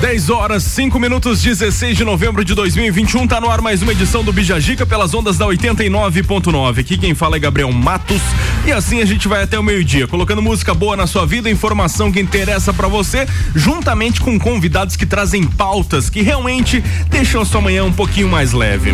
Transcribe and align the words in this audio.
10 0.00 0.30
horas, 0.30 0.62
5 0.62 0.98
minutos, 1.00 1.42
16 1.42 1.96
de 1.96 2.04
novembro 2.04 2.44
de 2.44 2.54
2021. 2.54 3.26
Tá 3.26 3.40
no 3.40 3.50
ar 3.50 3.60
mais 3.60 3.82
uma 3.82 3.92
edição 3.92 4.22
do 4.22 4.32
Bijagica 4.32 4.84
pelas 4.84 5.14
ondas 5.14 5.38
da 5.38 5.46
89.9. 5.46 6.80
Aqui 6.80 6.98
quem 6.98 7.14
fala 7.14 7.36
é 7.36 7.38
Gabriel 7.38 7.72
Matos. 7.72 8.20
E 8.66 8.72
assim 8.72 9.00
a 9.00 9.04
gente 9.04 9.28
vai 9.28 9.42
até 9.42 9.58
o 9.58 9.62
meio-dia, 9.62 10.06
colocando 10.06 10.40
música 10.40 10.74
boa 10.74 10.96
na 10.96 11.06
sua 11.06 11.26
vida, 11.26 11.50
informação 11.50 12.12
que 12.12 12.20
interessa 12.20 12.72
para 12.72 12.88
você, 12.88 13.26
juntamente 13.54 14.20
com 14.20 14.38
convidados 14.38 14.96
que 14.96 15.06
trazem 15.06 15.44
pautas 15.44 16.08
que 16.08 16.22
realmente 16.22 16.82
deixam 17.08 17.42
a 17.42 17.44
sua 17.44 17.60
manhã 17.60 17.84
um 17.84 17.92
pouquinho 17.92 18.28
mais 18.28 18.52
leve. 18.52 18.92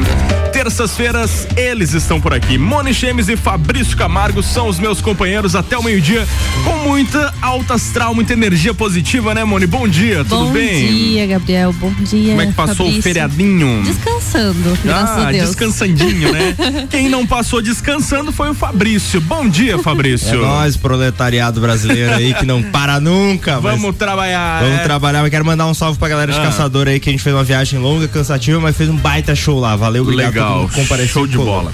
Terças-feiras, 0.53 1.47
eles 1.57 1.93
estão 1.93 2.21
por 2.21 2.35
aqui. 2.35 2.59
Moni 2.59 2.93
Chemes 2.93 3.29
e 3.29 3.37
Fabrício 3.37 3.97
Camargo 3.97 4.43
são 4.43 4.69
os 4.69 4.79
meus 4.79 5.01
companheiros 5.01 5.55
até 5.55 5.79
o 5.79 5.83
meio-dia, 5.83 6.27
com 6.65 6.77
muita 6.89 7.33
alta 7.41 7.75
astral, 7.75 8.15
muita 8.15 8.33
energia 8.33 8.75
positiva, 8.75 9.35
né, 9.35 9.45
Moni? 9.45 9.67
Bom 9.67 9.87
dia, 9.87 10.25
tudo 10.25 10.47
Bom 10.47 10.53
bem? 10.53 10.90
Bom 10.90 10.90
dia, 10.91 11.27
Gabriel. 11.27 11.73
Bom 11.73 11.93
dia. 11.93 12.31
Como 12.31 12.43
é 12.43 12.47
que 12.47 12.53
passou 12.53 12.77
Fabrício. 12.77 12.99
o 12.99 13.03
feriadinho? 13.03 13.83
Descansando, 13.83 14.79
graças 14.85 15.19
ah, 15.19 15.29
a 15.29 15.33
Deus. 15.33 15.47
descansandinho, 15.49 16.33
né? 16.33 16.57
Quem 16.91 17.09
não 17.09 17.27
passou 17.27 17.63
descansando 17.63 18.33
foi 18.33 18.51
o 18.51 18.55
Fabrício. 18.55 19.21
Bom 19.21 19.49
dia, 19.49 19.79
Fabrício. 19.79 20.35
É 20.35 20.37
nós, 20.37 20.77
proletariado 20.77 21.61
brasileiro 21.61 22.15
aí, 22.15 22.35
que 22.35 22.45
não 22.47 22.63
para 22.63 23.01
nunca. 23.01 23.61
Vamos 23.61 23.97
trabalhar. 23.97 24.63
Vamos 24.63 24.81
é. 24.81 24.83
trabalhar. 24.83 25.25
Eu 25.25 25.31
quero 25.31 25.45
mandar 25.45 25.67
um 25.67 25.75
salve 25.75 25.99
pra 25.99 26.09
galera 26.09 26.33
de 26.33 26.39
Ah. 26.39 26.43
caçador 26.43 26.89
aí, 26.89 26.99
que 27.01 27.09
a 27.09 27.13
gente 27.13 27.23
fez 27.23 27.35
uma 27.35 27.45
viagem 27.45 27.79
longa, 27.79 28.09
cansativa, 28.09 28.59
mas 28.61 28.77
fez 28.77 28.89
um 28.89 28.97
baita 28.97 29.35
show 29.35 29.59
lá. 29.59 29.77
Valeu, 29.77 30.03
obrigado 30.03 30.35
Legal, 30.35 30.71
compareceu 30.75 31.09
show 31.09 31.27
de 31.27 31.37
bola. 31.37 31.73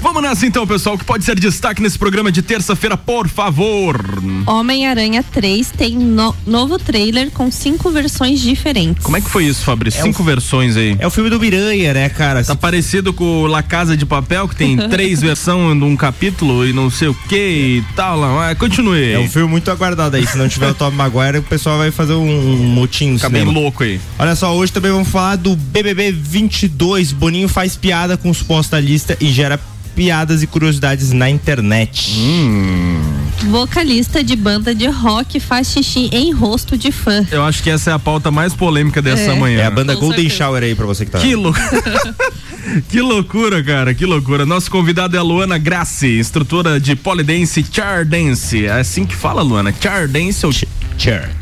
Vamos 0.00 0.22
nessa 0.22 0.46
então, 0.46 0.66
pessoal, 0.66 0.98
que 0.98 1.04
pode 1.04 1.24
ser 1.24 1.38
destaque 1.38 1.80
nesse 1.82 1.98
programa 1.98 2.30
de 2.30 2.42
terça-feira, 2.42 2.96
por 2.96 3.28
favor. 3.28 3.98
Homem-Aranha 4.46 5.22
3 5.22 5.70
tem 5.70 5.96
no- 5.96 6.34
novo 6.46 6.78
trailer 6.78 7.30
com 7.30 7.50
cinco 7.50 7.90
versões 7.90 8.40
diferentes. 8.40 9.02
Como 9.02 9.16
é 9.16 9.20
que 9.20 9.28
foi 9.30 9.44
isso, 9.46 9.64
Fabrício? 9.64 10.00
É 10.00 10.02
Cinco 10.02 10.22
versões 10.22 10.76
aí. 10.76 10.96
É 10.98 11.06
o 11.06 11.10
filme 11.10 11.30
do 11.30 11.40
Miranha, 11.40 11.94
né, 11.94 12.08
cara? 12.08 12.44
Tá 12.44 12.54
parecido 12.54 13.12
com 13.12 13.42
o 13.42 13.46
La 13.46 13.62
Casa 13.62 13.96
de 13.96 14.04
Papel, 14.04 14.46
que 14.48 14.56
tem 14.56 14.76
três 14.88 15.20
versões 15.20 15.78
de 15.78 15.84
um 15.84 15.96
capítulo 15.96 16.66
e 16.66 16.72
não 16.72 16.90
sei 16.90 17.08
o 17.08 17.14
que 17.28 17.36
e 17.78 17.84
tal. 17.96 18.18
lá. 18.20 18.34
Mas 18.34 18.58
continue. 18.58 19.12
É 19.12 19.18
um 19.18 19.28
filme 19.28 19.48
muito 19.48 19.70
aguardado 19.70 20.16
aí. 20.16 20.26
Se 20.26 20.36
não 20.36 20.48
tiver 20.48 20.68
o 20.70 20.74
Tom 20.74 20.90
Maguire, 20.90 21.38
o 21.38 21.42
pessoal 21.42 21.78
vai 21.78 21.90
fazer 21.90 22.12
um, 22.14 22.28
um 22.52 22.56
motim 22.68 23.14
Fica 23.16 23.28
bem 23.30 23.44
louco 23.44 23.82
aí. 23.82 24.00
Olha 24.18 24.34
só, 24.36 24.54
hoje 24.54 24.72
também 24.72 24.90
vamos 24.92 25.08
falar 25.08 25.36
do 25.36 25.56
BBB 25.56 26.12
22. 26.12 27.12
Boninho 27.12 27.48
faz 27.48 27.76
piada 27.76 28.16
com 28.16 28.32
suposta 28.34 28.78
lista 28.78 29.16
e 29.20 29.28
gera 29.28 29.58
piadas 29.94 30.42
e 30.42 30.46
curiosidades 30.46 31.12
na 31.12 31.30
internet. 31.30 32.12
Vocalista 33.42 34.24
de 34.24 34.36
banda 34.36 34.74
de 34.74 34.86
rock 34.86 35.38
faz 35.38 35.68
xixi 35.68 36.08
em 36.12 36.32
rosto 36.32 36.78
de 36.78 36.90
fã. 36.90 37.26
Eu 37.30 37.44
acho 37.44 37.62
que 37.62 37.68
essa 37.68 37.90
é 37.90 37.92
a 37.92 37.98
pauta 37.98 38.30
mais 38.30 38.54
polêmica 38.54 39.02
dessa 39.02 39.32
É. 39.32 39.38
manhã. 39.38 39.60
É 39.60 39.66
a 39.66 39.70
banda 39.70 39.94
Com 39.94 40.00
Golden 40.00 40.20
certeza. 40.22 40.36
Shower 40.44 40.62
aí 40.62 40.74
pra 40.74 40.86
você 40.86 41.04
que 41.04 41.10
tá. 41.10 41.18
Que 41.18 41.34
loucura. 41.36 42.16
que 42.88 43.00
loucura, 43.02 43.62
cara, 43.62 43.92
que 43.94 44.06
loucura. 44.06 44.46
Nosso 44.46 44.70
convidado 44.70 45.14
é 45.16 45.18
a 45.18 45.22
Luana 45.22 45.58
Grassi, 45.58 46.18
instrutora 46.18 46.80
de 46.80 46.96
polidense 46.96 47.64
Chair 47.70 48.06
Dance. 48.06 48.64
É 48.64 48.72
assim 48.80 49.04
que 49.04 49.14
fala, 49.14 49.42
Luana? 49.42 49.74
Chair 49.78 50.08
Dance 50.08 50.46
ou 50.46 50.52
Chair. 50.52 50.68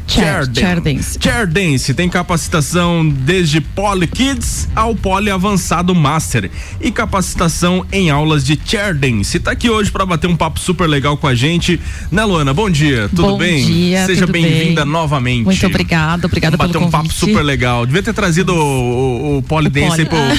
Chair- 0.09 0.48
chair 0.55 0.81
dance. 0.81 1.19
Chair 1.20 1.47
Dance 1.47 1.93
tem 1.95 2.09
capacitação 2.09 3.07
desde 3.07 3.61
Poly 3.61 4.07
Kids 4.07 4.67
ao 4.75 4.95
Poly 4.95 5.31
Avançado 5.31 5.95
Master 5.95 6.51
e 6.81 6.91
capacitação 6.91 7.85
em 7.93 8.11
aulas 8.11 8.45
de 8.45 8.59
Chair 8.65 8.95
Dance. 8.95 9.39
Tá 9.39 9.51
aqui 9.53 9.69
hoje 9.70 9.91
pra 9.91 10.05
bater 10.07 10.29
um 10.29 10.37
papo 10.37 10.59
super 10.59 10.87
legal 10.89 11.17
com 11.19 11.27
a 11.27 11.35
gente. 11.35 11.79
Né, 12.11 12.24
Luana? 12.24 12.52
Bom 12.52 12.68
dia, 12.68 13.08
tudo 13.08 13.23
Bom 13.23 13.39
bem? 13.39 13.64
dia, 13.64 14.05
Seja 14.07 14.27
bem-vinda 14.27 14.83
bem. 14.84 14.92
novamente. 14.92 15.45
Muito 15.45 15.67
obrigada, 15.67 16.27
obrigada 16.27 16.57
Vamos 16.57 16.73
pelo 16.73 16.84
bater 16.84 16.89
um 16.89 16.90
papo 16.90 17.05
convite. 17.05 17.20
super 17.33 17.42
legal. 17.42 17.86
Devia 17.86 18.02
ter 18.02 18.12
trazido 18.12 18.55
o, 18.55 18.58
o, 18.58 19.39
o 19.39 19.42
Poly. 19.42 19.70
pro, 19.70 19.86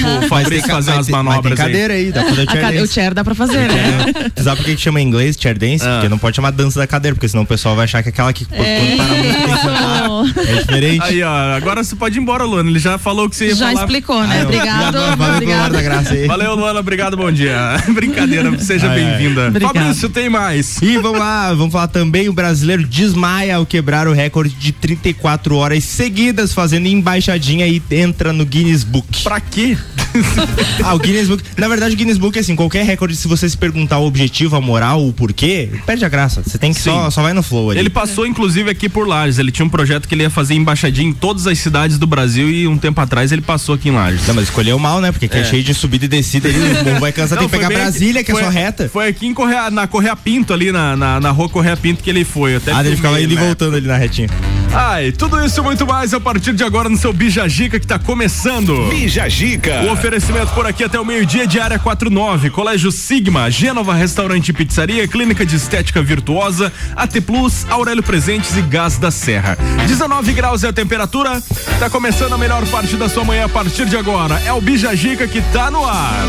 Fabrício 0.28 0.68
fazer 0.68 0.94
mas 0.94 1.08
manobras 1.08 1.58
aí. 1.58 1.66
cadeira 1.66 1.94
aí, 1.94 2.12
dá 2.12 2.22
pra 2.22 2.30
fazer 2.30 2.48
A 2.48 2.52
chair 2.52 2.82
o 2.82 2.86
chair 2.86 3.14
dá 3.14 3.24
pra 3.24 3.34
fazer, 3.34 3.68
né? 3.68 4.12
Você 4.34 4.42
sabe 4.44 4.56
por 4.58 4.64
que 4.66 4.76
chama 4.76 5.00
em 5.00 5.06
inglês 5.06 5.36
chair 5.40 5.58
dance? 5.58 5.84
Ah. 5.84 5.94
Porque 5.94 6.08
não 6.08 6.18
pode 6.18 6.36
chamar 6.36 6.50
dança 6.52 6.78
da 6.78 6.86
cadeira, 6.86 7.14
porque 7.14 7.28
senão 7.28 7.42
o 7.42 7.46
pessoal 7.46 7.74
vai 7.74 7.84
achar 7.84 8.02
que 8.02 8.08
é 8.08 8.12
aquela 8.12 8.32
que 8.32 8.44
quando 8.44 8.58
para. 8.58 10.42
É 10.46 10.54
diferente. 10.60 11.02
Aí, 11.02 11.22
ó, 11.22 11.56
agora 11.56 11.82
você 11.82 11.96
pode 11.96 12.18
ir 12.18 12.22
embora, 12.22 12.44
Luana. 12.44 12.68
Ele 12.70 12.78
já 12.78 12.98
falou 12.98 13.28
que 13.28 13.36
você 13.36 13.46
ia 13.48 13.54
Já 13.54 13.68
falar. 13.68 13.80
explicou, 13.80 14.22
né? 14.26 14.38
Não. 14.38 14.44
Obrigado. 14.44 15.16
Valeu 15.16 15.34
obrigado. 15.36 15.82
graça 15.82 16.14
aí. 16.14 16.26
Valeu, 16.26 16.54
Luana. 16.54 16.80
Obrigado, 16.80 17.16
bom 17.16 17.30
dia. 17.32 17.56
Brincadeira, 17.92 18.56
seja 18.58 18.88
bem-vinda. 18.88 19.52
Fabrício, 19.60 20.08
tem 20.08 20.28
mais. 20.28 20.80
E 20.82 20.98
vamos 20.98 21.18
lá, 21.18 21.23
vamos 21.56 21.72
falar 21.72 21.88
também, 21.88 22.28
o 22.28 22.32
brasileiro 22.32 22.86
desmaia 22.86 23.56
ao 23.56 23.66
quebrar 23.66 24.08
o 24.08 24.12
recorde 24.12 24.54
de 24.54 24.72
34 24.72 25.56
horas 25.56 25.84
seguidas 25.84 26.52
fazendo 26.52 26.86
embaixadinha 26.86 27.66
e 27.66 27.82
entra 27.90 28.32
no 28.32 28.44
Guinness 28.44 28.84
Book. 28.84 29.22
Pra 29.22 29.40
quê? 29.40 29.76
Ah, 30.82 30.94
o 30.94 30.98
Guinness 30.98 31.28
Book. 31.28 31.42
Na 31.56 31.68
verdade, 31.68 31.94
o 31.94 31.96
Guinness 31.98 32.18
Book 32.18 32.36
é 32.36 32.40
assim, 32.40 32.54
qualquer 32.56 32.84
recorde, 32.84 33.16
se 33.16 33.26
você 33.28 33.48
se 33.48 33.56
perguntar 33.56 33.98
o 33.98 34.06
objetivo, 34.06 34.56
a 34.56 34.60
moral, 34.60 35.06
o 35.06 35.12
porquê, 35.12 35.70
perde 35.86 36.04
a 36.04 36.08
graça. 36.08 36.42
Você 36.44 36.58
tem 36.58 36.72
que 36.72 36.80
só, 36.80 37.04
Sim. 37.06 37.10
só 37.10 37.22
vai 37.22 37.32
no 37.32 37.42
flow 37.42 37.70
ali. 37.70 37.80
Ele 37.80 37.90
passou, 37.90 38.26
inclusive, 38.26 38.70
aqui 38.70 38.88
por 38.88 39.06
Lages. 39.06 39.38
Ele 39.38 39.50
tinha 39.50 39.64
um 39.64 39.68
projeto 39.68 40.06
que 40.08 40.14
ele 40.14 40.22
ia 40.22 40.30
fazer 40.30 40.54
embaixadinha 40.54 41.08
em 41.08 41.12
todas 41.12 41.46
as 41.46 41.58
cidades 41.58 41.98
do 41.98 42.06
Brasil 42.06 42.50
e 42.50 42.66
um 42.68 42.76
tempo 42.76 43.00
atrás 43.00 43.32
ele 43.32 43.42
passou 43.42 43.74
aqui 43.74 43.88
em 43.88 43.92
Lages. 43.92 44.26
Não, 44.26 44.34
mas 44.34 44.44
escolheu 44.44 44.78
mal, 44.78 45.00
né? 45.00 45.10
Porque 45.12 45.26
aqui 45.26 45.38
é, 45.38 45.44
cheio 45.44 45.62
de 45.62 45.72
subida 45.74 46.04
e 46.04 46.08
descida 46.08 46.48
ali, 46.48 46.58
o 46.80 46.84
bom 46.84 47.00
vai 47.00 47.12
cansar, 47.12 47.38
tem 47.38 47.46
Não, 47.46 47.50
que 47.50 47.56
pegar 47.56 47.68
Brasília, 47.68 48.20
aqui- 48.20 48.24
que 48.26 48.32
é 48.32 48.34
foi- 48.34 48.44
só 48.44 48.50
reta. 48.50 48.88
Foi 48.88 49.08
aqui 49.08 49.26
em 49.26 49.34
Correia, 49.34 49.70
na 49.70 49.86
Correia 49.86 50.16
Pinto, 50.16 50.52
ali 50.52 50.70
na, 50.72 50.96
na, 50.96 51.20
na 51.20 51.30
rua 51.30 51.48
Correia 51.48 51.76
Pinto 51.76 52.02
que 52.02 52.10
ele 52.10 52.24
foi. 52.24 52.56
Até 52.56 52.72
Ah, 52.72 52.84
ele 52.84 52.96
ficava 52.96 53.20
indo 53.20 53.32
e 53.32 53.36
né? 53.36 53.46
voltando 53.46 53.76
ali 53.76 53.86
na 53.86 53.96
retinha. 53.96 54.28
Ai, 54.72 55.12
tudo 55.12 55.42
isso 55.44 55.60
e 55.60 55.62
muito 55.62 55.86
mais 55.86 56.12
a 56.12 56.18
partir 56.20 56.52
de 56.52 56.64
agora 56.64 56.88
no 56.88 56.96
seu 56.96 57.12
Bijagica 57.12 57.78
que 57.78 57.86
tá 57.86 57.96
começando. 57.98 58.88
Bija 58.90 59.28
Gica. 59.28 59.82
O 59.84 59.96
oferecimento 60.04 60.52
por 60.52 60.66
aqui 60.66 60.84
até 60.84 61.00
o 61.00 61.04
meio-dia 61.04 61.46
de 61.46 61.58
área 61.58 61.78
49, 61.78 62.50
Colégio 62.50 62.92
Sigma, 62.92 63.50
Gênova 63.50 63.94
Restaurante 63.94 64.50
e 64.50 64.52
Pizzaria, 64.52 65.08
Clínica 65.08 65.46
de 65.46 65.56
Estética 65.56 66.02
Virtuosa, 66.02 66.70
AT 66.94 67.22
Plus, 67.22 67.64
Aurélio 67.70 68.02
Presentes 68.02 68.54
e 68.54 68.60
Gás 68.60 68.98
da 68.98 69.10
Serra. 69.10 69.56
19 69.86 70.34
graus 70.34 70.62
é 70.62 70.68
a 70.68 70.74
temperatura, 70.74 71.42
tá 71.78 71.88
começando 71.88 72.34
a 72.34 72.38
melhor 72.38 72.66
parte 72.66 72.96
da 72.96 73.08
sua 73.08 73.24
manhã 73.24 73.46
a 73.46 73.48
partir 73.48 73.86
de 73.86 73.96
agora. 73.96 74.38
É 74.44 74.52
o 74.52 74.60
Bijagica 74.60 75.26
que 75.26 75.40
tá 75.40 75.70
no 75.70 75.86
ar. 75.86 76.26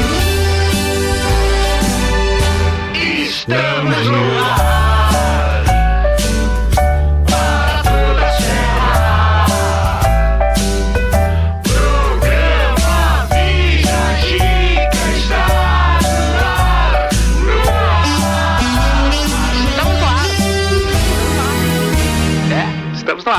Que 2.94 3.26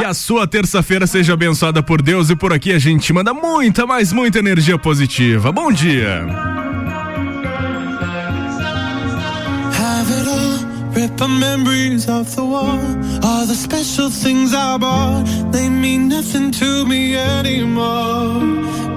a 0.06 0.14
sua 0.14 0.46
terça-feira 0.46 1.06
seja 1.06 1.32
abençoada 1.34 1.82
por 1.82 2.00
Deus 2.00 2.30
e 2.30 2.36
por 2.36 2.52
aqui 2.52 2.72
a 2.72 2.78
gente 2.78 3.12
manda 3.12 3.34
muita, 3.34 3.84
mas 3.86 4.12
muita 4.12 4.38
energia 4.38 4.78
positiva. 4.78 5.50
Bom 5.50 5.72
dia. 5.72 6.24
Rip 10.94 11.28
memories 11.28 12.08
of 12.08 12.34
the 12.34 12.42
war. 12.42 12.80
All 13.22 13.46
the 13.46 13.54
special 13.54 14.08
things 14.08 14.54
I 14.54 14.78
bought, 14.78 15.26
they 15.52 15.68
mean 15.68 16.08
nothing 16.08 16.50
to 16.52 16.86
me 16.86 17.14
anymore. 17.14 18.40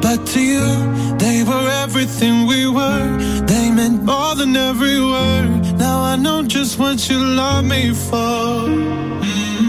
But 0.02 0.26
to 0.28 0.40
you, 0.40 0.66
they 1.18 1.44
were 1.44 1.70
everything 1.84 2.48
we 2.48 2.68
were. 2.70 3.18
They 3.48 3.70
meant 3.70 4.04
more 4.04 4.34
than 4.36 4.56
every 4.56 5.02
word. 5.02 5.78
Now 5.78 6.02
I 6.02 6.16
know 6.16 6.42
just 6.44 6.80
what 6.80 7.10
you 7.10 7.20
love 7.20 7.66
me 7.66 7.94
for. 7.94 8.70
Mm. 9.22 9.69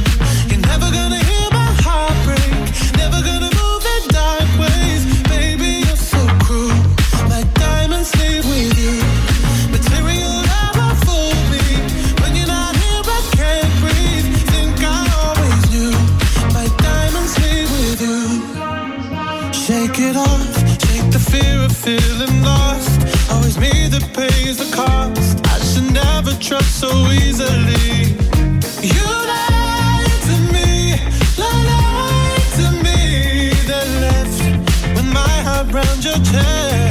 feeling 21.81 22.43
lost. 22.43 23.01
Always 23.31 23.57
me 23.57 23.87
that 23.87 24.13
pays 24.13 24.57
the 24.57 24.69
cost. 24.75 25.41
I 25.47 25.57
should 25.69 25.91
never 25.91 26.31
trust 26.39 26.79
so 26.79 26.89
easily. 27.09 28.13
You 28.85 29.07
lied 29.31 30.17
to 30.29 30.35
me, 30.53 30.93
lied 31.41 32.47
to 32.59 32.67
me. 32.85 33.49
Then 33.65 33.89
left 34.05 34.39
with 34.95 35.09
my 35.11 35.35
heart 35.47 35.73
round 35.73 36.03
your 36.03 36.19
chest. 36.29 36.90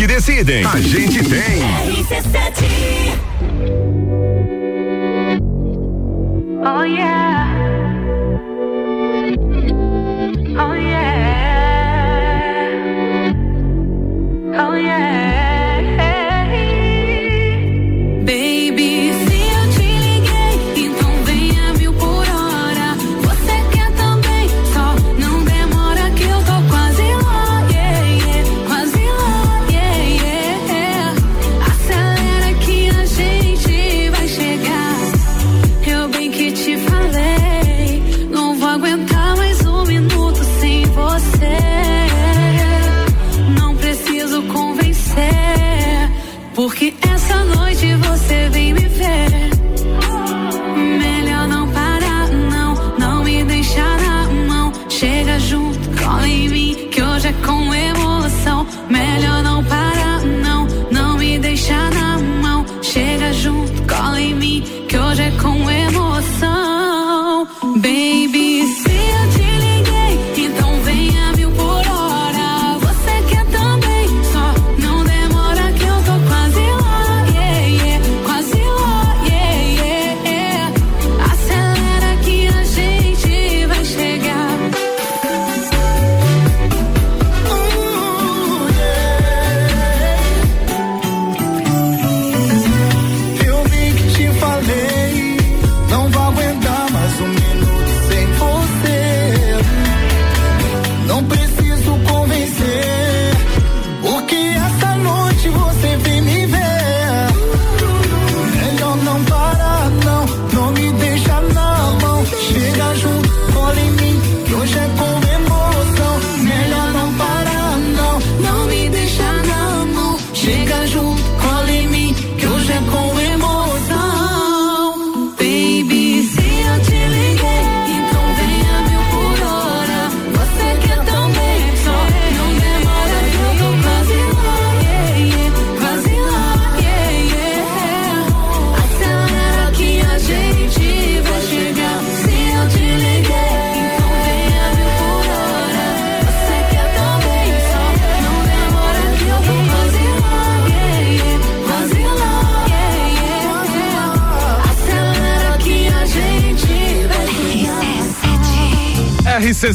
que 0.00 0.06
decidem. 0.06 0.64
A 0.64 0.80
gente 0.80 1.22
tem. 1.22 1.60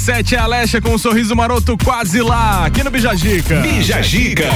RC7 0.05 0.33
é 0.33 0.37
a 0.37 0.43
Alexa 0.43 0.79
com 0.81 0.91
um 0.91 0.97
sorriso 0.99 1.35
maroto 1.35 1.75
quase 1.83 2.21
lá, 2.21 2.65
aqui 2.65 2.83
no 2.83 2.91
Bijagica. 2.91 3.59
Bija 3.61 4.03
Gica. 4.03 4.47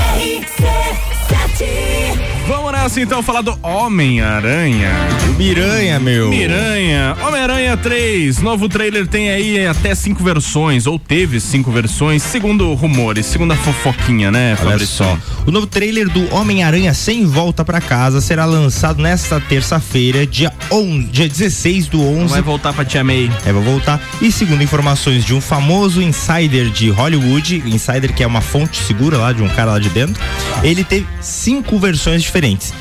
Vamos 2.48 2.72
nessa 2.72 3.02
então 3.02 3.24
falar 3.24 3.42
do 3.42 3.58
Homem-Aranha. 3.64 4.92
Miranha, 5.38 6.00
meu. 6.00 6.30
Miranha, 6.30 7.18
Homem-Aranha 7.40 7.78
3, 7.78 8.40
novo 8.42 8.68
trailer 8.68 9.08
tem 9.08 9.30
aí 9.30 9.66
até 9.66 9.96
cinco 9.96 10.22
versões, 10.22 10.86
ou 10.86 11.00
teve 11.00 11.40
cinco 11.40 11.72
versões, 11.72 12.22
segundo 12.22 12.74
rumores, 12.74 13.28
segundo 13.28 13.54
a 13.54 13.56
fofoquinha, 13.56 14.30
né, 14.30 14.58
Olha 14.62 14.86
só. 14.86 15.18
O 15.46 15.52
novo 15.52 15.66
trailer 15.66 16.10
do 16.10 16.36
Homem-Aranha 16.36 16.94
Sem 16.94 17.26
Volta 17.26 17.64
pra 17.64 17.80
Casa 17.80 18.20
será 18.20 18.44
lançado 18.44 19.02
nesta 19.02 19.40
terça-feira, 19.40 20.28
dia, 20.28 20.52
11, 20.70 21.04
dia 21.06 21.30
16 21.30 21.88
do 21.88 22.02
11. 22.02 22.34
Vai 22.34 22.42
voltar 22.42 22.74
pra 22.74 22.84
Tia 22.84 23.06
May. 23.06 23.32
É, 23.46 23.54
vai 23.54 23.64
voltar. 23.64 24.02
E 24.22 24.34
segundo 24.34 24.62
informações 24.62 25.24
de 25.24 25.34
um 25.34 25.40
famoso 25.40 26.02
insider 26.02 26.70
de 26.70 26.90
Hollywood, 26.90 27.64
insider 27.66 28.14
que 28.14 28.22
é 28.22 28.28
uma 28.28 28.42
fonte 28.42 28.84
segura 28.84 29.18
lá 29.18 29.32
de 29.32 29.42
um 29.42 29.48
cara 29.48 29.72
lá 29.72 29.80
de 29.80 29.88
dentro, 29.88 30.22
ele 30.62 30.84
teve 30.84 31.08
cinco 31.22 31.80
versões 31.80 32.22
diferentes. 32.22 32.74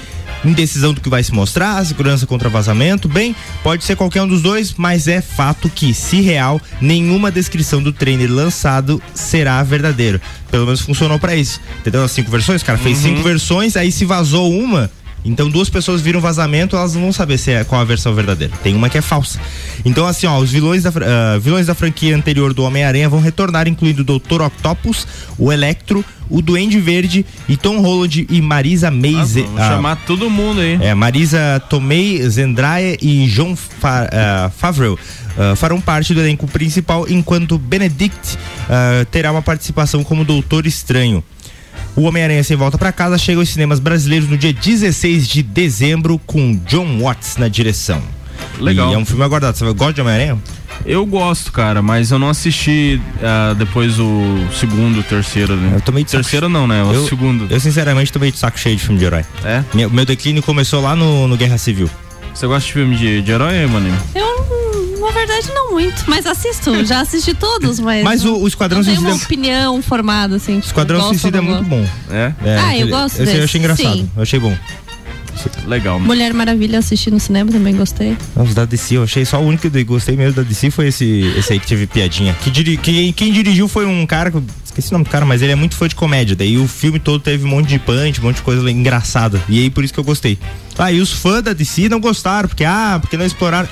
Indecisão 0.45 0.95
do 0.95 1.01
que 1.01 1.09
vai 1.09 1.23
se 1.23 1.33
mostrar, 1.33 1.85
segurança 1.85 2.27
contra 2.27 2.49
vazamento, 2.49 3.09
bem, 3.09 3.35
pode 3.63 3.85
ser 3.85 3.97
qualquer 3.97 4.23
um 4.23 4.29
dos 4.29 4.43
dois, 4.43 4.75
mas 4.75 5.09
é 5.09 5.21
fato 5.21 5.69
que, 5.69 5.93
se 5.93 6.21
real, 6.21 6.61
nenhuma 6.81 7.31
descrição 7.31 7.83
do 7.83 7.93
trailer 7.93 8.31
lançado 8.31 9.03
será 9.15 9.63
verdadeiro. 9.63 10.21
Pelo 10.51 10.65
menos 10.65 10.81
funcionou 10.81 11.19
pra 11.19 11.35
isso. 11.35 11.61
Entendeu? 11.81 12.05
As 12.05 12.13
cinco 12.13 12.31
versões, 12.31 12.63
cara 12.63 12.79
fez 12.79 12.99
cinco 12.99 13.23
versões, 13.23 13.77
aí 13.77 13.91
se 13.91 14.05
vazou 14.05 14.53
uma, 14.53 14.91
então 15.29 15.49
duas 15.49 15.69
pessoas 15.69 16.01
viram 16.01 16.21
vazamento, 16.21 16.77
elas 16.77 16.95
não 16.95 17.03
vão 17.03 17.13
saber 17.13 17.39
se 17.39 17.51
é 17.51 17.65
qual 17.65 17.81
a 17.81 17.85
versão 17.85 18.15
verdadeira. 18.15 18.55
Tem 18.63 18.75
uma 18.75 18.89
que 18.89 18.99
é 18.99 19.03
falsa. 19.03 19.41
Então 19.85 20.07
assim, 20.07 20.27
ó, 20.27 20.39
os 20.39 20.51
vilões 20.51 20.83
da, 20.83 20.91
ah, 20.91 21.39
vilões 21.39 21.67
da 21.67 21.75
franquia 21.75 22.17
anterior 22.17 22.53
do 22.53 22.65
Homem-Aranha 22.65 23.09
vão 23.09 23.21
retornar, 23.21 23.69
incluindo 23.69 24.03
o 24.03 24.19
Dr. 24.19 24.43
Octopus, 24.43 25.07
o 25.39 25.53
Electro, 25.53 26.05
o 26.31 26.43
Duende 26.43 26.79
Verde 26.79 27.25
e 27.49 27.57
Tom 27.57 27.81
Holland 27.81 28.27
e 28.29 28.41
Marisa 28.41 28.91
Maze. 28.91 29.43
Vamos 29.43 29.61
chamar 29.61 29.97
todo 30.07 30.29
mundo 30.29 30.61
aí. 30.61 30.79
É, 30.81 30.95
Marisa 30.95 31.63
Tomei, 31.69 32.29
Zendraya 32.29 32.97
e 33.01 33.27
John 33.29 33.57
Fa 33.57 34.09
ah, 34.13 34.51
Favreau 34.57 34.99
ah, 35.39 35.55
farão 35.55 35.81
parte 35.81 36.13
do 36.13 36.21
elenco 36.21 36.49
principal, 36.49 37.09
enquanto 37.09 37.57
Benedict 37.57 38.37
ah, 38.69 39.07
terá 39.11 39.31
uma 39.31 39.43
participação 39.43 40.03
como 40.03 40.25
Doutor 40.25 40.67
Estranho. 40.67 41.23
O 41.97 42.03
Homem-Aranha 42.03 42.43
Sem 42.45 42.57
Volta 42.57 42.79
pra 42.79 42.93
Casa 42.93 43.19
chega 43.19 43.41
aos 43.41 43.49
cinemas 43.49 43.81
brasileiros 43.81 44.29
no 44.29 44.37
dia 44.37 44.53
16 44.53 45.27
de 45.27 45.43
dezembro 45.43 46.19
com 46.27 46.57
John 46.67 47.01
Watts 47.01 47.37
na 47.37 47.49
direção. 47.49 48.01
Legal. 48.61 48.91
E 48.91 48.95
é 48.95 48.99
um 48.99 49.05
filme 49.05 49.23
aguardado. 49.25 49.57
Você 49.57 49.65
gosta 49.73 49.93
de 49.95 50.01
Homem-Aranha? 50.01 50.39
Eu 50.87 51.05
gosto, 51.05 51.51
cara, 51.51 51.83
mas 51.83 52.11
eu 52.13 52.19
não 52.21 52.29
assisti 52.29 53.01
ah, 53.23 53.53
depois 53.59 53.99
o 53.99 54.39
segundo, 54.59 55.01
o 55.01 55.03
terceiro. 55.03 55.57
Né? 55.57 55.73
Eu 55.75 55.81
tomei 55.81 56.05
de 56.05 56.11
saco 56.11 56.23
Terceiro 56.23 56.49
não, 56.49 56.67
né? 56.69 56.85
O 56.85 56.93
Eu- 56.93 57.07
segundo. 57.09 57.47
Eu 57.51 57.59
sinceramente 57.59 58.13
tomei 58.13 58.31
de 58.31 58.39
saco 58.39 58.59
cheio 58.59 58.77
de 58.77 58.83
filme 58.83 58.99
de 58.99 59.05
herói. 59.05 59.25
É? 59.45 59.65
Meu, 59.75 59.91
meu 59.91 60.05
declínio 60.05 60.43
começou 60.43 60.81
lá 60.81 60.95
no, 60.95 61.27
no 61.27 61.37
Guerra 61.37 61.59
Civil. 61.59 61.91
Você 62.33 62.47
gosta 62.47 62.65
de 62.67 62.73
filme 62.73 62.97
de, 62.97 63.23
de 63.23 63.33
herói, 63.33 63.67
mano? 63.67 63.93
Eu, 64.15 64.68
na 65.09 65.15
verdade, 65.15 65.49
não 65.55 65.71
muito, 65.73 66.05
mas 66.07 66.27
assisto. 66.27 66.85
Já 66.85 67.01
assisti 67.01 67.35
todos, 67.35 67.81
mas. 67.81 68.05
Mas 68.05 68.25
o, 68.25 68.37
o 68.37 68.47
Esquadrão 68.49 68.79
não 68.79 68.85
tenho 68.85 69.01
uma 69.01 69.11
Suicida. 69.11 69.27
opinião 69.27 69.83
formada, 69.83 70.37
assim. 70.37 70.57
Tipo, 70.57 70.67
Esquadrão 70.67 71.09
Suicida 71.09 71.39
é 71.39 71.41
muito 71.41 71.65
bom. 71.65 71.85
É? 72.11 72.33
É, 72.45 72.59
Ah, 72.59 72.77
eu 72.79 72.89
gosto 72.89 73.15
Esse 73.15 73.23
eu 73.23 73.27
desse, 73.27 73.41
achei 73.45 73.59
engraçado. 73.61 73.93
sim. 73.97 74.11
Eu 74.17 74.23
achei 74.23 74.39
bom. 74.39 74.57
Legal. 75.67 76.01
Mulher 76.01 76.35
Maravilha 76.35 76.81
assisti 76.81 77.11
no 77.13 77.21
cinema, 77.21 77.53
também 77.53 77.75
gostei. 77.77 78.17
Os 78.35 78.55
da 78.55 78.65
DC, 78.65 78.97
eu 78.97 79.05
achei 79.05 79.25
só 79.25 79.41
o 79.41 79.47
único 79.47 79.71
que 79.71 79.79
eu 79.79 79.85
gostei 79.87 80.17
mesmo 80.17 80.35
da 80.35 80.43
DC 80.43 80.69
foi 80.71 80.89
esse, 80.89 81.33
esse 81.39 81.53
aí 81.53 81.61
que 81.61 81.67
teve 81.67 81.87
piadinha. 81.87 82.35
Que 82.43 82.51
diri, 82.51 82.77
quem, 82.77 83.13
quem 83.13 83.33
dirigiu 83.33 83.69
foi 83.69 83.87
um 83.87 84.05
cara, 84.05 84.33
que 84.33 84.37
eu 84.39 84.45
esqueci 84.65 84.89
o 84.91 84.93
nome 84.95 85.05
do 85.05 85.11
cara, 85.11 85.25
mas 85.25 85.41
ele 85.41 85.53
é 85.53 85.55
muito 85.55 85.77
fã 85.77 85.87
de 85.87 85.95
comédia. 85.95 86.35
Daí 86.35 86.59
o 86.59 86.67
filme 86.67 86.99
todo 86.99 87.21
teve 87.21 87.45
um 87.45 87.49
monte 87.49 87.69
de 87.69 87.79
punch, 87.79 88.21
um 88.21 88.25
monte 88.25 88.37
de 88.37 88.43
coisa 88.43 88.69
engraçada. 88.69 89.41
E 89.49 89.61
aí 89.61 89.71
por 89.71 89.85
isso 89.85 89.95
que 89.95 90.01
eu 90.01 90.05
gostei. 90.05 90.37
Ah, 90.77 90.91
e 90.91 91.01
os 91.01 91.13
fãs 91.13 91.43
da 91.43 91.53
DC 91.53 91.89
não 91.89 92.01
gostaram, 92.01 92.49
porque, 92.49 92.65
ah, 92.65 92.99
porque 93.01 93.17
não 93.17 93.25
exploraram. 93.25 93.69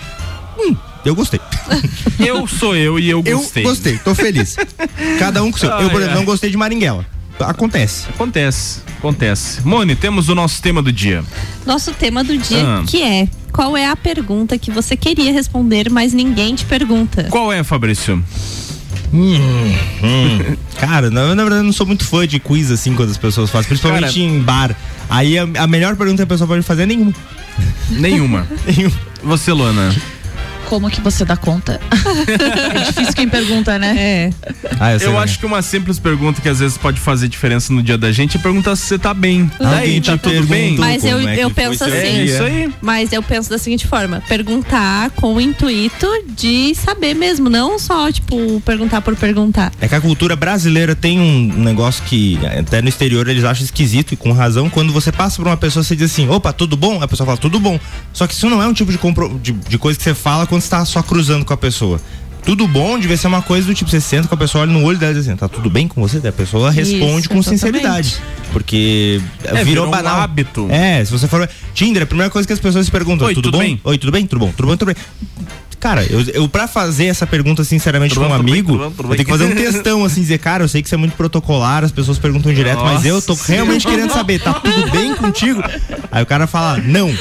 Hum, 0.58 0.76
eu 1.10 1.14
gostei. 1.14 1.40
Eu 2.18 2.46
sou 2.46 2.74
eu 2.74 2.98
e 2.98 3.10
eu 3.10 3.22
Eu 3.26 3.38
gostei. 3.38 3.62
gostei, 3.62 3.98
tô 3.98 4.14
feliz. 4.14 4.56
Cada 5.18 5.42
um 5.42 5.50
com 5.50 5.56
o 5.56 5.60
seu. 5.60 5.68
eu, 5.70 5.76
por 5.90 5.96
Ai, 5.96 5.96
exemplo, 5.96 6.08
ai. 6.10 6.14
não 6.14 6.24
gostei 6.24 6.50
de 6.50 6.56
Maringuela. 6.56 7.04
Acontece. 7.38 8.06
Acontece, 8.08 8.80
acontece. 8.98 9.60
Mone, 9.62 9.94
temos 9.94 10.28
o 10.30 10.34
nosso 10.34 10.62
tema 10.62 10.80
do 10.82 10.90
dia. 10.90 11.22
Nosso 11.66 11.92
tema 11.92 12.24
do 12.24 12.36
dia, 12.38 12.62
Ah. 12.66 12.84
que 12.86 13.02
é: 13.02 13.28
qual 13.52 13.76
é 13.76 13.86
a 13.86 13.94
pergunta 13.94 14.56
que 14.56 14.70
você 14.70 14.96
queria 14.96 15.30
responder, 15.32 15.90
mas 15.90 16.14
ninguém 16.14 16.54
te 16.54 16.64
pergunta? 16.64 17.24
Qual 17.24 17.52
é, 17.52 17.62
Fabrício? 17.62 18.22
Cara, 20.78 21.10
na, 21.10 21.34
na 21.34 21.42
verdade 21.42 21.60
eu 21.60 21.64
não 21.64 21.72
sou 21.72 21.86
muito 21.86 22.04
fã 22.04 22.26
de 22.26 22.38
quiz 22.38 22.70
assim 22.70 22.94
quando 22.94 23.10
as 23.10 23.16
pessoas 23.18 23.50
fazem, 23.50 23.68
principalmente 23.68 24.06
Cara- 24.06 24.18
em 24.18 24.40
bar. 24.40 24.76
Aí 25.08 25.38
a, 25.38 25.46
a 25.58 25.66
melhor 25.66 25.94
pergunta 25.96 26.18
que 26.18 26.22
a 26.22 26.26
pessoa 26.26 26.48
pode 26.48 26.62
fazer 26.62 26.82
é 26.82 26.86
nenhuma. 26.86 27.12
Nenhuma. 27.90 28.46
Nenhuma. 28.66 28.96
Você, 29.22 29.52
Luana? 29.52 29.94
Como 30.68 30.90
que 30.90 31.00
você 31.00 31.24
dá 31.24 31.36
conta? 31.36 31.80
é 32.74 32.84
difícil 32.84 33.14
quem 33.14 33.28
pergunta, 33.28 33.78
né? 33.78 33.94
É. 33.98 34.30
Ah, 34.80 34.94
Eu 34.96 35.12
lá. 35.12 35.22
acho 35.22 35.38
que 35.38 35.46
uma 35.46 35.62
simples 35.62 35.98
pergunta 35.98 36.40
que 36.40 36.48
às 36.48 36.58
vezes 36.58 36.76
pode 36.76 36.98
fazer 37.00 37.28
diferença 37.28 37.72
no 37.72 37.82
dia 37.82 37.96
da 37.96 38.10
gente 38.12 38.36
é 38.36 38.40
perguntar 38.40 38.74
se 38.76 38.82
você 38.82 38.98
tá 38.98 39.14
bem. 39.14 39.50
Alguém 39.60 39.70
Daí, 39.76 40.00
tá 40.00 40.12
te 40.12 40.18
tudo 40.18 40.32
perguntou 40.32 40.56
bem? 40.56 40.76
Mas 40.76 41.04
eu- 41.04 41.16
como 41.18 41.28
é 41.28 41.38
eu 41.44 41.50
penso 41.50 41.84
assim. 41.84 41.94
É 41.96 42.24
isso 42.24 42.42
aí. 42.42 42.72
Mas 42.80 43.12
eu 43.12 43.22
penso 43.22 43.48
da 43.48 43.58
seguinte 43.58 43.86
forma: 43.86 44.22
perguntar 44.28 45.10
com 45.10 45.34
o 45.34 45.40
intuito 45.40 46.06
de 46.28 46.74
saber 46.74 47.14
mesmo, 47.14 47.48
não 47.48 47.78
só, 47.78 48.10
tipo, 48.10 48.60
perguntar 48.64 49.00
por 49.02 49.14
perguntar. 49.16 49.72
É 49.80 49.88
que 49.88 49.94
a 49.94 50.00
cultura 50.00 50.34
brasileira 50.36 50.94
tem 50.94 51.18
um 51.20 51.52
negócio 51.62 52.02
que 52.04 52.38
até 52.58 52.82
no 52.82 52.88
exterior 52.88 53.28
eles 53.28 53.44
acham 53.44 53.64
esquisito 53.64 54.12
e 54.12 54.16
com 54.16 54.32
razão. 54.32 54.68
Quando 54.68 54.92
você 54.92 55.12
passa 55.12 55.36
por 55.36 55.46
uma 55.46 55.56
pessoa, 55.56 55.82
você 55.82 55.94
diz 55.96 56.10
assim, 56.12 56.28
opa, 56.28 56.52
tudo 56.52 56.76
bom? 56.76 57.02
A 57.02 57.08
pessoa 57.08 57.24
fala, 57.26 57.38
tudo 57.38 57.58
bom. 57.60 57.78
Só 58.12 58.26
que 58.26 58.34
isso 58.34 58.48
não 58.50 58.62
é 58.62 58.66
um 58.66 58.72
tipo 58.72 58.90
de, 58.92 58.98
compro- 58.98 59.38
de, 59.42 59.52
de 59.52 59.78
coisa 59.78 59.96
que 59.98 60.04
você 60.04 60.14
fala 60.14 60.46
quando 60.46 60.55
você 60.60 60.68
tá 60.70 60.84
só 60.84 61.02
cruzando 61.02 61.44
com 61.44 61.52
a 61.52 61.56
pessoa. 61.56 62.00
Tudo 62.44 62.68
bom 62.68 62.96
devia 62.96 63.16
ser 63.16 63.26
uma 63.26 63.42
coisa 63.42 63.66
do 63.66 63.74
tipo, 63.74 63.90
você 63.90 64.00
senta 64.00 64.28
com 64.28 64.34
a 64.36 64.38
pessoa, 64.38 64.62
olha 64.62 64.72
no 64.72 64.84
olho 64.84 64.96
dela 64.96 65.10
e 65.10 65.16
diz 65.16 65.26
assim, 65.26 65.36
tá 65.36 65.48
tudo 65.48 65.68
bem 65.68 65.88
com 65.88 66.00
você? 66.00 66.18
A 66.28 66.30
pessoa 66.32 66.70
responde 66.70 67.20
Isso, 67.22 67.28
com 67.28 67.38
exatamente. 67.38 67.48
sinceridade. 67.48 68.16
Porque 68.52 69.20
É, 69.42 69.48
virou, 69.48 69.64
virou 69.64 69.86
um 69.88 69.90
banal. 69.90 70.20
hábito. 70.20 70.68
É, 70.70 71.04
se 71.04 71.10
você 71.10 71.26
for. 71.26 71.48
Tinder, 71.74 72.04
a 72.04 72.06
primeira 72.06 72.30
coisa 72.30 72.46
que 72.46 72.52
as 72.52 72.60
pessoas 72.60 72.86
se 72.86 72.92
perguntam, 72.92 73.26
Oi, 73.26 73.34
tudo, 73.34 73.44
tudo 73.46 73.58
bom? 73.58 73.64
bem? 73.64 73.80
Oi, 73.82 73.98
tudo 73.98 74.12
bem? 74.12 74.26
Tudo 74.26 74.38
bom? 74.38 74.52
Tudo 74.56 74.66
bom? 74.68 74.76
Tudo 74.76 74.86
bem? 74.86 74.96
Cara, 75.86 76.04
eu, 76.10 76.20
eu 76.34 76.48
pra 76.48 76.66
fazer 76.66 77.04
essa 77.04 77.24
pergunta 77.28 77.62
sinceramente 77.62 78.12
com 78.16 78.22
um 78.22 78.34
amigo, 78.34 78.74
eu 78.74 78.90
tenho 78.90 79.24
que 79.24 79.30
fazer 79.30 79.44
um 79.44 79.54
textão 79.54 80.04
assim, 80.04 80.20
dizer, 80.20 80.38
cara, 80.38 80.64
eu 80.64 80.68
sei 80.68 80.82
que 80.82 80.88
isso 80.88 80.94
é 80.96 80.98
muito 80.98 81.14
protocolar, 81.16 81.84
as 81.84 81.92
pessoas 81.92 82.18
perguntam 82.18 82.52
direto, 82.52 82.82
mas 82.82 83.04
eu 83.04 83.22
tô 83.22 83.34
Nossa 83.34 83.52
realmente 83.52 83.86
querendo 83.86 84.12
saber, 84.12 84.40
tá 84.40 84.54
tudo 84.54 84.90
bem 84.90 85.14
contigo? 85.14 85.62
Aí 86.10 86.24
o 86.24 86.26
cara 86.26 86.48
fala, 86.48 86.78
não. 86.78 87.14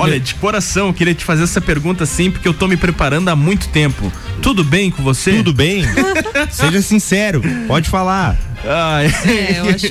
Olha, 0.00 0.12
ver? 0.12 0.20
de 0.20 0.34
coração, 0.36 0.86
eu 0.86 0.94
queria 0.94 1.14
te 1.14 1.22
fazer 1.22 1.42
essa 1.42 1.60
pergunta 1.60 2.04
assim, 2.04 2.30
porque 2.30 2.48
eu 2.48 2.54
tô 2.54 2.66
me 2.66 2.78
preparando 2.78 3.28
há 3.28 3.36
muito 3.36 3.68
tempo. 3.68 4.10
Tudo 4.40 4.64
bem 4.64 4.90
com 4.90 5.02
você? 5.02 5.32
tudo 5.32 5.52
bem? 5.52 5.84
Seja 6.50 6.80
sincero, 6.80 7.42
pode 7.66 7.90
falar. 7.90 8.38
Ai. 8.66 9.06
É, 9.26 9.58
eu 9.60 9.68
acho 9.68 9.88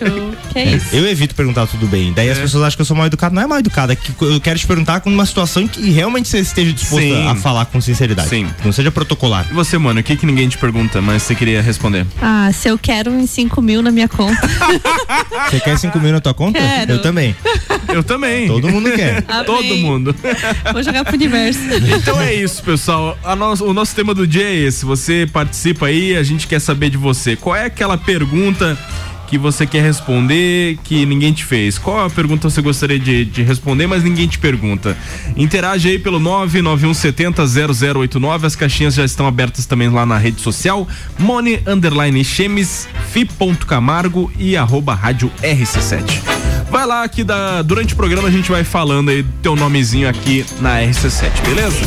que 0.52 0.60
é 0.60 0.66
isso. 0.76 0.96
Eu 0.96 1.08
evito 1.08 1.34
perguntar 1.36 1.68
tudo 1.68 1.88
bem. 1.88 2.12
Daí 2.14 2.30
as 2.30 2.38
pessoas 2.38 2.64
acham 2.64 2.76
que 2.78 2.82
eu 2.82 2.86
sou 2.86 2.96
mal 2.98 3.06
educado. 3.08 3.34
Não 3.34 3.42
é 3.42 3.48
mal 3.48 3.60
educado, 3.60 3.92
é 3.92 3.96
que 3.96 4.12
eu 4.22 4.40
quero 4.42 4.58
te 4.60 4.68
perguntar 4.68 5.00
com 5.02 5.10
uma 5.10 5.26
situação 5.26 5.64
em 5.64 5.68
que 5.68 5.90
realmente 5.92 6.28
você 6.28 6.40
esteja 6.40 6.72
disposto 6.74 7.04
Sim. 7.04 7.28
a 7.28 7.36
falar 7.36 7.66
com 7.66 7.80
sinceridade. 7.82 8.30
Sim. 8.30 8.48
Não 8.64 8.72
seja 8.72 8.92
protocolar. 8.92 9.46
E 9.50 9.54
você, 9.54 9.78
mano, 9.78 10.00
o 10.00 10.04
que 10.04 10.16
que 10.16 10.26
ninguém 10.26 10.48
te 10.50 10.58
pergunta, 10.58 11.02
mas 11.02 11.24
você 11.24 11.36
queria 11.36 11.62
responder? 11.62 12.06
Ah, 12.22 12.50
se 12.54 12.68
eu 12.68 12.78
quero 12.78 13.12
uns 13.12 13.30
5 13.30 13.62
mil 13.62 13.82
na 13.82 13.92
minha 13.92 14.08
conta. 14.08 14.38
Você 15.50 15.60
quer 15.62 15.78
5 15.78 15.98
mil 16.00 16.12
na 16.12 16.20
tua 16.20 16.34
conta? 16.34 16.60
Quero. 16.60 16.94
Eu 16.94 17.02
também. 17.02 17.36
Eu 17.90 18.04
também. 18.04 18.48
Todo 18.48 18.68
mundo 18.70 18.92
quer. 18.92 19.22
Todo 19.46 19.60
Amém. 19.60 19.82
mundo. 19.82 20.14
Vou 20.74 20.84
jogar 20.84 21.06
pro 21.06 21.16
universo. 21.16 21.60
Então 21.96 22.20
é 22.20 22.34
isso, 22.34 22.62
pessoal. 22.64 23.18
A 23.24 23.36
nos- 23.36 23.62
o 23.62 23.74
nosso 23.74 23.96
tema 23.96 24.14
do 24.14 24.28
dia 24.28 24.44
é 24.44 24.56
esse. 24.56 24.84
Você 24.86 25.28
participa 25.32 25.86
aí, 25.88 26.16
a 26.18 26.24
gente 26.24 26.48
quer 26.48 26.60
saber 26.60 26.90
de 26.90 26.98
você. 26.98 27.36
Qual 27.36 27.56
é 27.56 27.66
aquela 27.66 27.98
pergunta 27.98 28.57
que 29.28 29.38
você 29.38 29.68
quer 29.68 29.84
responder 29.84 30.80
que 30.84 31.06
ninguém 31.06 31.32
te 31.34 31.44
fez? 31.44 31.78
Qual 31.78 32.06
a 32.06 32.10
pergunta 32.10 32.50
você 32.50 32.62
gostaria 32.62 32.98
de, 32.98 33.26
de 33.26 33.44
responder, 33.44 33.86
mas 33.86 34.02
ninguém 34.04 34.26
te 34.28 34.40
pergunta? 34.40 34.98
Interage 35.36 35.90
aí 35.90 36.00
pelo 36.00 36.20
991700089. 36.20 38.46
As 38.46 38.56
caixinhas 38.56 38.96
já 38.96 39.06
estão 39.06 39.28
abertas 39.28 39.66
também 39.66 39.90
lá 39.90 40.06
na 40.06 40.18
rede 40.18 40.40
social. 40.42 40.88
Mone 41.20 41.60
underline 41.68 42.24
Chemes, 42.24 42.88
fi.camargo 43.12 44.32
e 44.40 44.56
arroba 44.56 44.96
rádio 44.96 45.30
RC7. 45.44 46.22
Vai 46.72 46.86
lá 46.86 47.06
que 47.08 47.24
da, 47.24 47.62
durante 47.62 47.94
o 47.94 47.98
programa 47.98 48.28
a 48.28 48.32
gente 48.32 48.50
vai 48.50 48.64
falando 48.64 49.10
aí 49.10 49.24
teu 49.42 49.56
nomezinho 49.56 50.10
aqui 50.10 50.46
na 50.60 50.82
RC7, 50.82 51.30
beleza? 51.46 51.78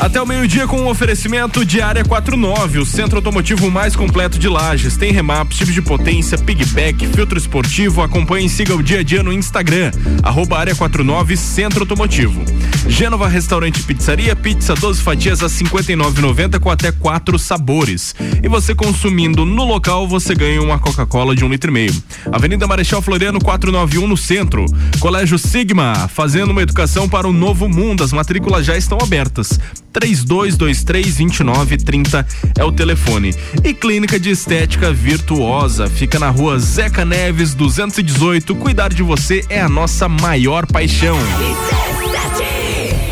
Até 0.00 0.20
o 0.20 0.26
meio-dia 0.26 0.66
com 0.66 0.78
o 0.78 0.84
um 0.84 0.88
oferecimento 0.88 1.62
de 1.62 1.82
Área 1.82 2.02
49, 2.02 2.78
o 2.78 2.86
centro 2.86 3.16
automotivo 3.16 3.70
mais 3.70 3.94
completo 3.94 4.38
de 4.38 4.48
Lages. 4.48 4.96
Tem 4.96 5.12
remaps, 5.12 5.58
tipo 5.58 5.70
de 5.70 5.82
potência, 5.82 6.38
pigback, 6.38 7.06
filtro 7.08 7.36
esportivo. 7.36 8.00
Acompanhe 8.00 8.46
e 8.46 8.48
siga 8.48 8.74
o 8.74 8.82
dia 8.82 9.00
a 9.00 9.02
dia 9.02 9.22
no 9.22 9.30
Instagram, 9.30 9.90
arroba 10.22 10.58
Área 10.58 10.74
49 10.74 11.36
Centro 11.36 11.80
Automotivo. 11.80 12.42
Gênova 12.88 13.28
Restaurante 13.28 13.82
Pizzaria, 13.82 14.34
pizza 14.34 14.74
12 14.74 15.02
fatias 15.02 15.42
a 15.42 15.48
59,90 15.48 16.58
com 16.58 16.70
até 16.70 16.90
quatro 16.90 17.38
sabores. 17.38 18.14
E 18.42 18.48
você 18.48 18.74
consumindo 18.74 19.44
no 19.44 19.64
local, 19.64 20.08
você 20.08 20.34
ganha 20.34 20.62
uma 20.62 20.78
Coca-Cola 20.78 21.36
de 21.36 21.44
um 21.44 21.48
litro 21.50 21.70
e 21.70 21.74
meio. 21.74 22.02
Avenida 22.32 22.66
Marechal 22.66 23.02
Floriano 23.02 23.38
491 23.38 24.08
no 24.08 24.16
centro. 24.16 24.64
Colégio 24.98 25.38
Sigma, 25.38 26.08
fazendo 26.08 26.52
uma 26.52 26.62
educação 26.62 27.06
para 27.06 27.28
o 27.28 27.34
novo 27.34 27.68
mundo. 27.68 28.02
As 28.02 28.14
matrículas 28.14 28.64
já 28.64 28.78
estão 28.78 28.96
abertas. 28.98 29.60
3223-2930 29.92 32.24
é 32.58 32.64
o 32.64 32.72
telefone. 32.72 33.34
E 33.64 33.74
Clínica 33.74 34.18
de 34.18 34.30
Estética 34.30 34.90
Virtuosa 34.92 35.88
fica 35.88 36.18
na 36.18 36.30
rua 36.30 36.58
Zeca 36.58 37.04
Neves 37.04 37.54
218. 37.54 38.56
Cuidar 38.56 38.92
de 38.92 39.02
você 39.02 39.44
é 39.48 39.60
a 39.60 39.68
nossa 39.68 40.08
maior 40.08 40.66
paixão. 40.66 41.16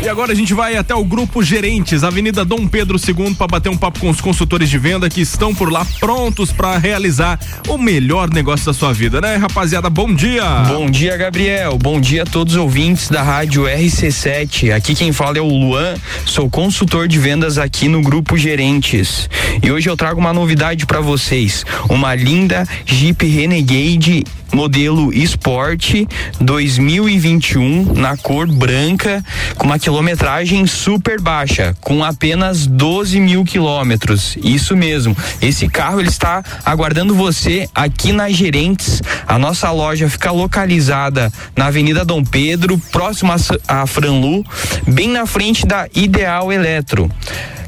E 0.09 0.11
agora 0.11 0.31
a 0.31 0.35
gente 0.35 0.55
vai 0.55 0.75
até 0.75 0.95
o 0.95 1.03
Grupo 1.03 1.43
Gerentes, 1.43 2.03
Avenida 2.03 2.43
Dom 2.43 2.67
Pedro 2.67 2.97
II, 2.97 3.35
para 3.35 3.45
bater 3.45 3.69
um 3.69 3.77
papo 3.77 3.99
com 3.99 4.09
os 4.09 4.19
consultores 4.19 4.67
de 4.67 4.75
venda 4.79 5.07
que 5.07 5.21
estão 5.21 5.53
por 5.53 5.71
lá 5.71 5.85
prontos 5.99 6.51
para 6.51 6.79
realizar 6.79 7.39
o 7.67 7.77
melhor 7.77 8.27
negócio 8.27 8.65
da 8.65 8.73
sua 8.73 8.91
vida, 8.91 9.21
né, 9.21 9.35
rapaziada? 9.35 9.87
Bom 9.87 10.11
dia! 10.11 10.43
Bom 10.67 10.89
dia, 10.89 11.15
Gabriel. 11.15 11.77
Bom 11.77 12.01
dia 12.01 12.23
a 12.23 12.25
todos 12.25 12.55
os 12.55 12.59
ouvintes 12.59 13.07
da 13.07 13.21
Rádio 13.21 13.65
RC7. 13.65 14.73
Aqui 14.73 14.95
quem 14.95 15.13
fala 15.13 15.37
é 15.37 15.41
o 15.41 15.47
Luan, 15.47 15.93
sou 16.25 16.49
consultor 16.49 17.07
de 17.07 17.19
vendas 17.19 17.59
aqui 17.59 17.87
no 17.87 18.01
Grupo 18.01 18.35
Gerentes. 18.35 19.29
E 19.61 19.71
hoje 19.71 19.91
eu 19.91 19.95
trago 19.95 20.19
uma 20.19 20.33
novidade 20.33 20.87
para 20.87 21.01
vocês: 21.01 21.63
uma 21.87 22.15
linda 22.15 22.67
Jeep 22.83 23.23
Renegade 23.27 24.23
modelo 24.53 25.13
Sport 25.13 26.05
2021 26.39 27.93
na 27.93 28.17
cor 28.17 28.47
branca 28.47 29.23
com 29.57 29.65
uma 29.65 29.79
quilometragem 29.79 30.65
super 30.65 31.19
baixa 31.21 31.75
com 31.81 32.03
apenas 32.03 32.65
12 32.65 33.19
mil 33.19 33.43
quilômetros. 33.43 34.37
Isso 34.43 34.75
mesmo. 34.75 35.15
Esse 35.41 35.67
carro 35.67 35.99
ele 35.99 36.09
está 36.09 36.43
aguardando 36.65 37.15
você 37.15 37.67
aqui 37.73 38.11
na 38.11 38.29
Gerentes. 38.29 39.01
A 39.27 39.37
nossa 39.37 39.71
loja 39.71 40.09
fica 40.09 40.31
localizada 40.31 41.31
na 41.55 41.67
Avenida 41.67 42.03
Dom 42.03 42.23
Pedro 42.23 42.77
próximo 42.91 43.33
a 43.67 43.85
Franlu 43.85 44.43
bem 44.87 45.09
na 45.09 45.25
frente 45.25 45.65
da 45.65 45.87
Ideal 45.93 46.51
Eletro. 46.51 47.09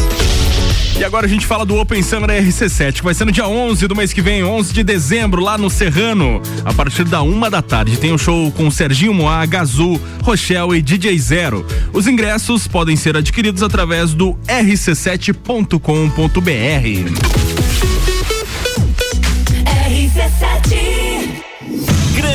E 0.99 1.05
agora 1.05 1.27
a 1.27 1.29
gente 1.29 1.45
fala 1.47 1.67
do 1.67 1.77
Open 1.77 2.03
Summer 2.03 2.31
RC7, 2.31 2.95
que 2.95 3.05
vai 3.05 3.13
ser 3.13 3.27
no 3.27 3.33
dia 3.33 3.47
11 3.47 3.87
do 3.87 3.95
mês 3.95 4.15
que 4.15 4.23
vem, 4.23 4.43
11 4.43 4.73
de 4.73 4.83
dezembro, 4.83 5.43
lá 5.43 5.59
no 5.59 5.69
Serrano. 5.69 6.41
A 6.65 6.73
partir 6.73 7.05
da 7.05 7.21
uma 7.21 7.51
da 7.51 7.61
tarde 7.61 7.99
tem 7.99 8.13
o 8.13 8.15
um 8.15 8.19
show 8.19 8.51
com 8.53 8.71
Serginho 8.71 9.13
Moá, 9.13 9.45
Gazu, 9.45 10.01
Rochelle 10.23 10.79
e 10.79 10.83
DJ 10.83 11.19
Zero. 11.19 11.67
Os 11.93 12.07
ingressos 12.07 12.67
podem 12.67 12.97
ser 12.97 13.15
adquiridos 13.17 13.63
através 13.63 14.15
do 14.15 14.35
rc7.com.br. 14.49 15.77
RC7 19.87 21.06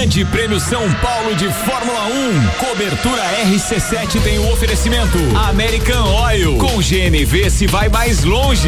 Grande 0.01 0.25
Prêmio 0.25 0.59
São 0.59 0.91
Paulo 0.93 1.35
de 1.35 1.47
Fórmula 1.53 2.07
1. 2.07 2.47
Cobertura 2.57 3.21
RC7 3.45 4.19
tem 4.23 4.39
o 4.39 4.51
oferecimento 4.51 5.15
American 5.47 6.23
Oil. 6.23 6.57
Com 6.57 6.79
GNV 6.79 7.51
se 7.51 7.67
vai 7.67 7.87
mais 7.87 8.23
longe. 8.23 8.67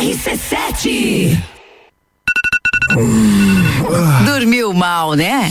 RC7. 0.00 1.34
Dormiu 4.26 4.74
mal, 4.74 5.14
né? 5.14 5.50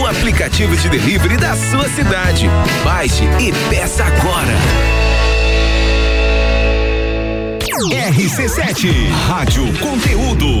O 0.00 0.06
aplicativo 0.06 0.76
de 0.76 0.88
delivery 0.88 1.36
da 1.36 1.54
sua 1.56 1.88
cidade. 1.88 2.48
Baixe 2.84 3.24
e 3.40 3.52
peça 3.70 4.04
agora. 4.04 4.54
RC7, 7.90 9.10
Rádio 9.28 9.64
Conteúdo. 9.78 10.60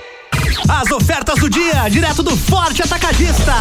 As 0.79 0.89
ofertas 0.89 1.37
do 1.37 1.49
dia, 1.49 1.89
direto 1.89 2.23
do 2.23 2.35
Forte 2.37 2.81
Atacadista. 2.81 3.53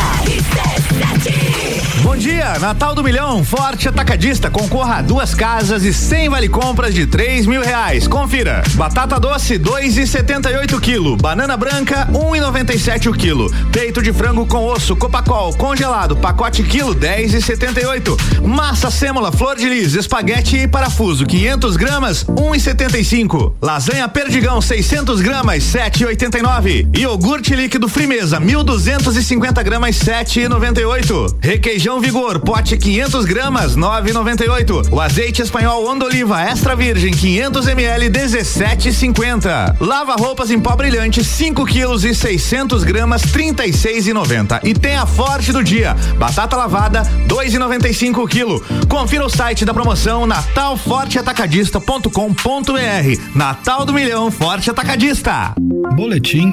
Bom 2.03 2.17
dia, 2.17 2.57
Natal 2.61 2.95
do 2.95 3.03
Milhão, 3.03 3.45
Forte 3.45 3.89
Atacadista. 3.89 4.49
Concorra 4.49 4.99
a 4.99 5.03
duas 5.03 5.35
casas 5.35 5.83
e 5.83 5.93
cem 5.93 6.29
vale 6.29 6.49
compras 6.49 6.95
de 6.95 7.07
três 7.07 7.47
mil 7.47 7.63
reais. 7.63 8.07
Confira. 8.07 8.63
Batata 8.75 9.19
doce, 9.19 9.59
dois 9.59 9.99
e 9.99 10.07
setenta 10.07 10.51
e 10.51 10.57
oito 10.57 10.81
quilo. 10.81 11.17
Banana 11.17 11.57
branca, 11.57 12.09
um 12.15 12.35
e 12.35 12.41
noventa 12.41 12.73
e 12.73 12.79
sete 12.79 13.09
o 13.09 13.13
quilo. 13.13 13.53
Peito 13.73 14.01
de 14.01 14.13
frango 14.13 14.47
com 14.47 14.65
osso, 14.65 14.95
Copacol, 14.95 15.53
congelado, 15.55 16.17
pacote 16.17 16.63
quilo, 16.63 16.95
dez 16.95 17.35
e 17.35 17.43
setenta 17.43 17.81
e 17.81 17.87
oito. 17.87 18.17
Massa 18.43 18.89
sêmola, 18.89 19.33
flor 19.33 19.57
de 19.57 19.69
lis, 19.69 19.95
espaguete 19.95 20.59
e 20.59 20.69
parafuso, 20.69 21.27
500 21.27 21.77
gramas, 21.77 22.25
um 22.39 22.55
e 22.55 22.61
setenta 22.61 22.97
e 22.99 23.05
cinco. 23.05 23.57
Lasanha 23.61 24.09
perdigão, 24.09 24.61
600 24.61 25.21
gramas, 25.21 25.65
sete 25.65 26.03
e 26.05 26.07
oitenta 26.07 26.39
e 26.39 26.43
nove. 26.43 26.89
Iogurte 27.01 27.57
líquido 27.57 27.89
Frimeza, 27.89 28.39
1.250 28.39 29.63
gramas, 29.63 29.97
7,98. 29.97 31.37
Requeijão 31.41 31.99
Vigor, 31.99 32.41
pote 32.41 32.77
500 32.77 33.25
gramas, 33.25 33.75
9,98. 33.75 34.93
O 34.93 35.01
azeite 35.01 35.41
espanhol 35.41 35.89
Onda 35.89 36.05
Oliva 36.05 36.43
Extra 36.43 36.77
Virgem, 36.77 37.15
500 37.15 37.69
ml, 37.69 38.11
17,50. 38.11 39.77
Lava 39.81 40.15
roupas 40.15 40.51
em 40.51 40.61
pó 40.61 40.77
brilhante, 40.77 41.25
5 41.25 41.65
quilos 41.65 42.05
e 42.05 42.15
600 42.15 42.85
gramas, 42.85 43.23
36,90. 43.23 44.61
E 44.63 44.75
tem 44.75 44.97
a 44.97 45.07
forte 45.07 45.53
do 45.53 45.65
dia, 45.65 45.97
batata 46.19 46.55
lavada, 46.55 47.05
2,95 47.27 48.29
quilo. 48.29 48.63
Confira 48.91 49.25
o 49.25 49.31
site 49.31 49.65
da 49.65 49.73
promoção 49.73 50.27
natalforteatacadista.com.br. 50.27 53.21
Natal 53.35 53.87
do 53.87 53.95
Milhão 53.95 54.31
Forte 54.31 54.69
Atacadista. 54.69 55.55
Boletim 55.97 56.53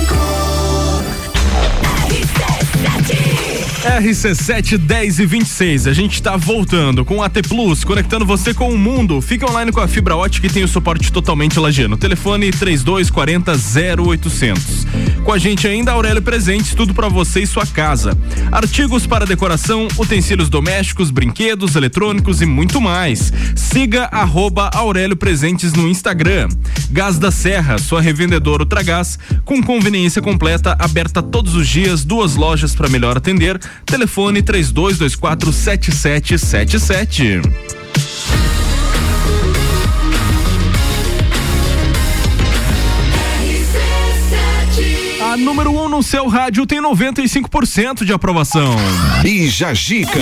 10 4.77 5.19
e 5.19 5.25
26. 5.25 5.87
A 5.87 5.93
gente 5.93 6.13
está 6.13 6.37
voltando 6.37 7.03
com 7.03 7.23
a 7.23 7.25
AT 7.25 7.41
Plus, 7.47 7.83
conectando 7.83 8.23
você 8.23 8.53
com 8.53 8.69
o 8.69 8.77
mundo. 8.77 9.19
Fica 9.21 9.49
online 9.49 9.71
com 9.71 9.79
a 9.79 9.87
fibra 9.87 10.15
ótica 10.15 10.45
e 10.45 10.51
tem 10.51 10.63
o 10.63 10.67
suporte 10.67 11.11
totalmente 11.11 11.59
lagiano. 11.59 11.97
Telefone 11.97 12.51
3240 12.51 13.53
0800. 14.03 14.85
Com 15.23 15.33
a 15.33 15.37
gente 15.39 15.67
ainda 15.67 15.93
Aurélio 15.93 16.21
Presentes, 16.21 16.75
tudo 16.75 16.93
para 16.93 17.09
você 17.09 17.41
e 17.41 17.47
sua 17.47 17.65
casa. 17.65 18.15
Artigos 18.51 19.07
para 19.07 19.25
decoração, 19.25 19.87
utensílios 19.97 20.47
domésticos, 20.47 21.09
brinquedos, 21.09 21.75
eletrônicos 21.75 22.39
e 22.39 22.45
muito 22.45 22.79
mais. 22.79 23.33
Siga 23.55 24.05
arroba 24.11 24.69
Aurélio 24.75 25.15
Presentes 25.15 25.73
no 25.73 25.87
Instagram. 25.87 26.49
Gás 26.91 27.17
da 27.17 27.31
Serra, 27.31 27.79
sua 27.79 28.01
revendedora 28.01 28.61
Ultragás, 28.61 29.17
com 29.43 29.61
conveniência 29.63 30.21
completa, 30.21 30.75
aberta 30.77 31.23
todos 31.23 31.55
os 31.55 31.67
dias, 31.67 32.03
duas 32.03 32.35
lojas 32.35 32.75
para 32.75 32.89
melhor 32.89 33.17
atender. 33.17 33.59
Telefone 33.85 34.41
3224 34.41 35.51
7777. 35.51 37.41
A 45.31 45.37
número 45.37 45.71
1 45.71 45.85
um 45.85 45.87
no 45.87 46.03
seu 46.03 46.27
rádio 46.27 46.65
tem 46.65 46.81
95% 46.81 48.03
de 48.03 48.11
aprovação. 48.11 48.75
Bija 49.21 49.73
Gica. 49.73 50.19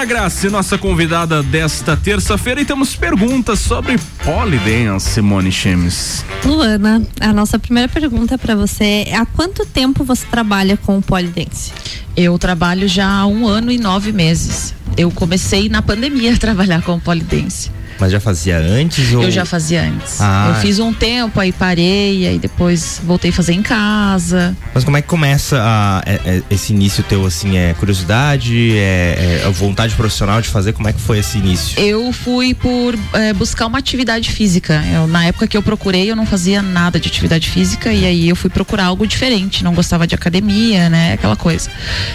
Luana 0.00 0.14
Graça, 0.14 0.48
nossa 0.48 0.78
convidada 0.78 1.42
desta 1.42 1.94
terça-feira, 1.94 2.62
e 2.62 2.64
temos 2.64 2.96
perguntas 2.96 3.58
sobre 3.58 3.98
polidense, 4.24 5.10
Simone 5.10 5.52
Chemes. 5.52 6.24
Luana, 6.42 7.06
a 7.20 7.34
nossa 7.34 7.58
primeira 7.58 7.86
pergunta 7.86 8.38
para 8.38 8.56
você 8.56 9.04
é 9.06 9.16
há 9.16 9.26
quanto 9.26 9.66
tempo 9.66 10.02
você 10.02 10.24
trabalha 10.24 10.78
com 10.78 10.96
o 10.96 11.02
polidense? 11.02 11.70
Eu 12.16 12.38
trabalho 12.38 12.88
já 12.88 13.06
há 13.06 13.26
um 13.26 13.46
ano 13.46 13.70
e 13.70 13.76
nove 13.76 14.10
meses. 14.10 14.74
Eu 14.96 15.10
comecei 15.10 15.68
na 15.68 15.82
pandemia 15.82 16.32
a 16.32 16.36
trabalhar 16.40 16.80
com 16.80 16.98
polidense. 16.98 17.70
Mas 18.00 18.10
já 18.10 18.18
fazia 18.18 18.58
antes? 18.58 19.12
Ou... 19.12 19.22
Eu 19.22 19.30
já 19.30 19.44
fazia 19.44 19.82
antes. 19.82 20.20
Ah. 20.20 20.46
Eu 20.48 20.54
fiz 20.62 20.78
um 20.78 20.92
tempo, 20.92 21.38
aí 21.38 21.52
parei, 21.52 22.26
aí 22.26 22.38
depois 22.38 23.00
voltei 23.04 23.30
a 23.30 23.32
fazer 23.32 23.52
em 23.52 23.62
casa. 23.62 24.56
Mas 24.74 24.84
como 24.84 24.96
é 24.96 25.02
que 25.02 25.08
começa 25.08 25.58
a, 25.60 26.02
é, 26.06 26.14
é, 26.24 26.42
esse 26.50 26.72
início 26.72 27.04
teu, 27.04 27.26
assim, 27.26 27.58
é 27.58 27.74
curiosidade, 27.74 28.72
é, 28.76 29.42
é 29.44 29.50
vontade 29.50 29.94
profissional 29.94 30.40
de 30.40 30.48
fazer, 30.48 30.72
como 30.72 30.88
é 30.88 30.92
que 30.92 31.00
foi 31.00 31.18
esse 31.18 31.38
início? 31.38 31.78
Eu 31.78 32.12
fui 32.12 32.54
por 32.54 32.98
é, 33.12 33.32
buscar 33.32 33.66
uma 33.66 33.78
atividade 33.78 34.30
física. 34.30 34.82
Eu, 34.94 35.06
na 35.06 35.26
época 35.26 35.46
que 35.46 35.56
eu 35.56 35.62
procurei, 35.62 36.10
eu 36.10 36.16
não 36.16 36.24
fazia 36.24 36.62
nada 36.62 36.98
de 36.98 37.08
atividade 37.08 37.50
física 37.50 37.92
e 37.92 38.06
aí 38.06 38.28
eu 38.28 38.36
fui 38.36 38.48
procurar 38.48 38.86
algo 38.86 39.06
diferente, 39.06 39.62
não 39.62 39.74
gostava 39.74 40.06
de 40.06 40.14
academia, 40.14 40.88
né, 40.88 41.12
aquela 41.12 41.36
coisa. 41.36 41.70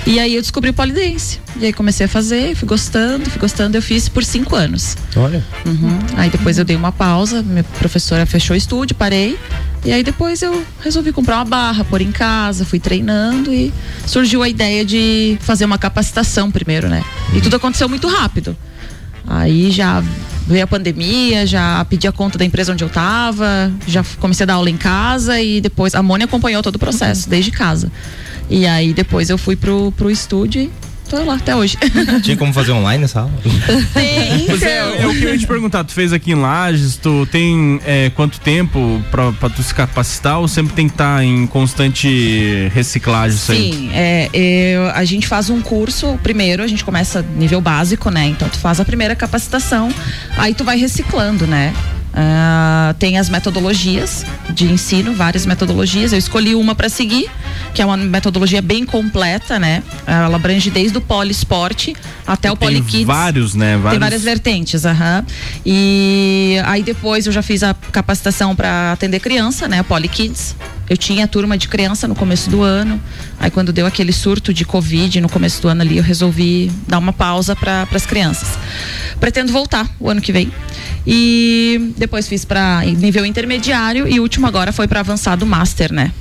E 0.05 0.19
aí 0.19 0.35
eu 0.35 0.41
descobri 0.41 0.71
polidense. 0.71 1.39
E 1.57 1.65
aí 1.65 1.73
comecei 1.73 2.05
a 2.05 2.09
fazer, 2.09 2.53
fui 2.55 2.67
gostando, 2.67 3.29
fui 3.29 3.39
gostando, 3.39 3.77
eu 3.77 3.81
fiz 3.81 4.09
por 4.09 4.23
cinco 4.23 4.55
anos. 4.55 4.97
Olha. 5.15 5.43
Uhum. 5.65 5.74
Aí 6.15 6.29
depois 6.29 6.57
eu 6.57 6.65
dei 6.65 6.75
uma 6.75 6.91
pausa, 6.91 7.41
minha 7.41 7.63
professora 7.63 8.25
fechou 8.25 8.53
o 8.53 8.57
estúdio, 8.57 8.95
parei. 8.95 9.37
E 9.83 9.91
aí 9.91 10.03
depois 10.03 10.41
eu 10.41 10.63
resolvi 10.81 11.11
comprar 11.11 11.35
uma 11.35 11.45
barra, 11.45 11.83
pôr 11.83 12.01
em 12.01 12.11
casa, 12.11 12.65
fui 12.65 12.79
treinando 12.79 13.53
e 13.53 13.71
surgiu 14.05 14.41
a 14.41 14.49
ideia 14.49 14.83
de 14.83 15.37
fazer 15.41 15.65
uma 15.65 15.77
capacitação 15.77 16.49
primeiro, 16.49 16.89
né? 16.89 17.03
E 17.35 17.41
tudo 17.41 17.55
aconteceu 17.55 17.87
muito 17.87 18.07
rápido. 18.07 18.57
Aí 19.27 19.71
já 19.71 20.03
veio 20.47 20.63
a 20.63 20.67
pandemia, 20.67 21.45
já 21.45 21.83
pedi 21.85 22.07
a 22.07 22.11
conta 22.11 22.37
da 22.37 22.45
empresa 22.45 22.71
onde 22.71 22.83
eu 22.83 22.89
tava, 22.89 23.71
já 23.87 24.03
comecei 24.19 24.43
a 24.43 24.47
dar 24.47 24.53
aula 24.55 24.69
em 24.69 24.77
casa 24.77 25.41
e 25.41 25.59
depois 25.59 25.95
a 25.95 26.03
Mônia 26.03 26.25
acompanhou 26.25 26.61
todo 26.61 26.75
o 26.75 26.79
processo, 26.79 27.29
desde 27.29 27.51
casa. 27.51 27.91
E 28.49 28.67
aí 28.67 28.93
depois 28.93 29.29
eu 29.29 29.37
fui 29.37 29.55
pro, 29.55 29.91
pro 29.91 30.09
estúdio 30.09 30.71
tô 31.09 31.23
lá 31.23 31.35
até 31.35 31.55
hoje. 31.55 31.77
Tinha 32.23 32.35
como 32.37 32.51
fazer 32.53 32.71
online 32.71 33.03
essa 33.03 33.21
aula? 33.21 33.31
Tem, 33.93 34.45
Pois 34.47 34.61
é, 34.63 35.03
eu 35.03 35.09
queria 35.09 35.37
te 35.37 35.47
perguntar, 35.47 35.83
tu 35.83 35.91
fez 35.93 36.11
aqui 36.13 36.31
em 36.31 36.35
Lages, 36.35 36.97
tu 36.97 37.25
tem 37.31 37.79
é, 37.85 38.09
quanto 38.15 38.39
tempo 38.39 39.01
pra, 39.11 39.31
pra 39.33 39.49
tu 39.49 39.61
se 39.63 39.73
capacitar 39.73 40.39
ou 40.39 40.47
sempre 40.47 40.73
tem 40.73 40.87
que 40.87 40.93
estar 40.93 41.23
em 41.23 41.45
constante 41.47 42.69
reciclagem 42.73 43.37
isso 43.37 43.51
aí? 43.51 43.71
Sim, 43.73 43.89
é, 43.93 44.29
eu- 44.33 44.89
a 44.91 45.03
gente 45.05 45.27
faz 45.27 45.49
um 45.49 45.61
curso, 45.61 46.17
primeiro 46.23 46.63
a 46.63 46.67
gente 46.67 46.83
começa 46.83 47.23
nível 47.35 47.61
básico, 47.61 48.09
né? 48.09 48.25
Então 48.27 48.47
tu 48.49 48.57
faz 48.57 48.79
a 48.79 48.85
primeira 48.85 49.15
capacitação, 49.15 49.89
aí 50.37 50.53
tu 50.53 50.63
vai 50.63 50.77
reciclando, 50.77 51.45
né? 51.47 51.73
Ah, 52.17 52.95
tem 52.97 53.17
as 53.17 53.29
metodologias 53.29 54.25
de 54.49 54.71
ensino, 54.71 55.13
várias 55.13 55.45
metodologias. 55.45 56.13
Eu 56.13 56.19
escolhi 56.19 56.55
uma 56.55 56.73
para 56.73 56.87
seguir, 56.87 57.29
que 57.73 57.81
é 57.81 57.85
uma 57.85 57.97
metodologia 57.97 58.61
bem 58.61 58.85
completa, 58.85 59.59
né? 59.59 59.83
Ela 60.07 60.37
abrange 60.37 60.71
desde 60.71 60.97
o 60.97 61.01
poliesporte 61.01 61.93
até 62.25 62.49
o 62.49 62.55
Tem 62.55 62.69
polikids. 62.69 63.05
vários, 63.05 63.53
né? 63.53 63.73
Tem 63.73 63.81
Vários... 63.81 63.99
várias 63.99 64.23
vertentes, 64.23 64.85
aham. 64.85 65.25
E 65.65 66.55
aí 66.65 66.83
depois 66.83 67.27
eu 67.27 67.33
já 67.33 67.41
fiz 67.41 67.63
a 67.63 67.73
capacitação 67.91 68.55
para 68.55 68.93
atender 68.93 69.19
criança, 69.19 69.67
né? 69.67 69.83
Poly 69.83 70.07
Kids. 70.07 70.55
Eu 70.89 70.97
tinha 70.97 71.27
turma 71.27 71.57
de 71.57 71.67
criança 71.67 72.07
no 72.07 72.15
começo 72.15 72.49
do 72.49 72.61
ano. 72.61 73.01
Aí 73.39 73.49
quando 73.49 73.73
deu 73.73 73.85
aquele 73.85 74.13
surto 74.13 74.53
de 74.53 74.65
Covid 74.65 75.19
no 75.21 75.29
começo 75.29 75.61
do 75.61 75.67
ano 75.67 75.81
ali, 75.81 75.97
eu 75.97 76.03
resolvi 76.03 76.71
dar 76.87 76.99
uma 76.99 77.13
pausa 77.13 77.55
para 77.55 77.87
as 77.91 78.05
crianças. 78.05 78.57
Pretendo 79.19 79.51
voltar 79.51 79.89
o 79.99 80.09
ano 80.09 80.21
que 80.21 80.31
vem. 80.31 80.51
E 81.05 81.93
depois 81.97 82.27
fiz 82.27 82.45
para 82.45 82.83
nível 82.85 83.25
intermediário 83.25 84.07
e 84.07 84.19
o 84.19 84.23
último 84.23 84.47
agora 84.47 84.71
foi 84.71 84.87
para 84.87 84.99
avançado 84.99 85.45
master, 85.45 85.91
né? 85.91 86.11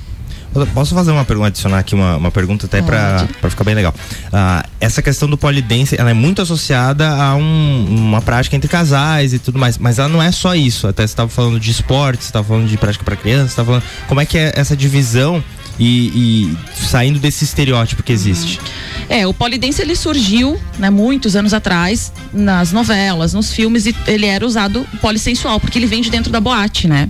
Posso 0.73 0.95
fazer 0.95 1.11
uma 1.11 1.25
pergunta, 1.25 1.49
adicionar 1.49 1.79
aqui 1.79 1.95
uma, 1.95 2.17
uma 2.17 2.31
pergunta 2.31 2.67
até 2.67 2.81
pra, 2.83 3.27
pra 3.41 3.51
ficar 3.51 3.65
bem 3.65 3.75
legal. 3.75 3.93
Ah, 4.33 4.65
essa 4.81 5.03
questão 5.03 5.29
do 5.29 5.37
polidense, 5.37 5.97
ela 5.99 6.11
é 6.11 6.15
muito 6.15 6.41
associada 6.43 7.09
a 7.11 7.35
um- 7.35 7.87
uma 7.89 8.23
prática 8.23 8.55
entre 8.55 8.69
casais 8.69 9.33
e 9.33 9.39
tudo 9.39 9.59
mais, 9.59 9.77
mas 9.79 9.99
ela 9.99 10.09
não 10.09 10.23
é 10.23 10.31
só 10.31 10.55
isso. 10.55 10.87
Até 10.87 11.03
você 11.03 11.13
estava 11.13 11.29
falando 11.29 11.59
de 11.59 11.71
esporte, 11.71 12.23
você 12.23 12.29
estava 12.29 12.47
falando 12.47 12.69
de 12.69 12.77
prática 12.77 13.05
para 13.05 13.17
criança, 13.17 13.49
você 13.49 13.57
tava 13.57 13.67
falando 13.67 13.83
como 14.09 14.21
é 14.21 14.27
que 14.27 14.39
é 14.39 14.53
essa 14.55 14.77
divisão 14.77 15.43
e, 15.79 16.53
e 16.53 16.57
saindo 16.87 17.19
desse 17.19 17.45
estereótipo 17.45 18.03
que 18.03 18.13
existe. 18.13 18.61
É, 19.09 19.27
o 19.27 19.35
polidense 19.35 19.83
ele 19.83 19.95
surgiu, 19.95 20.59
né, 20.79 20.89
muitos 20.91 21.37
anos 21.37 21.53
atrás, 21.53 22.13
nas 22.33 22.73
novelas, 22.73 23.35
nos 23.35 23.53
filmes, 23.53 23.87
e 23.87 23.95
ele 24.07 24.27
era 24.27 24.47
usado 24.47 24.87
polissensual, 25.01 25.61
porque 25.61 25.79
ele 25.79 25.87
vem 25.87 26.01
de 26.01 26.11
dentro 26.11 26.33
da 26.33 26.41
boate, 26.41 26.89
né? 26.89 27.09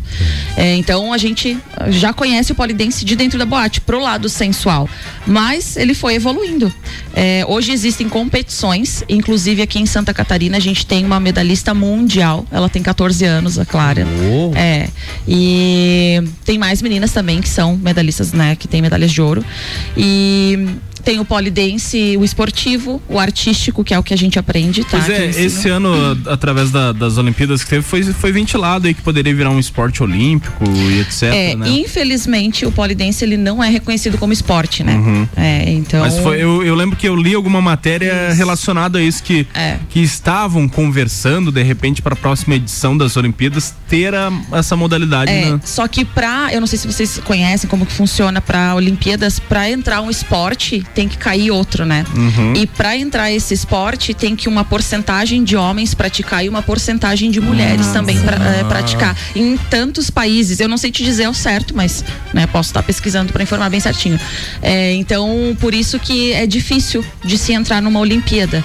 É, 0.57 0.75
então 0.75 1.13
a 1.13 1.19
gente 1.19 1.57
já 1.89 2.13
conhece 2.13 2.53
o 2.53 2.55
polidense 2.55 3.05
de 3.05 3.15
dentro 3.15 3.39
da 3.39 3.47
boate, 3.47 3.81
pro 3.81 4.01
lado 4.01 4.29
sensual. 4.29 4.89
Mas 5.27 5.77
ele 5.77 5.95
foi 5.95 6.15
evoluindo. 6.15 6.73
É, 7.15 7.45
hoje 7.47 7.73
existem 7.73 8.09
competições, 8.09 9.05
inclusive 9.09 9.63
aqui 9.63 9.79
em 9.79 9.87
Santa 9.87 10.13
Catarina 10.13 10.57
a 10.57 10.61
gente 10.61 10.85
tem 10.85 11.05
uma 11.05 11.21
medalhista 11.21 11.73
mundial. 11.73 12.45
Ela 12.51 12.69
tem 12.69 12.83
14 12.83 13.25
anos, 13.25 13.59
a 13.59 13.65
Clara. 13.65 14.07
É. 14.55 14.89
E 15.27 16.23
tem 16.45 16.59
mais 16.59 16.83
meninas 16.83 17.13
também 17.13 17.41
que 17.41 17.49
são 17.49 17.77
medalhistas, 17.77 18.33
né? 18.33 18.54
Que 18.57 18.69
tem 18.69 18.83
medalhas 18.83 19.13
de 19.13 19.21
ouro. 19.21 19.45
E 19.97 20.69
tem 21.05 21.21
o 21.21 21.25
polidense, 21.25 22.17
o 22.17 22.25
esportivo, 22.25 23.01
o 23.09 23.19
artístico, 23.19 23.85
que 23.85 23.93
é 23.95 23.99
o 23.99 24.03
que 24.03 24.15
a 24.15 24.17
gente 24.17 24.39
aprende, 24.39 24.83
tá? 24.85 24.99
Pois 24.99 25.09
é, 25.09 25.27
esse 25.27 25.69
ano, 25.69 25.93
através 26.27 26.71
da- 26.71 26.93
das 26.93 27.19
Olimpíadas 27.19 27.63
que 27.63 27.71
teve, 27.71 27.83
foi, 27.83 28.03
foi 28.05 28.33
ventilado 28.33 28.87
aí 28.87 28.95
que 28.95 29.03
poderia 29.03 29.35
virar 29.35 29.51
um 29.51 29.59
esporte 29.59 30.03
olímpico 30.03 30.65
e 30.65 31.01
etc. 31.01 31.23
É, 31.25 31.55
né? 31.55 31.69
infelizmente 31.69 32.65
o 32.67 32.73
polidense 32.73 33.25
ele 33.25 33.37
não 33.37 33.63
é 33.63 33.69
reconhecido 33.69 34.19
como 34.19 34.33
esporte, 34.33 34.83
né? 34.83 34.95
Uhum. 34.95 35.29
É, 35.37 35.71
então. 35.71 36.01
Mas 36.01 36.19
foi, 36.19 36.43
eu, 36.43 36.63
eu 36.63 36.75
lembro 36.75 36.97
que 36.97 37.07
eu 37.09 37.15
li 37.17 37.35
alguma 37.35 37.61
matéria 37.61 38.33
relacionada 38.35 38.99
a 38.99 39.03
isso, 39.03 39.23
que, 39.23 39.47
É. 39.55 39.79
que 39.91 40.01
estavam 40.01 40.69
conversando, 40.69 41.53
de 41.53 41.63
repente, 41.63 42.01
para 42.03 42.15
a 42.15 42.17
próxima 42.17 42.55
edição 42.55 42.97
das 42.97 43.17
Olimpíadas, 43.17 43.75
ter 43.89 44.15
a- 44.15 44.33
essa 44.53 44.77
modalidade, 44.77 45.31
É, 45.31 45.51
né? 45.53 45.61
só 45.65 45.87
que 45.87 46.05
pra, 46.05 46.49
eu 46.53 46.61
não 46.61 46.67
sei 46.67 46.79
se 46.79 46.87
vocês 46.87 47.19
conhecem 47.25 47.69
como 47.69 47.85
que 47.87 47.93
funciona 47.93 48.41
pra 48.41 48.75
Olimpíadas, 48.75 49.39
pra 49.39 49.71
entrar 49.71 50.01
um 50.01 50.11
esporte 50.11 50.85
tem 50.95 51.09
que 51.09 51.19
cair 51.19 51.51
outro, 51.51 51.85
né? 51.85 52.05
Uhum. 52.15 52.55
E 52.55 52.67
pra 52.67 52.97
entrar 52.97 53.31
esse 53.31 53.53
esporte 53.53 54.15
tem 54.15 54.37
que 54.37 54.49
uma 54.49 54.65
porcentagem 54.65 55.43
de 55.43 55.57
homens 55.57 55.95
praticar 55.95 56.45
e 56.45 56.49
uma 56.49 56.63
porcentagem 56.63 57.31
de 57.31 57.41
mulheres 57.41 57.89
também 57.89 58.19
pra, 58.21 58.37
eh, 58.37 58.65
praticar. 58.65 59.17
Em 59.35 59.57
tantos 59.57 60.11
países, 60.11 60.61
eu 60.61 60.69
não 60.69 60.77
sei 60.77 60.91
te 60.91 61.03
dizer 61.03 61.25
ao 61.25 61.35
certo, 61.35 61.75
mas 61.77 62.05
né, 62.33 62.47
posso 62.47 62.71
estar 62.71 62.83
pesquisando 62.83 63.33
pra 63.33 63.43
informar 63.43 63.69
bem 63.69 63.81
certinho. 63.81 64.19
É, 64.63 64.93
então, 64.95 65.57
por 65.61 65.75
isso 65.75 65.99
que 65.99 66.33
é 66.33 66.47
difícil 66.47 67.05
de 67.25 67.37
se 67.37 67.53
entrar 67.53 67.83
numa 67.83 68.01
Olimpíada. 68.01 68.65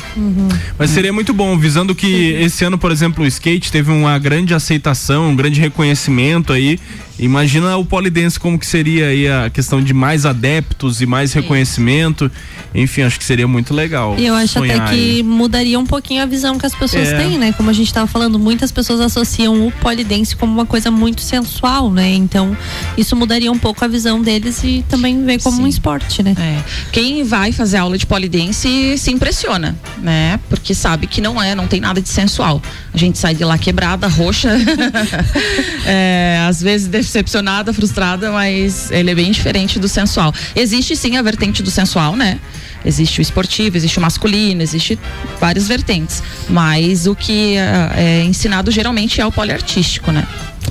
Mas 0.78 0.92
seria 0.92 1.12
muito 1.12 1.34
bom, 1.34 1.58
visando 1.58 1.96
que 1.96 2.34
esse 2.34 2.64
ano, 2.64 2.78
por 2.78 2.92
exemplo, 2.92 3.24
o 3.24 3.28
skate 3.28 3.72
teve 3.72 3.92
uma 3.92 4.18
grande 4.20 4.54
aceitação, 4.54 5.30
um 5.30 5.36
grande 5.36 5.60
reconhecimento 5.60 6.54
aí. 6.54 6.80
Imagina 7.20 7.76
o 7.78 7.86
polidense 7.86 8.40
como 8.40 8.58
que 8.58 8.66
seria 8.66 9.08
aí 9.08 9.28
a 9.28 9.50
questão 9.50 9.82
de 9.82 9.94
mais 9.94 10.26
adeptos 10.26 11.02
e 11.02 11.06
mais 11.06 11.34
reconhecimento. 11.34 12.32
Enfim, 12.74 13.02
acho 13.02 13.18
que 13.20 13.26
seria 13.26 13.48
muito 13.48 13.74
legal. 13.74 14.16
E 14.18 14.26
eu 14.26 14.34
acho 14.36 14.60
até 14.60 14.74
que 14.80 15.18
aí. 15.18 15.24
mudaria 15.24 15.80
um 15.80 15.86
pouquinho 15.86 16.24
a 16.24 16.26
visão 16.26 16.58
que 16.58 16.66
as 16.66 16.74
pessoas 16.74 17.10
É. 17.10 17.18
têm, 17.18 17.38
né? 17.38 17.52
Como 17.54 17.70
a 17.70 17.74
gente 17.74 17.94
tava 17.94 18.08
falando, 18.08 18.40
muitas 18.40 18.72
pessoas 18.72 19.00
associam 19.02 19.68
o 19.68 19.72
polidense 19.72 20.36
como 20.36 20.54
uma 20.54 20.66
coisa 20.66 20.90
muito 20.90 21.22
sensual, 21.22 21.92
né? 21.92 22.10
Então, 22.14 22.56
isso 22.98 23.16
mudaria 23.16 23.52
um 23.52 23.58
pouco 23.60 23.84
a 23.84 23.88
visão 23.88 24.22
deles 24.22 24.64
e 24.64 24.84
também 24.88 25.24
vê 25.26 25.38
como 25.40 25.62
um 25.62 25.68
esporte, 25.68 26.24
né? 26.24 26.36
É. 26.40 26.64
Quem 26.92 27.24
vai 27.24 27.52
fazer 27.52 27.78
aula 27.78 27.98
de 27.98 28.06
polidense 28.06 28.98
se 28.98 29.12
impressiona, 29.12 29.76
né? 29.98 30.40
Porque 30.50 30.74
sabe 30.74 31.08
que 31.08 31.20
não 31.22 31.42
é, 31.42 31.54
não 31.56 31.68
tem 31.68 31.80
nada 31.82 32.02
de 32.02 32.08
sensual. 32.10 32.62
A 32.94 32.98
gente 32.98 33.18
sai 33.18 33.34
de 33.36 33.44
lá 33.44 33.58
quebrada, 33.58 34.08
roxa, 34.08 34.50
é, 35.86 36.46
às 36.48 36.62
vezes 36.62 36.88
decepcionada, 37.10 37.74
frustrada, 37.74 38.32
mas 38.32 38.92
ele 38.92 39.12
é 39.12 39.16
bem 39.16 39.32
diferente 39.32 39.80
do 39.80 39.88
sensual. 39.88 40.34
Existe 40.56 40.96
sim 40.96 41.18
a 41.18 41.22
vertente 41.22 41.64
do 41.64 41.72
sensual, 41.72 42.16
né? 42.16 42.40
Existe 42.86 43.20
o 43.20 43.22
esportivo, 43.22 43.76
existe 43.76 43.98
o 43.98 44.02
masculino, 44.02 44.62
existe 44.62 44.98
várias 45.40 45.68
vertentes. 45.68 46.24
Mas 46.48 47.08
o 47.08 47.16
que 47.16 47.58
é, 47.58 47.92
é 47.96 48.24
ensinado 48.24 48.72
geralmente 48.72 49.20
é 49.20 49.26
o 49.26 49.32
poliartístico, 49.32 50.12
né? 50.12 50.26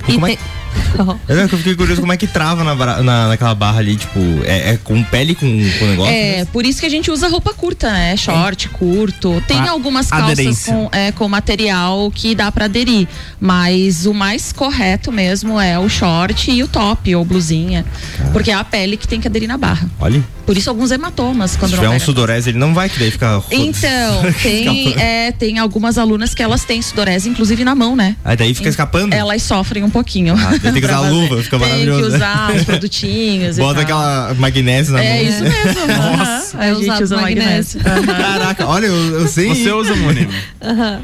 Como 0.06 0.26
é, 0.26 0.38
eu, 1.28 1.36
eu 1.38 1.48
fiquei 1.48 1.74
curioso 1.74 2.00
como 2.00 2.12
é 2.12 2.16
que 2.16 2.26
trava 2.26 2.62
na, 2.64 2.74
na- 3.02 3.28
naquela 3.28 3.54
barra 3.54 3.78
ali, 3.78 3.96
tipo, 3.96 4.18
é, 4.44 4.72
é 4.72 4.76
com 4.82 5.02
pele 5.04 5.34
com, 5.34 5.46
com 5.78 5.84
negócio? 5.86 6.12
É, 6.12 6.44
por 6.46 6.64
isso 6.66 6.80
que 6.80 6.86
a 6.86 6.90
gente 6.90 7.10
usa 7.10 7.28
roupa 7.28 7.52
curta, 7.54 7.90
né? 7.90 8.16
Short, 8.16 8.68
curto. 8.70 9.42
Tem 9.46 9.58
A- 9.58 9.70
algumas 9.70 10.08
calças 10.08 10.30
aderência. 10.32 10.72
com, 10.72 10.88
é, 10.92 11.12
com 11.12 11.28
material 11.28 12.10
que 12.10 12.34
dá 12.34 12.50
pra 12.52 12.66
aderir. 12.66 13.06
Mas 13.40 14.06
o 14.06 14.14
mais 14.14 14.52
correto 14.52 15.10
mesmo 15.12 15.60
é 15.60 15.78
o 15.78 15.88
short 15.88 16.50
e 16.50 16.62
o 16.62 16.68
top 16.68 17.14
ou 17.14 17.24
blusinha. 17.24 17.84
Porque 18.32 18.50
é 18.50 18.54
a 18.54 18.64
pele 18.64 18.96
que 18.96 19.06
tem 19.06 19.20
que 19.20 19.28
aderir 19.28 19.48
na 19.48 19.56
barra. 19.58 19.88
Olha, 20.00 20.22
Por 20.48 20.56
isso 20.56 20.70
alguns 20.70 20.90
hematomas 20.90 21.56
quando 21.56 21.72
se 21.72 21.76
não 21.76 21.82
tiver 21.84 21.94
um 21.94 22.00
sudorese, 22.00 22.48
ele 22.48 22.58
não 22.58 22.72
vai, 22.72 22.88
que 22.88 22.98
daí 22.98 23.10
fica. 23.10 23.36
ro- 23.36 23.44
Então, 23.50 24.22
tem, 24.42 24.94
é, 24.98 25.30
tem 25.30 25.58
algumas 25.58 25.98
alunas 25.98 26.32
que 26.32 26.42
elas 26.42 26.64
têm 26.64 26.80
sudorese, 26.80 27.28
inclusive 27.28 27.62
na 27.66 27.74
mão, 27.74 27.94
né? 27.94 28.16
Aí 28.24 28.34
daí 28.34 28.54
fica 28.54 28.70
escapando. 28.70 29.12
Elas 29.12 29.42
sofrem 29.42 29.84
um 29.84 29.90
pouquinho. 29.90 30.34
Ah, 30.34 30.58
tem 30.58 30.72
que 30.72 30.78
usar 30.86 30.96
fazer. 31.00 31.10
luva, 31.10 31.42
fica 31.42 31.58
Tem 31.58 31.68
maravilhoso. 31.68 32.02
que 32.04 32.08
né? 32.08 32.16
usar 32.16 32.54
os 32.56 32.64
produtinhos 32.64 33.58
e 33.58 33.60
Bota 33.60 33.74
tal. 33.74 33.82
aquela 33.82 34.34
magnésio 34.38 34.94
na 34.94 35.04
É 35.04 35.22
mão. 35.22 35.30
isso 35.32 35.42
mesmo. 35.42 35.86
Nossa. 35.86 36.56
Aham, 36.56 36.70
a 36.70 36.74
gente 36.74 37.02
usa 37.02 37.16
magnésio. 37.20 37.80
Caraca, 38.06 38.66
olha, 38.66 38.86
eu, 38.86 39.20
eu 39.20 39.28
sei. 39.28 39.50
Você 39.54 39.70
usa, 39.70 39.94
Moni? 39.96 40.26
Aham. 40.62 41.00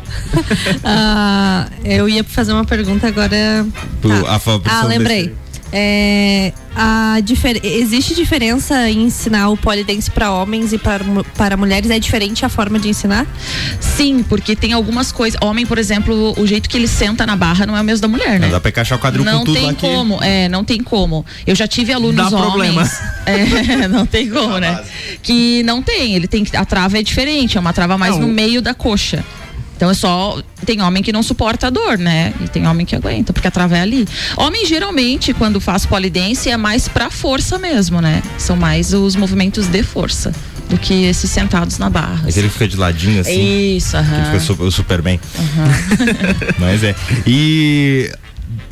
Ah, 0.83 1.67
eu 1.85 2.09
ia 2.09 2.25
fazer 2.25 2.53
uma 2.53 2.65
pergunta 2.65 3.07
agora. 3.07 3.67
Pro- 4.01 4.25
Tá. 4.25 4.41
a 4.75 4.81
Ah, 4.81 4.85
lembrei. 4.87 5.35
É, 5.77 6.53
a 6.77 7.19
difer- 7.21 7.61
Existe 7.65 8.15
diferença 8.15 8.89
em 8.89 9.03
ensinar 9.07 9.49
o 9.49 9.57
polidense 9.57 10.09
para 10.09 10.31
homens 10.31 10.73
e 10.73 10.79
para, 10.79 11.05
para 11.37 11.57
mulheres? 11.57 11.91
É 11.91 11.99
diferente 11.99 12.45
a 12.45 12.49
forma 12.49 12.79
de 12.79 12.89
ensinar? 12.89 13.27
Sim, 13.81 14.23
porque 14.23 14.55
tem 14.55 14.73
algumas 14.73 15.11
coisas. 15.11 15.37
Homem, 15.43 15.67
por 15.67 15.77
exemplo, 15.77 16.33
o 16.39 16.47
jeito 16.47 16.69
que 16.69 16.77
ele 16.77 16.87
senta 16.87 17.27
na 17.27 17.35
barra 17.35 17.67
não 17.67 17.77
é 17.77 17.81
o 17.81 17.85
mesmo 17.85 18.03
da 18.03 18.09
mulher, 18.09 18.39
né? 18.39 18.47
Não 18.47 18.51
dá 18.53 18.61
pra 18.61 18.69
encaixar 18.71 18.97
o 18.97 19.01
quadril 19.01 19.25
Não 19.25 19.41
com 19.41 19.45
tudo 19.47 19.55
tem 19.59 19.71
aqui. 19.71 19.81
como, 19.81 20.23
é, 20.23 20.49
não 20.49 20.63
tem 20.65 20.81
como. 20.81 21.27
Eu 21.45 21.57
já 21.57 21.67
tive 21.67 21.93
alunos 21.93 22.31
Dá 22.31 22.37
homens. 22.37 22.51
problema. 22.51 22.91
É, 23.27 23.89
não 23.89 24.05
tem 24.05 24.29
como, 24.29 24.59
né? 24.59 24.85
Que 25.23 25.63
não 25.63 25.81
tem, 25.83 26.15
ele 26.15 26.29
tem 26.29 26.45
que 26.45 26.55
a 26.55 26.63
trava 26.65 26.99
é 26.99 27.03
diferente, 27.03 27.57
é 27.57 27.61
uma 27.61 27.73
trava 27.73 27.97
mais 27.97 28.13
Não. 28.17 28.27
no 28.27 28.29
meio 28.29 28.61
da 28.61 28.75
coxa. 28.75 29.25
Então 29.85 29.91
é 29.91 29.95
só. 29.95 30.43
Tem 30.65 30.81
homem 30.81 31.03
que 31.03 31.13
não 31.13 31.23
suporta 31.23 31.67
a 31.67 31.71
dor, 31.71 31.99
né? 31.99 32.33
E 32.43 32.49
tem 32.49 32.67
homem 32.67 32.87
que 32.87 32.97
aguenta, 32.97 33.35
porque 33.35 33.47
a 33.47 33.51
trava 33.51 33.77
é 33.77 33.83
ali. 33.83 34.09
Homem, 34.35 34.65
geralmente, 34.65 35.35
quando 35.35 35.61
faz 35.61 35.85
polidense, 35.85 36.49
é 36.49 36.57
mais 36.57 36.89
pra 36.89 37.11
força 37.11 37.59
mesmo, 37.59 38.01
né? 38.01 38.23
São 38.39 38.57
mais 38.57 38.95
os 38.95 39.15
movimentos 39.15 39.67
de 39.67 39.83
força 39.83 40.33
do 40.71 40.79
que 40.79 41.05
esses 41.05 41.31
sentados 41.31 41.77
na 41.77 41.91
barra. 41.91 42.23
Mas 42.25 42.39
ele 42.39 42.49
fica 42.49 42.67
de 42.67 42.79
ladinho 42.79 43.21
assim. 43.21 43.77
Isso, 43.77 43.95
aham. 43.95 44.25
Fica 44.25 44.41
super, 44.41 44.73
super 44.73 45.03
bem. 45.03 45.21
mas 46.59 46.83
é. 46.83 46.95
E 47.27 48.11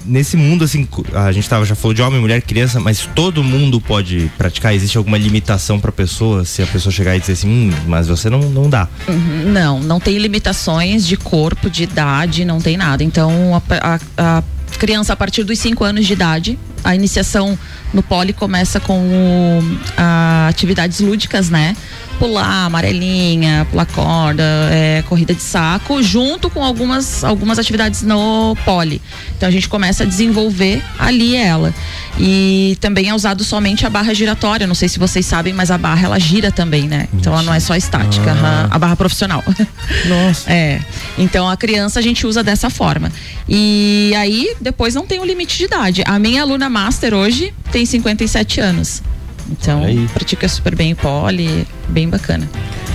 nesse 0.04 0.36
mundo, 0.36 0.64
assim, 0.64 0.86
a 1.14 1.30
gente 1.32 1.48
tava, 1.48 1.64
já 1.64 1.74
falou 1.74 1.94
de 1.94 2.02
homem, 2.02 2.20
mulher, 2.20 2.40
criança, 2.42 2.80
mas 2.80 3.08
todo 3.14 3.42
mundo 3.42 3.80
pode 3.80 4.30
praticar? 4.38 4.74
Existe 4.74 4.96
alguma 4.98 5.18
limitação 5.18 5.78
pra 5.80 5.92
pessoa? 5.92 6.44
Se 6.44 6.62
a 6.62 6.66
pessoa 6.66 6.92
chegar 6.92 7.16
e 7.16 7.20
dizer 7.20 7.32
assim, 7.34 7.48
hum, 7.48 7.72
mas 7.86 8.08
você 8.08 8.28
não, 8.30 8.40
não 8.40 8.68
dá. 8.70 8.88
Uhum, 9.08 9.50
Não, 9.52 9.80
não 9.80 10.00
tem 10.00 10.18
limitações 10.18 11.06
de 11.06 11.16
corpo, 11.16 11.68
de 11.70 11.82
idade, 11.84 12.44
não 12.44 12.60
tem 12.60 12.76
nada. 12.76 13.02
Então, 13.04 13.60
a, 13.70 13.94
a- 13.94 14.00
a 14.38 14.42
criança, 14.78 15.12
a 15.12 15.16
partir 15.16 15.44
dos 15.44 15.58
5 15.58 15.84
anos 15.84 16.06
de 16.06 16.12
idade, 16.12 16.58
a 16.82 16.94
iniciação 16.94 17.56
no 17.94 18.02
pole 18.02 18.32
começa 18.32 18.80
com 18.80 18.98
o- 18.98 19.78
a 19.96 20.48
atividades 20.48 20.98
lúdicas, 21.00 21.48
né? 21.50 21.76
Pular 22.18 22.66
amarelinha, 22.66 23.66
pular 23.70 23.86
corda, 23.86 24.42
é, 24.70 25.02
corrida 25.08 25.34
de 25.34 25.42
saco, 25.42 26.02
junto 26.02 26.48
com 26.48 26.62
algumas, 26.64 27.24
algumas 27.24 27.58
atividades 27.58 28.02
no 28.02 28.56
pole. 28.64 29.02
Então 29.36 29.48
a 29.48 29.52
gente 29.52 29.68
começa 29.68 30.04
a 30.04 30.06
desenvolver 30.06 30.82
ali 30.98 31.34
ela. 31.34 31.74
E 32.18 32.76
também 32.80 33.08
é 33.08 33.14
usado 33.14 33.42
somente 33.42 33.86
a 33.86 33.90
barra 33.90 34.14
giratória. 34.14 34.66
Não 34.66 34.74
sei 34.74 34.88
se 34.88 34.98
vocês 34.98 35.24
sabem, 35.26 35.52
mas 35.52 35.70
a 35.70 35.78
barra 35.78 36.04
ela 36.04 36.18
gira 36.20 36.52
também, 36.52 36.86
né? 36.86 37.08
Então 37.14 37.32
ela 37.32 37.42
não 37.42 37.52
é 37.54 37.58
só 37.60 37.74
estática, 37.74 38.32
Ah. 38.32 38.68
a 38.70 38.78
barra 38.78 38.94
profissional. 38.96 39.42
Nossa. 40.06 40.50
É. 40.52 40.80
Então 41.18 41.48
a 41.48 41.56
criança 41.56 41.98
a 41.98 42.02
gente 42.02 42.26
usa 42.26 42.42
dessa 42.42 42.68
forma. 42.70 43.10
E 43.48 44.12
aí 44.16 44.54
depois 44.60 44.94
não 44.94 45.06
tem 45.06 45.18
o 45.20 45.24
limite 45.24 45.56
de 45.58 45.64
idade. 45.64 46.02
A 46.06 46.18
minha 46.18 46.42
aluna 46.42 46.68
master 46.68 47.14
hoje 47.14 47.52
tem 47.72 47.84
57 47.86 48.60
anos. 48.60 49.02
Então 49.50 49.82
pratica 50.12 50.48
super 50.48 50.74
bem 50.76 50.92
o 50.92 50.96
pole, 50.96 51.66
bem 51.92 52.08
bacana. 52.08 52.48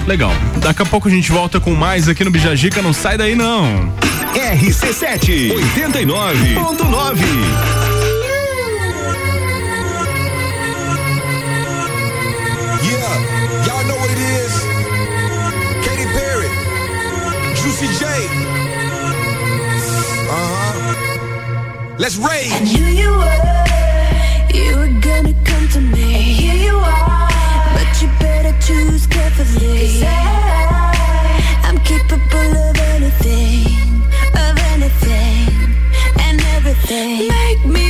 Legal. 0.05 0.31
Daqui 0.61 0.81
a 0.81 0.85
pouco 0.85 1.07
a 1.07 1.11
gente 1.11 1.31
volta 1.31 1.59
com 1.59 1.73
mais 1.73 2.07
aqui 2.09 2.23
no 2.23 2.31
Bijagica, 2.31 2.81
não 2.81 2.93
sai 2.93 3.17
daí 3.17 3.35
não. 3.35 3.91
RC7 4.33 5.53
89.9. 5.75 7.17
Yeah, 12.83 13.15
y'all 13.65 13.83
know 13.87 13.97
what 14.01 14.09
it 14.11 14.19
is. 14.19 14.53
Katy 15.85 16.05
Perry, 16.15 16.49
Juicy 17.55 17.87
J. 17.99 18.05
Uh 20.29 20.47
huh. 20.53 21.95
Let's 21.97 22.17
rage. 22.17 22.51
I 22.51 22.59
knew 22.59 22.85
you 23.01 23.11
were, 23.11 23.41
you 24.53 24.77
were 24.77 24.93
gonna 25.01 25.33
come 25.43 25.67
to 25.69 25.79
me. 25.81 26.26
Choose 28.67 29.07
carefully. 29.07 30.03
I, 30.03 31.61
I'm 31.63 31.77
capable 31.85 32.51
of 32.67 32.77
anything, 32.95 34.01
of 34.43 34.55
anything, 34.73 35.47
and 36.19 36.41
everything. 36.55 37.29
Make 37.29 37.65
me 37.65 37.86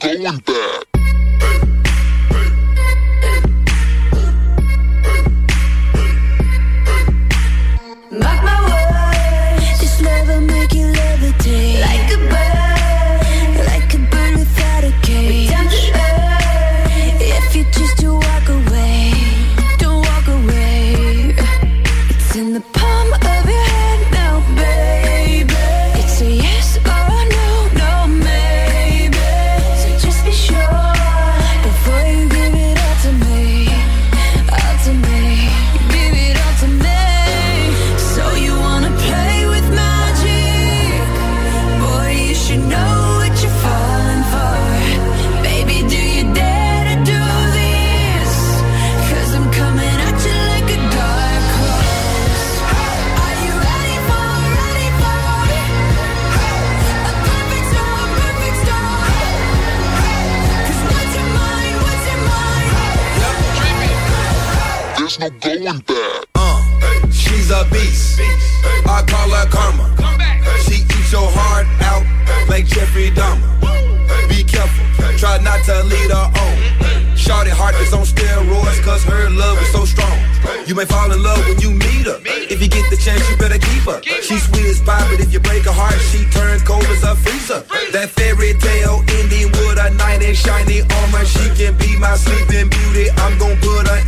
going 0.00 0.38
back. 0.38 0.67
Going 65.68 65.80
back. 65.80 66.24
Uh, 66.34 67.10
she's 67.10 67.50
a 67.50 67.68
beast. 67.70 68.18
I 68.88 69.04
call 69.04 69.28
her 69.28 69.44
karma. 69.52 69.84
She 70.64 70.80
eats 70.80 71.12
your 71.12 71.28
heart 71.28 71.66
out 71.84 72.08
like 72.48 72.64
Jeffrey 72.64 73.10
Dahmer. 73.10 73.44
Be 74.30 74.44
careful, 74.44 74.86
try 75.18 75.36
not 75.44 75.62
to 75.66 75.84
lead 75.84 76.08
her 76.08 76.32
on. 76.40 77.16
Shorty 77.18 77.50
heart 77.50 77.74
is 77.84 77.92
on 77.92 78.04
steroids 78.08 78.80
cause 78.82 79.04
her 79.04 79.28
love 79.28 79.60
is 79.60 79.68
so 79.68 79.84
strong. 79.84 80.16
You 80.66 80.74
may 80.74 80.86
fall 80.86 81.12
in 81.12 81.22
love 81.22 81.44
when 81.44 81.60
you 81.60 81.72
meet 81.72 82.06
her. 82.08 82.16
If 82.24 82.62
you 82.62 82.68
get 82.68 82.88
the 82.88 82.96
chance, 82.96 83.20
you 83.28 83.36
better 83.36 83.58
keep 83.58 83.84
her. 83.84 84.00
She's 84.24 84.48
sweet 84.48 84.72
as 84.72 84.80
pie, 84.80 85.04
but 85.10 85.20
if 85.20 85.34
you 85.34 85.40
break 85.40 85.64
her 85.64 85.76
heart, 85.76 86.00
she 86.08 86.24
turns 86.32 86.62
cold 86.62 86.88
as 86.88 87.04
a 87.04 87.14
freezer. 87.14 87.60
That 87.92 88.08
fairy 88.08 88.56
tale 88.56 89.04
ending 89.20 89.52
with 89.52 89.76
a 89.76 89.92
knight 90.00 90.22
in 90.22 90.34
shiny 90.34 90.80
armor. 90.80 91.26
She 91.26 91.44
can 91.52 91.76
be 91.76 91.98
my 92.00 92.16
sleeping 92.16 92.72
beauty. 92.72 93.12
I'm 93.20 93.36
gonna 93.36 93.60
put 93.60 93.84
her 93.84 94.07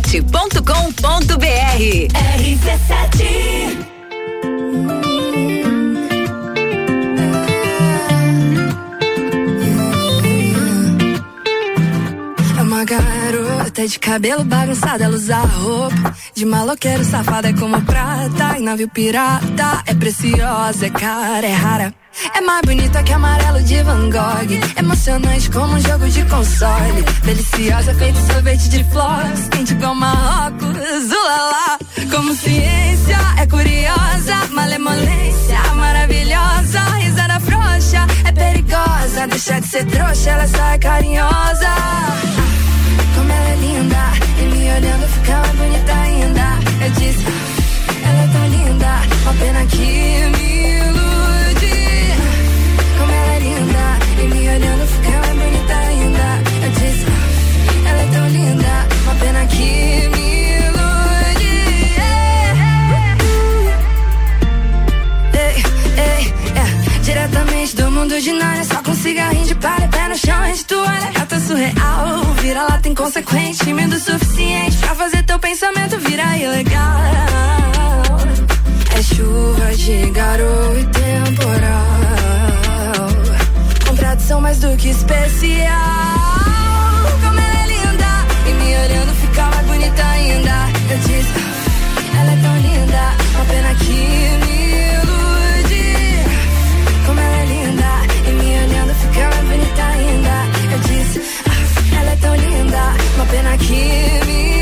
rc7.com.br 0.00 1.44
RC7 2.38 3.20
É 12.58 12.62
uma 12.62 12.84
garota 12.84 13.86
de 13.86 13.98
cabelo 13.98 14.42
bagunçado, 14.44 15.02
ela 15.02 15.14
usa 15.14 15.36
roupa 15.36 16.16
de 16.34 16.46
maloqueiro 16.46 17.04
safada, 17.04 17.50
é 17.50 17.52
como 17.52 17.80
prata 17.82 18.58
em 18.58 18.62
navio 18.62 18.88
pirata. 18.88 19.82
É 19.86 19.94
preciosa, 19.94 20.86
é 20.86 20.90
cara, 20.90 21.46
é 21.46 21.52
rara. 21.52 21.99
É 22.34 22.40
mais 22.40 22.62
bonita 22.62 23.02
que 23.02 23.12
amarelo 23.12 23.62
de 23.62 23.82
Van 23.82 24.10
Gogh. 24.10 24.52
Emocionante 24.76 25.50
como 25.50 25.74
um 25.74 25.80
jogo 25.80 26.08
de 26.08 26.24
console. 26.24 27.02
Deliciosa, 27.24 27.94
feito 27.94 28.18
sorvete 28.32 28.68
de 28.68 28.84
flores. 28.84 29.48
Quente 29.50 29.72
igual 29.72 29.94
Marrocos, 29.94 31.10
ulala. 31.10 31.78
Como 32.10 32.34
ciência, 32.34 33.18
é 33.38 33.46
curiosa. 33.46 34.36
Malemolência, 34.50 35.60
maravilhosa. 35.74 36.80
Risada 36.98 37.40
frouxa, 37.40 38.06
é 38.26 38.32
perigosa. 38.32 39.26
Deixa 39.28 39.60
de 39.60 39.66
ser 39.66 39.86
trouxa, 39.86 40.30
ela 40.30 40.46
só 40.46 40.64
é 40.66 40.78
carinhosa. 40.78 41.74
Como 43.14 43.32
ela 43.32 43.48
é 43.48 43.56
linda, 43.56 44.12
e 44.38 44.42
me 44.42 44.70
olhando 44.70 45.08
fica 45.08 45.36
mais 45.38 45.56
bonita 45.56 45.92
ainda. 45.92 46.58
Eu 46.84 46.90
disse, 46.90 47.26
ela 48.04 48.22
é 48.22 48.28
tão 48.28 48.46
linda, 48.48 48.86
uma 49.22 49.34
pena 49.34 49.66
que 49.66 50.30
me 50.36 50.79
Nárnia, 68.28 68.64
só 68.64 68.82
com 68.82 68.94
cigarrinho 68.94 69.46
de 69.46 69.54
palha, 69.54 69.88
pé 69.88 70.06
no 70.08 70.14
chão, 70.14 70.52
de 70.52 70.62
toalha, 70.66 71.10
gata 71.12 71.40
surreal. 71.40 72.22
Vira 72.42 72.64
lá, 72.64 72.78
tem 72.78 72.94
consequente, 72.94 73.64
tímido 73.64 73.96
o 73.96 73.98
suficiente 73.98 74.76
pra 74.76 74.94
fazer 74.94 75.22
teu 75.22 75.38
pensamento 75.38 75.98
virar 75.98 76.36
ilegal. 76.36 77.00
É 78.94 79.02
chuva 79.02 79.74
de 79.74 80.10
garoto 80.10 80.78
e 80.78 80.84
temporal. 80.84 81.86
Contradição 83.88 84.40
mais 84.42 84.58
do 84.58 84.76
que 84.76 84.90
especial. 84.90 85.70
Como 87.22 87.40
ela 87.40 87.62
é 87.62 87.66
linda, 87.68 88.26
e 88.46 88.52
me 88.52 88.76
olhando 88.76 89.14
fica 89.14 89.44
mais 89.46 89.66
bonita 89.66 90.04
ainda. 90.04 90.68
Eu 90.90 90.98
disse, 90.98 91.32
ela 92.20 92.32
é 92.32 92.36
tão 92.42 92.56
linda, 92.58 93.14
uma 93.34 93.44
pena 93.46 93.74
que 93.76 94.44
me 94.44 94.49
tão 102.70 102.92
linda, 102.94 102.94
uma 103.16 103.26
pena 103.26 103.58
que 103.58 104.24
me 104.26 104.59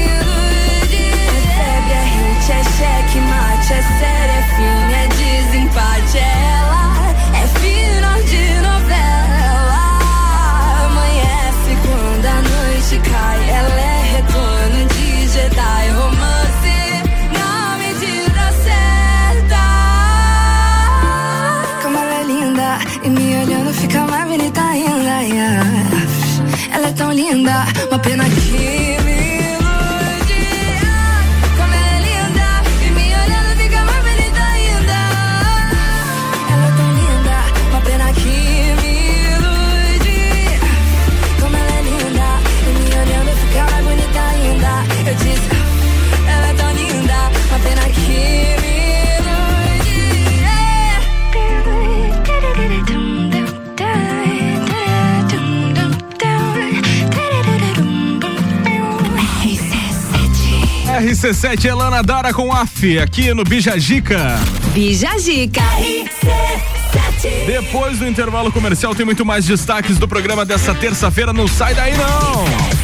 RC7 61.29 61.67
Elana 61.67 62.03
Dara 62.03 62.33
com 62.33 62.51
AF 62.51 62.99
aqui 62.99 63.35
no 63.35 63.45
Bijagica. 63.45 64.39
Bijagica. 64.73 65.61
Depois 67.47 67.99
do 67.99 68.09
intervalo 68.09 68.51
comercial 68.51 68.95
tem 68.95 69.05
muito 69.05 69.27
mais 69.27 69.45
destaques 69.45 69.99
do 69.99 70.09
programa 70.09 70.47
dessa 70.47 70.75
terça-feira. 70.75 71.31
Não 71.35 71.47
sai 71.47 71.75
daí 71.75 71.93
não. 71.99 72.78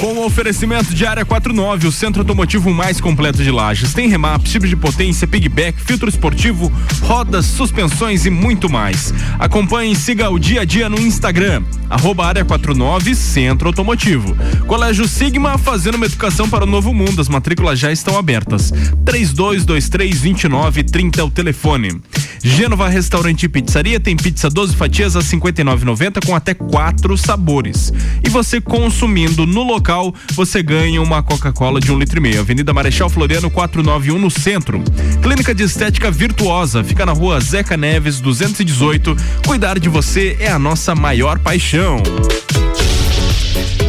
Com 0.00 0.14
o 0.14 0.24
oferecimento 0.24 0.94
de 0.94 1.04
área 1.04 1.24
49, 1.24 1.88
o 1.88 1.92
centro 1.92 2.22
automotivo 2.22 2.70
mais 2.70 3.00
completo 3.00 3.42
de 3.42 3.50
lajes. 3.50 3.92
Tem 3.92 4.08
remap, 4.08 4.44
tipo 4.44 4.66
de 4.66 4.76
potência, 4.76 5.26
pigback, 5.26 5.80
filtro 5.80 6.08
esportivo, 6.08 6.72
rodas, 7.02 7.46
suspensões 7.46 8.24
e 8.24 8.30
muito 8.30 8.70
mais. 8.70 9.12
Acompanhe 9.38 9.92
e 9.92 9.96
siga 9.96 10.30
o 10.30 10.38
dia 10.38 10.60
a 10.60 10.64
dia 10.64 10.88
no 10.88 11.00
Instagram, 11.00 11.62
arroba 11.90 12.26
área 12.26 12.44
49 12.44 13.14
Centro 13.14 13.68
Automotivo. 13.68 14.36
Colégio 14.66 15.08
Sigma 15.08 15.58
fazendo 15.58 15.96
uma 15.96 16.06
educação 16.06 16.48
para 16.48 16.64
o 16.64 16.66
novo 16.66 16.94
mundo. 16.94 17.20
As 17.20 17.28
matrículas 17.28 17.78
já 17.78 17.90
estão 17.90 18.16
abertas. 18.16 18.70
3223 19.04 20.20
2930 20.20 21.20
é 21.20 21.24
o 21.24 21.30
telefone. 21.30 22.00
Gênova 22.42 22.88
Restaurante 22.88 23.44
e 23.44 23.48
Pizzaria 23.48 23.98
tem 23.98 24.16
pizza 24.16 24.48
12 24.48 24.76
fatias 24.76 25.16
a 25.16 25.20
59,90 25.20 26.24
com 26.24 26.34
até 26.34 26.54
quatro 26.54 27.16
sabores. 27.16 27.92
E 28.24 28.28
você 28.28 28.60
consumindo 28.60 29.46
no 29.46 29.62
local, 29.62 30.14
você 30.34 30.62
ganha 30.62 31.00
uma 31.02 31.22
Coca-Cola 31.22 31.80
de 31.80 31.92
um 31.92 31.98
litro 31.98 32.18
e 32.18 32.22
meio. 32.22 32.40
Avenida 32.40 32.72
Marechal 32.72 33.08
Floriano 33.08 33.50
491 33.50 34.18
no 34.18 34.30
centro. 34.30 34.82
Clínica 35.22 35.54
de 35.54 35.64
Estética 35.64 36.10
Virtuosa 36.10 36.84
fica 36.84 37.04
na 37.04 37.12
rua 37.12 37.40
Zeca 37.40 37.76
Neves 37.76 38.20
218. 38.20 39.16
Cuidar 39.46 39.78
de 39.78 39.88
você 39.88 40.36
é 40.40 40.50
a 40.50 40.58
nossa 40.58 40.94
maior 40.94 41.38
paixão. 41.38 42.02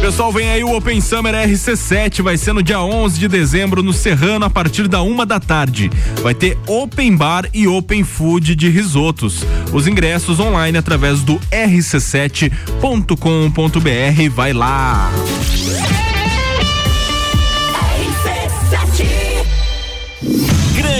Pessoal, 0.00 0.32
vem 0.32 0.50
aí 0.50 0.64
o 0.64 0.74
Open 0.74 0.98
Summer 0.98 1.34
RC7, 1.34 2.22
vai 2.22 2.38
ser 2.38 2.54
no 2.54 2.62
dia 2.62 2.80
11 2.80 3.20
de 3.20 3.28
dezembro 3.28 3.82
no 3.82 3.92
Serrano 3.92 4.46
a 4.46 4.50
partir 4.50 4.88
da 4.88 5.02
uma 5.02 5.26
da 5.26 5.38
tarde. 5.38 5.90
Vai 6.22 6.34
ter 6.34 6.56
Open 6.66 7.14
Bar 7.14 7.46
e 7.52 7.68
Open 7.68 8.02
Food 8.02 8.56
de 8.56 8.70
risotos. 8.70 9.44
Os 9.72 9.86
ingressos 9.86 10.40
online 10.40 10.78
através 10.78 11.20
do 11.20 11.38
rc7.com.br. 11.52 14.34
Vai 14.34 14.54
lá. 14.54 15.10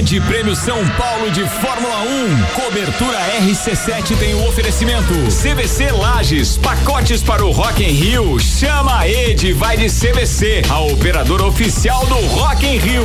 Grande 0.01 0.19
Prêmio 0.23 0.57
São 0.57 0.79
Paulo 0.97 1.31
de 1.31 1.47
Fórmula 1.47 2.01
1. 2.01 2.43
Cobertura 2.55 3.19
RC7 3.43 4.17
tem 4.17 4.35
o 4.35 4.49
oferecimento. 4.49 5.13
CVC 5.29 5.91
Lages, 5.93 6.57
pacotes 6.57 7.23
para 7.23 7.45
o 7.45 7.51
Rock 7.51 7.85
in 7.85 7.89
Rio. 7.89 8.41
Chama 8.41 9.01
a 9.01 9.07
Ed, 9.07 9.53
vai 9.53 9.77
de 9.77 9.89
CVC, 9.91 10.63
a 10.71 10.81
operadora 10.81 11.45
oficial 11.45 12.07
do 12.07 12.15
Rock 12.29 12.67
in 12.67 12.79
Rio. 12.79 13.05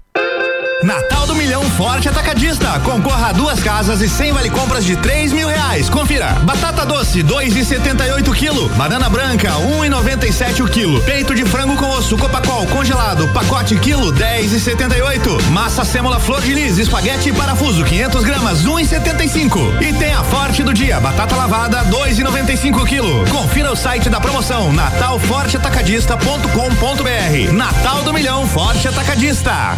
Natal 0.83 1.27
do 1.27 1.35
Milhão 1.35 1.61
Forte 1.71 2.07
Atacadista. 2.09 2.79
Concorra 2.79 3.27
a 3.29 3.31
duas 3.31 3.61
casas 3.61 4.01
e 4.01 4.09
cem 4.09 4.33
vale 4.33 4.49
compras 4.49 4.83
de 4.83 4.95
três 4.95 5.31
mil 5.31 5.47
reais. 5.47 5.87
Confira. 5.89 6.29
Batata 6.41 6.83
doce, 6.85 7.21
dois 7.21 7.55
e 7.55 7.63
setenta 7.63 8.03
e 8.05 8.11
oito 8.11 8.31
quilo. 8.31 8.67
Banana 8.69 9.07
branca, 9.09 9.55
um 9.57 9.85
e 9.85 9.89
noventa 9.89 10.25
e 10.27 10.33
sete 10.33 10.63
o 10.63 10.67
quilo. 10.67 10.99
Peito 11.03 11.35
de 11.35 11.45
frango 11.45 11.75
com 11.75 11.87
osso, 11.89 12.17
copacol, 12.17 12.65
congelado, 12.67 13.27
pacote 13.29 13.75
quilo, 13.77 14.11
dez 14.11 14.51
e 14.53 14.59
setenta 14.59 14.97
e 14.97 15.01
oito. 15.03 15.37
Massa 15.51 15.85
sêmola 15.85 16.19
flor 16.19 16.41
de 16.41 16.51
lis, 16.53 16.77
espaguete 16.79 17.29
e 17.29 17.33
parafuso, 17.33 17.83
500 17.83 18.23
gramas, 18.23 18.65
um 18.65 18.79
e 18.79 18.85
setenta 18.85 19.23
e 19.23 19.29
cinco. 19.29 19.59
E 19.81 19.93
tem 19.93 20.13
a 20.13 20.21
Forte 20.31 20.63
do 20.63 20.73
dia, 20.73 20.97
batata 20.99 21.35
lavada, 21.35 21.83
dois 21.85 22.17
e 22.17 22.23
noventa 22.23 22.51
e 22.53 22.57
cinco 22.57 22.83
quilo. 22.85 23.23
Confira 23.29 23.71
o 23.71 23.75
site 23.75 24.09
da 24.09 24.19
promoção, 24.19 24.71
natalforteatacadista.com.br. 24.73 27.53
Natal 27.53 28.01
do 28.03 28.13
Milhão 28.13 28.47
Forte 28.47 28.87
Atacadista. 28.87 29.77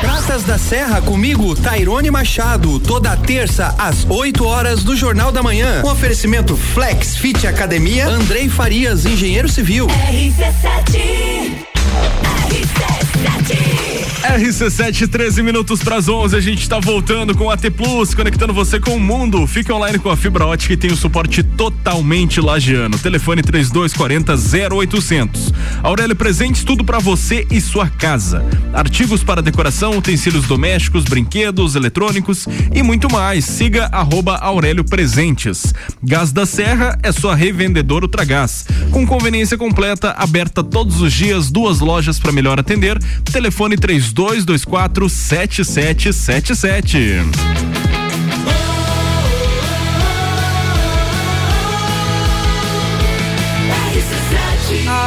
Praças 0.00 0.44
da 0.44 0.58
Serra 0.58 1.00
comigo, 1.02 1.54
Tairone 1.54 2.10
Machado, 2.10 2.78
toda 2.78 3.16
terça 3.16 3.74
às 3.78 4.06
8 4.08 4.44
horas 4.44 4.82
do 4.84 4.96
Jornal 4.96 5.32
da 5.32 5.42
Manhã. 5.42 5.82
Com 5.82 5.90
oferecimento 5.90 6.56
Flex 6.56 7.16
Fit 7.16 7.46
Academia, 7.46 8.06
Andrei 8.06 8.48
Farias, 8.48 9.04
engenheiro 9.04 9.48
civil. 9.48 9.86
RC7 9.86 11.67
RC7 14.38 14.38
RC7, 14.38 15.08
13 15.08 15.42
minutos 15.42 15.82
para 15.82 15.96
as 15.96 16.08
11. 16.08 16.34
A 16.34 16.40
gente 16.40 16.62
está 16.62 16.78
voltando 16.78 17.36
com 17.36 17.50
a 17.50 17.54
AT 17.54 17.70
Plus, 17.70 18.14
conectando 18.14 18.54
você 18.54 18.78
com 18.78 18.94
o 18.94 19.00
mundo. 19.00 19.44
Fique 19.48 19.72
online 19.72 19.98
com 19.98 20.08
a 20.08 20.16
fibra 20.16 20.46
ótica 20.46 20.74
e 20.74 20.76
tem 20.76 20.92
o 20.92 20.96
suporte 20.96 21.42
totalmente 21.42 22.40
lagiano. 22.40 22.96
Telefone 22.98 23.42
3240 23.42 24.34
0800. 24.74 25.52
Aurélio 25.82 26.14
Presentes, 26.14 26.62
tudo 26.64 26.84
para 26.84 27.00
você 27.00 27.46
e 27.50 27.60
sua 27.60 27.88
casa. 27.90 28.44
Artigos 28.72 29.24
para 29.24 29.42
decoração, 29.42 29.98
utensílios 29.98 30.46
domésticos, 30.46 31.04
brinquedos, 31.04 31.74
eletrônicos 31.74 32.46
e 32.72 32.82
muito 32.82 33.12
mais. 33.12 33.44
Siga 33.44 33.86
arroba 33.92 34.36
Aurélio 34.36 34.84
Presentes. 34.84 35.74
Gás 36.02 36.32
da 36.32 36.46
Serra 36.46 36.96
é 37.02 37.12
sua 37.12 37.34
revendedora 37.34 38.04
Ultragás. 38.06 38.64
Com 38.92 39.04
conveniência 39.04 39.58
completa, 39.58 40.12
aberta 40.12 40.64
todos 40.64 41.00
os 41.02 41.12
dias, 41.12 41.50
duas 41.50 41.67
lojas 41.80 42.18
para 42.18 42.32
melhor 42.32 42.58
atender. 42.58 42.98
Telefone 43.24 43.76
3224 43.76 45.08
7777. 45.08 46.98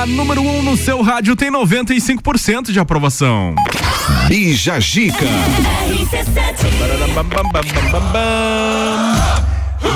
A 0.02 0.06
número 0.06 0.42
1 0.42 0.58
um 0.58 0.62
no 0.62 0.78
seu 0.78 1.02
rádio 1.02 1.36
tem 1.36 1.52
95% 1.52 2.72
de 2.72 2.80
aprovação. 2.80 3.56
Bija 4.28 4.80
Gica. 4.80 5.26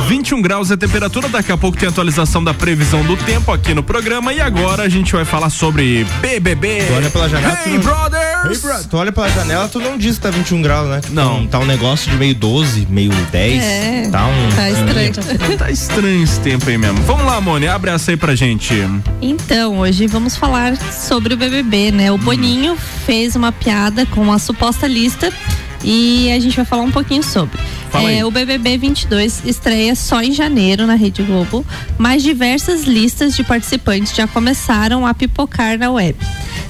21 0.08 0.39
graus 0.41 0.70
é 0.70 0.76
a 0.76 0.78
temperatura, 0.78 1.28
daqui 1.28 1.51
a 1.51 1.58
pouco 1.58 1.78
tem 1.78 1.89
atualização 1.89 2.43
da 2.43 2.53
previsão 2.53 3.03
do 3.03 3.18
tempo 3.18 3.51
aqui 3.51 3.74
no 3.74 3.82
programa 3.82 4.32
e 4.34 4.39
agora 4.39 4.84
a 4.84 4.89
gente 4.89 5.12
vai 5.14 5.26
falar 5.26 5.49
sobre 5.49 6.06
BBB. 6.22 6.84
Tu 6.88 6.93
olha 6.93 7.10
pela 7.10 7.28
janela. 7.28 7.58
Hey, 7.66 7.74
não- 7.74 7.80
brothers! 7.82 8.45
Hey, 8.45 8.58
bro- 8.62 8.84
Tu 8.89 8.97
olha 8.97 9.12
pela 9.12 9.30
janela, 9.30 9.68
tu 9.68 9.80
não 9.80 9.97
diz 9.97 10.16
que 10.18 10.22
tá 10.22 10.30
21 10.30 10.62
graus, 10.62 10.88
né? 10.89 11.01
Não. 11.10 11.47
Tá 11.47 11.58
um 11.60 11.66
negócio 11.66 12.12
de 12.12 12.18
meio 12.18 12.36
12, 12.36 12.86
meio 12.89 13.12
10. 13.32 13.64
É, 13.64 14.10
Tá 14.12 14.26
um. 14.28 14.49
tá 14.56 14.70
estranho. 14.70 15.14
Tá 15.58 15.72
estranho 15.72 16.24
esse 16.24 16.39
tempo 16.39 16.70
aí 16.70 16.78
mesmo. 16.78 17.01
Vamos 17.03 17.26
lá, 17.26 17.41
Mone, 17.41 17.68
abre 17.68 17.89
essa 17.89 18.12
aí 18.12 18.18
pra 18.18 18.36
gente. 18.36 18.74
Então, 19.22 19.80
hoje 19.80 20.06
vamos 20.06 20.36
falar 20.36 20.76
sobre 20.91 21.34
o 21.34 21.38
BBB, 21.38 21.91
né? 21.91 22.12
O 22.12 22.18
Boninho 22.18 22.78
fez 23.06 23.36
uma 23.36 23.51
piada 23.51 24.06
com 24.06 24.32
a 24.32 24.38
suposta 24.38 24.86
lista 24.88 25.32
e 25.84 26.32
a 26.32 26.39
gente 26.39 26.56
vai 26.56 26.66
falar 26.66 26.84
um 26.84 26.91
pouquinho 26.91 27.24
sobre. 27.24 27.58
Fala 27.95 28.09
aí. 28.09 28.19
É, 28.19 28.25
o 28.25 28.31
BBB 28.31 28.77
22 28.77 29.43
estreia 29.45 29.95
só 29.95 30.21
em 30.21 30.33
janeiro 30.33 30.85
na 30.85 30.95
Rede 30.95 31.23
Globo, 31.23 31.65
mas 31.97 32.21
diversas 32.21 32.83
listas 32.83 33.35
de 33.35 33.43
participantes 33.43 34.13
já 34.13 34.27
começaram 34.27 35.07
a 35.07 35.13
pipocar 35.13 35.79
na 35.79 35.89
web. 35.89 36.17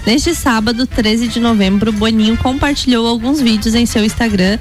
Neste 0.06 0.36
sábado, 0.36 0.86
13 0.86 1.28
de 1.28 1.40
novembro, 1.40 1.92
Boninho 1.92 2.38
compartilhou 2.38 3.08
alguns 3.08 3.42
vídeos 3.42 3.74
em 3.74 3.88
seu 3.88 4.06
Instagram. 4.06 4.60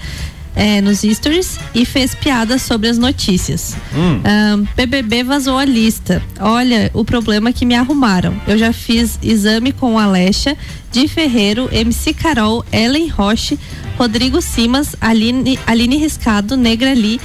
É, 0.55 0.81
nos 0.81 1.01
stories 1.01 1.59
e 1.75 1.85
fez 1.85 2.15
piadas 2.15 2.63
sobre 2.63 2.89
as 2.89 2.99
notícias. 2.99 3.77
Hum. 3.95 4.21
Ahn, 4.25 4.65
BBB 4.77 5.25
vazou 5.25 5.59
a 5.59 5.65
lista. 5.65 6.23
Olha, 6.41 6.91
o 6.95 7.05
problema 7.05 7.53
que 7.53 7.67
me 7.67 7.75
arrumaram. 7.75 8.41
Eu 8.47 8.57
já 8.57 8.73
fiz 8.73 9.19
exame 9.23 9.73
com 9.73 9.99
Alexa, 9.99 10.57
Di 10.93 11.09
Ferreiro, 11.09 11.69
MC 11.73 12.15
Carol, 12.15 12.65
Ellen 12.73 13.09
Roche, 13.09 13.59
Rodrigo 13.99 14.41
Simas, 14.41 14.95
Aline, 15.01 15.59
Aline 15.67 15.97
Riscado, 15.97 16.57
Negra 16.57 16.95
Lee, 16.95 17.21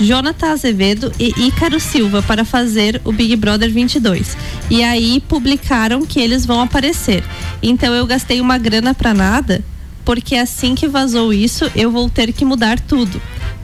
Jonathan 0.00 0.52
Azevedo 0.52 1.12
e 1.18 1.46
Ícaro 1.46 1.78
Silva 1.78 2.22
para 2.22 2.44
fazer 2.44 3.00
o 3.04 3.12
Big 3.12 3.36
Brother 3.36 3.70
22. 3.70 4.36
E 4.70 4.82
aí 4.82 5.22
publicaram 5.28 6.04
que 6.04 6.20
eles 6.20 6.44
vão 6.44 6.60
aparecer. 6.60 7.22
Então 7.62 7.94
eu 7.94 8.06
gastei 8.06 8.40
uma 8.40 8.58
grana 8.58 8.94
pra 8.94 9.14
nada, 9.14 9.62
porque 10.04 10.34
assim 10.36 10.74
que 10.74 10.88
vazou 10.88 11.32
isso, 11.32 11.70
eu 11.74 11.90
vou 11.90 12.08
ter 12.10 12.32
que 12.32 12.44
mudar 12.44 12.78
tudo. 12.80 13.20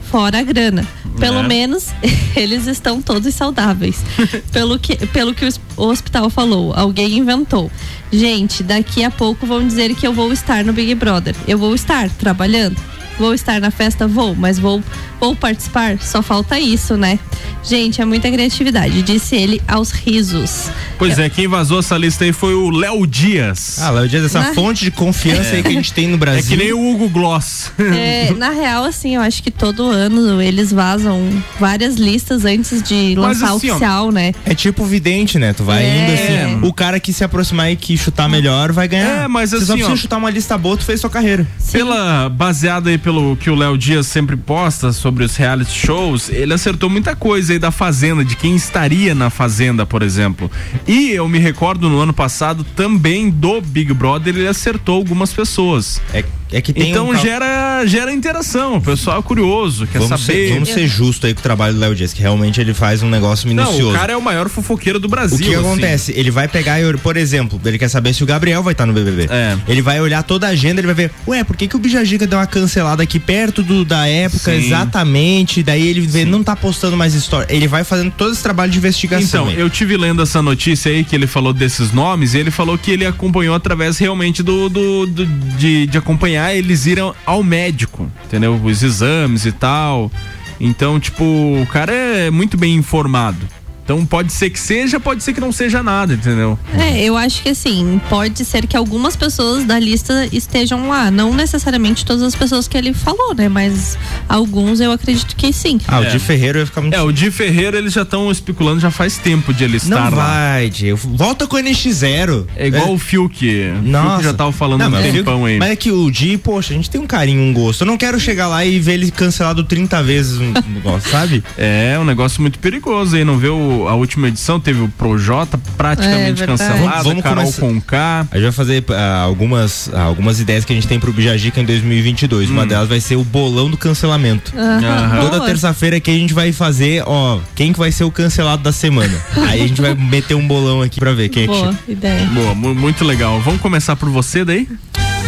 Fora 0.09 0.39
a 0.39 0.43
grana. 0.43 0.87
Pelo 1.19 1.39
É. 1.39 1.43
menos 1.47 1.87
eles 2.35 2.65
estão 2.65 3.01
todos 3.01 3.33
saudáveis. 3.35 3.97
pelo, 4.51 4.79
que, 4.79 4.95
pelo 5.07 5.33
que 5.33 5.45
o 5.45 5.47
hos- 5.47 5.59
o 5.77 5.85
hospital 5.87 6.29
falou, 6.29 6.73
alguém 6.73 7.17
inventou. 7.17 7.69
Gente, 8.11 8.63
daqui 8.63 9.03
a 9.03 9.11
pouco 9.11 9.45
vão 9.45 9.65
dizer 9.67 9.93
que 9.95 10.07
eu 10.07 10.13
vou 10.13 10.31
estar 10.33 10.63
no 10.65 10.73
Big 10.73 10.95
Brother. 10.95 11.35
Eu 11.47 11.57
vou 11.57 11.75
estar 11.75 12.09
trabalhando? 12.09 12.77
Vou 13.19 13.33
estar 13.33 13.59
na 13.59 13.69
festa? 13.69 14.07
Vou, 14.07 14.33
mas 14.33 14.57
vou, 14.57 14.81
vou 15.19 15.35
participar? 15.35 15.99
Só 15.99 16.21
falta 16.21 16.57
isso, 16.59 16.95
né? 16.95 17.19
Gente, 17.63 18.01
é 18.01 18.05
muita 18.05 18.31
criatividade, 18.31 19.01
disse 19.03 19.35
ele 19.35 19.61
aos 19.67 19.91
risos. 19.91 20.69
Pois 20.97 21.19
é, 21.19 21.29
quem 21.29 21.45
vazou 21.47 21.79
essa 21.79 21.97
lista 21.97 22.23
aí 22.23 22.31
foi 22.31 22.53
o 22.53 22.69
Léo 22.69 23.05
Dias. 23.05 23.77
Ah, 23.81 23.89
Léo 23.91 24.07
Dias, 24.07 24.23
essa 24.23 24.39
Na- 24.39 24.53
fonte 24.53 24.85
de 24.85 24.91
confiança 24.91 25.55
aí 25.55 25.61
que 25.61 25.67
a 25.67 25.71
gente 25.71 25.91
tem 25.91 26.07
no 26.07 26.17
Brasil. 26.17 26.39
É 26.39 26.43
que 26.47 26.55
nem 26.55 26.71
o 26.73 26.91
Hugo 26.91 27.09
Gloss. 27.09 27.71
É, 27.77 28.33
na 28.37 28.49
real, 28.51 28.85
assim, 28.85 29.15
eu 29.15 29.21
acho 29.21 29.43
que 29.43 29.51
todo 29.51 29.83
ano 29.89 30.41
eles 30.41 30.71
vazam 30.71 31.21
várias 31.59 31.95
listas 31.95 32.45
antes 32.45 32.81
de 32.81 33.15
Mas 33.17 33.39
lançar 33.41 33.55
assim, 33.55 33.69
ó, 33.69 33.73
oficial, 33.75 34.11
né? 34.11 34.33
É 34.45 34.55
tipo 34.55 34.85
vidente, 34.85 35.37
né? 35.37 35.51
Tu 35.51 35.63
vai 35.65 35.83
É. 35.83 35.97
indo 36.03 36.13
assim. 36.13 36.67
O 36.67 36.71
cara 36.73 36.97
que 36.99 37.11
se 37.11 37.23
aproximar 37.25 37.69
e 37.71 37.75
que 37.75 37.97
chutar 37.97 38.29
melhor 38.29 38.71
vai 38.71 38.87
ganhar. 38.87 39.25
É, 39.25 39.27
mas 39.27 39.49
Você 39.49 39.57
assim, 39.57 39.65
só 39.65 39.73
precisa 39.73 39.93
ó. 39.93 39.97
chutar 39.97 40.17
uma 40.17 40.29
lista 40.29 40.57
boa, 40.57 40.77
tu 40.77 40.85
fez 40.85 41.01
sua 41.01 41.09
carreira. 41.09 41.45
Pela 41.73 42.29
baseada 42.29 42.89
aí 42.89 42.97
pelo 43.09 43.35
que 43.35 43.49
o 43.49 43.55
Léo 43.55 43.75
Dias 43.75 44.05
sempre 44.05 44.37
posta 44.37 44.93
sobre 44.93 45.23
os 45.23 45.35
reality 45.35 45.71
shows, 45.71 46.29
ele 46.29 46.53
acertou 46.53 46.87
muita 46.91 47.15
coisa 47.15 47.53
aí 47.53 47.57
da 47.57 47.71
Fazenda, 47.71 48.23
de 48.23 48.35
quem 48.35 48.55
estaria 48.55 49.15
na 49.15 49.31
Fazenda, 49.31 49.83
por 49.83 50.03
exemplo. 50.03 50.51
E 50.87 51.09
eu 51.09 51.27
me 51.27 51.39
recordo 51.39 51.89
no 51.89 51.99
ano 51.99 52.13
passado 52.13 52.63
também 52.63 53.31
do 53.31 53.61
Big 53.61 53.91
Brother, 53.95 54.35
ele 54.35 54.47
acertou 54.47 54.97
algumas 54.97 55.33
pessoas. 55.33 55.99
É, 56.13 56.23
é 56.51 56.61
que 56.61 56.73
tem 56.73 56.89
Então 56.91 57.09
um 57.09 57.13
cal- 57.13 57.21
gera 57.21 57.85
gera 57.85 58.11
interação, 58.13 58.77
o 58.77 58.81
pessoal 58.81 59.19
é 59.19 59.21
curioso, 59.21 59.85
quer 59.87 59.99
Vamos 59.99 60.21
saber. 60.21 60.47
ser, 60.47 60.53
vamos 60.53 60.69
ser 60.69 60.87
justo 60.87 61.27
aí 61.27 61.33
com 61.33 61.39
o 61.39 61.43
trabalho 61.43 61.73
do 61.73 61.79
Léo 61.79 61.95
Dias, 61.95 62.11
que 62.13 62.21
realmente 62.21 62.59
ele 62.59 62.73
faz 62.73 63.01
um 63.03 63.09
negócio 63.09 63.47
minucioso. 63.47 63.81
Não, 63.83 63.89
o 63.91 63.93
cara 63.93 64.13
é 64.13 64.17
o 64.17 64.21
maior 64.21 64.49
fofoqueiro 64.49 64.99
do 64.99 65.07
Brasil. 65.07 65.37
O 65.37 65.39
que 65.41 65.53
assim. 65.55 65.65
acontece? 65.65 66.13
Ele 66.15 66.31
vai 66.31 66.47
pegar, 66.47 66.79
por 67.03 67.17
exemplo, 67.17 67.59
ele 67.65 67.77
quer 67.77 67.87
saber 67.89 68.13
se 68.13 68.23
o 68.23 68.25
Gabriel 68.25 68.61
vai 68.63 68.73
estar 68.73 68.85
no 68.85 68.93
BBB. 68.93 69.27
É. 69.29 69.57
Ele 69.67 69.81
vai 69.81 70.01
olhar 70.01 70.23
toda 70.23 70.47
a 70.47 70.49
agenda, 70.51 70.79
ele 70.81 70.87
vai 70.87 70.95
ver, 70.95 71.11
ué, 71.27 71.43
por 71.43 71.55
que, 71.55 71.67
que 71.67 71.75
o 71.75 71.79
Bijagica 71.79 72.25
deu 72.25 72.39
uma 72.39 72.47
cancelada 72.47 73.03
aqui 73.03 73.19
perto 73.19 73.61
do, 73.61 73.85
da 73.85 74.07
época, 74.07 74.51
Sim. 74.51 74.65
exatamente? 74.65 75.61
Daí 75.63 75.87
ele 75.87 76.01
vê, 76.01 76.25
não 76.25 76.43
tá 76.43 76.55
postando 76.55 76.97
mais 76.97 77.13
história. 77.13 77.47
Ele 77.53 77.67
vai 77.67 77.83
fazendo 77.83 78.11
todo 78.11 78.31
esse 78.33 78.41
trabalho 78.43 78.71
de 78.71 78.77
investigação. 78.77 79.43
Então, 79.43 79.47
aí. 79.55 79.59
eu 79.59 79.69
tive 79.69 79.95
lendo 79.97 80.21
essa 80.21 80.41
notícia 80.41 80.91
aí 80.91 81.03
que 81.03 81.15
ele 81.15 81.27
falou 81.27 81.53
desses 81.53 81.91
nomes 81.91 82.33
e 82.33 82.37
ele 82.39 82.51
falou 82.51 82.77
que 82.77 82.91
ele 82.91 83.05
acompanhou 83.05 83.55
através 83.55 83.97
realmente 83.97 84.41
do, 84.43 84.67
do, 84.69 85.05
do- 85.05 85.25
de, 85.57 85.85
de 85.87 85.97
acompanhar 85.97 86.38
eles 86.47 86.85
irem 86.85 87.13
ao 87.25 87.43
médico, 87.43 88.09
entendeu? 88.25 88.59
Os 88.63 88.83
exames 88.83 89.45
e 89.45 89.51
tal. 89.51 90.11
Então, 90.59 90.99
tipo, 90.99 91.23
o 91.23 91.65
cara 91.67 91.93
é 91.93 92.29
muito 92.29 92.57
bem 92.57 92.75
informado. 92.75 93.47
Então 93.89 94.05
pode 94.05 94.31
ser 94.31 94.51
que 94.51 94.59
seja, 94.59 94.99
pode 94.99 95.23
ser 95.23 95.33
que 95.33 95.41
não 95.41 95.51
seja 95.51 95.81
nada, 95.81 96.13
entendeu? 96.13 96.59
É, 96.77 97.01
eu 97.03 97.17
acho 97.17 97.41
que 97.41 97.49
assim, 97.49 97.99
pode 98.07 98.45
ser 98.45 98.67
que 98.67 98.77
algumas 98.77 99.15
pessoas 99.15 99.63
da 99.65 99.79
lista 99.79 100.29
estejam 100.31 100.87
lá. 100.89 101.09
Não 101.09 101.33
necessariamente 101.33 102.05
todas 102.05 102.21
as 102.21 102.35
pessoas 102.35 102.67
que 102.67 102.77
ele 102.77 102.93
falou, 102.93 103.33
né? 103.33 103.49
Mas 103.49 103.97
alguns 104.27 104.79
eu 104.79 104.91
acredito 104.91 105.35
que 105.35 105.51
sim. 105.51 105.79
Ah, 105.87 106.01
o 106.01 106.03
É. 106.03 106.09
Di 106.11 106.19
Ferreiro 106.19 106.59
vai 106.59 106.65
ficar 106.67 106.81
muito. 106.81 106.93
É, 106.93 107.01
o 107.01 107.11
Di 107.11 107.31
Ferreira 107.31 107.79
eles 107.79 107.91
já 107.93 108.03
estão 108.03 108.29
especulando 108.31 108.79
já 108.79 108.91
faz 108.91 109.17
tempo 109.17 109.51
de 109.51 109.63
ele 109.63 109.77
estar 109.77 109.89
Não 110.11 110.15
lá. 110.15 110.27
vai, 110.27 110.69
Di. 110.69 110.91
Volta 110.93 111.47
com 111.47 111.55
o 111.55 111.59
NX0. 111.59 112.45
É 112.55 112.67
igual 112.67 112.93
o 112.93 112.99
Fiuk. 112.99 113.43
O 113.83 113.87
Nossa. 113.87 114.09
Fiuk 114.17 114.23
já 114.25 114.33
tava 114.35 114.51
falando 114.51 114.81
Não, 114.81 114.87
um 114.87 114.91
mas, 114.91 115.09
o 115.09 115.11
tempão 115.11 115.45
aí. 115.45 115.57
mas 115.57 115.71
é 115.71 115.75
que 115.75 115.91
o 115.91 116.11
Di, 116.11 116.37
poxa, 116.37 116.73
a 116.73 116.77
gente 116.77 116.91
tem 116.91 117.01
um 117.01 117.07
carinho, 117.07 117.41
um 117.41 117.51
gosto. 117.53 117.81
Eu 117.81 117.87
não 117.87 117.97
quero 117.97 118.19
chegar 118.19 118.47
lá 118.47 118.63
e 118.63 118.79
ver 118.79 118.93
ele 118.93 119.09
cancelado 119.09 119.63
30 119.63 120.03
vezes 120.03 120.37
um 120.37 120.53
negócio, 120.75 121.09
sabe? 121.09 121.43
É, 121.57 121.97
um 121.99 122.05
negócio 122.05 122.39
muito 122.39 122.59
perigoso 122.59 123.15
aí, 123.15 123.25
não 123.25 123.39
vê 123.39 123.47
o- 123.49 123.78
a 123.87 123.95
última 123.95 124.27
edição, 124.27 124.59
teve 124.59 124.81
o 124.81 124.87
Projota 124.89 125.57
É, 125.57 125.71
praticamente 125.77 126.39
verdade. 126.39 126.63
cancelado, 126.69 127.03
Vamos 127.03 127.23
Carol 127.23 127.43
começar- 127.43 127.59
Conká. 127.61 128.27
A 128.31 128.35
gente 128.35 128.43
vai 128.43 128.51
fazer 128.51 128.83
ah, 128.89 129.21
algumas, 129.21 129.89
ah, 129.93 130.01
algumas 130.03 130.39
ideias 130.39 130.65
que 130.65 130.73
a 130.73 130.75
gente 130.75 130.87
tem 130.87 130.99
pro 130.99 131.11
Bijagica 131.13 131.59
em 131.61 131.65
2022. 131.65 132.49
Uma 132.49 132.65
delas 132.65 132.87
vai 132.89 132.99
ser 132.99 133.15
o 133.15 133.23
bolão 133.23 133.69
do 133.69 133.77
cancelamento. 133.77 134.51
Aham. 134.57 135.21
Toda 135.21 135.37
Boa. 135.37 135.45
terça-feira 135.47 135.97
aqui 135.97 136.11
a 136.11 136.13
gente 136.15 136.33
vai 136.33 136.51
fazer, 136.51 137.03
ó, 137.05 137.39
quem 137.55 137.71
que 137.73 137.79
vai 137.79 137.91
ser 137.91 138.03
o 138.03 138.11
cancelado 138.11 138.63
da 138.63 138.71
semana. 138.71 139.17
Aí 139.47 139.61
a 139.63 139.67
gente 139.67 139.81
vai 139.81 139.93
meter 139.93 140.35
um 140.35 140.47
bolão 140.47 140.81
aqui 140.81 140.99
pra 140.99 141.13
ver 141.13 141.29
quem 141.29 141.43
é 141.43 141.47
que 141.47 141.53
Boa 141.53 141.71
chega. 141.71 141.79
ideia. 141.87 142.25
Boa, 142.27 142.55
mu- 142.55 142.75
muito 142.75 143.03
legal. 143.05 143.39
Vamos 143.41 143.61
começar 143.61 143.95
por 143.95 144.09
você 144.09 144.43
daí? 144.45 144.67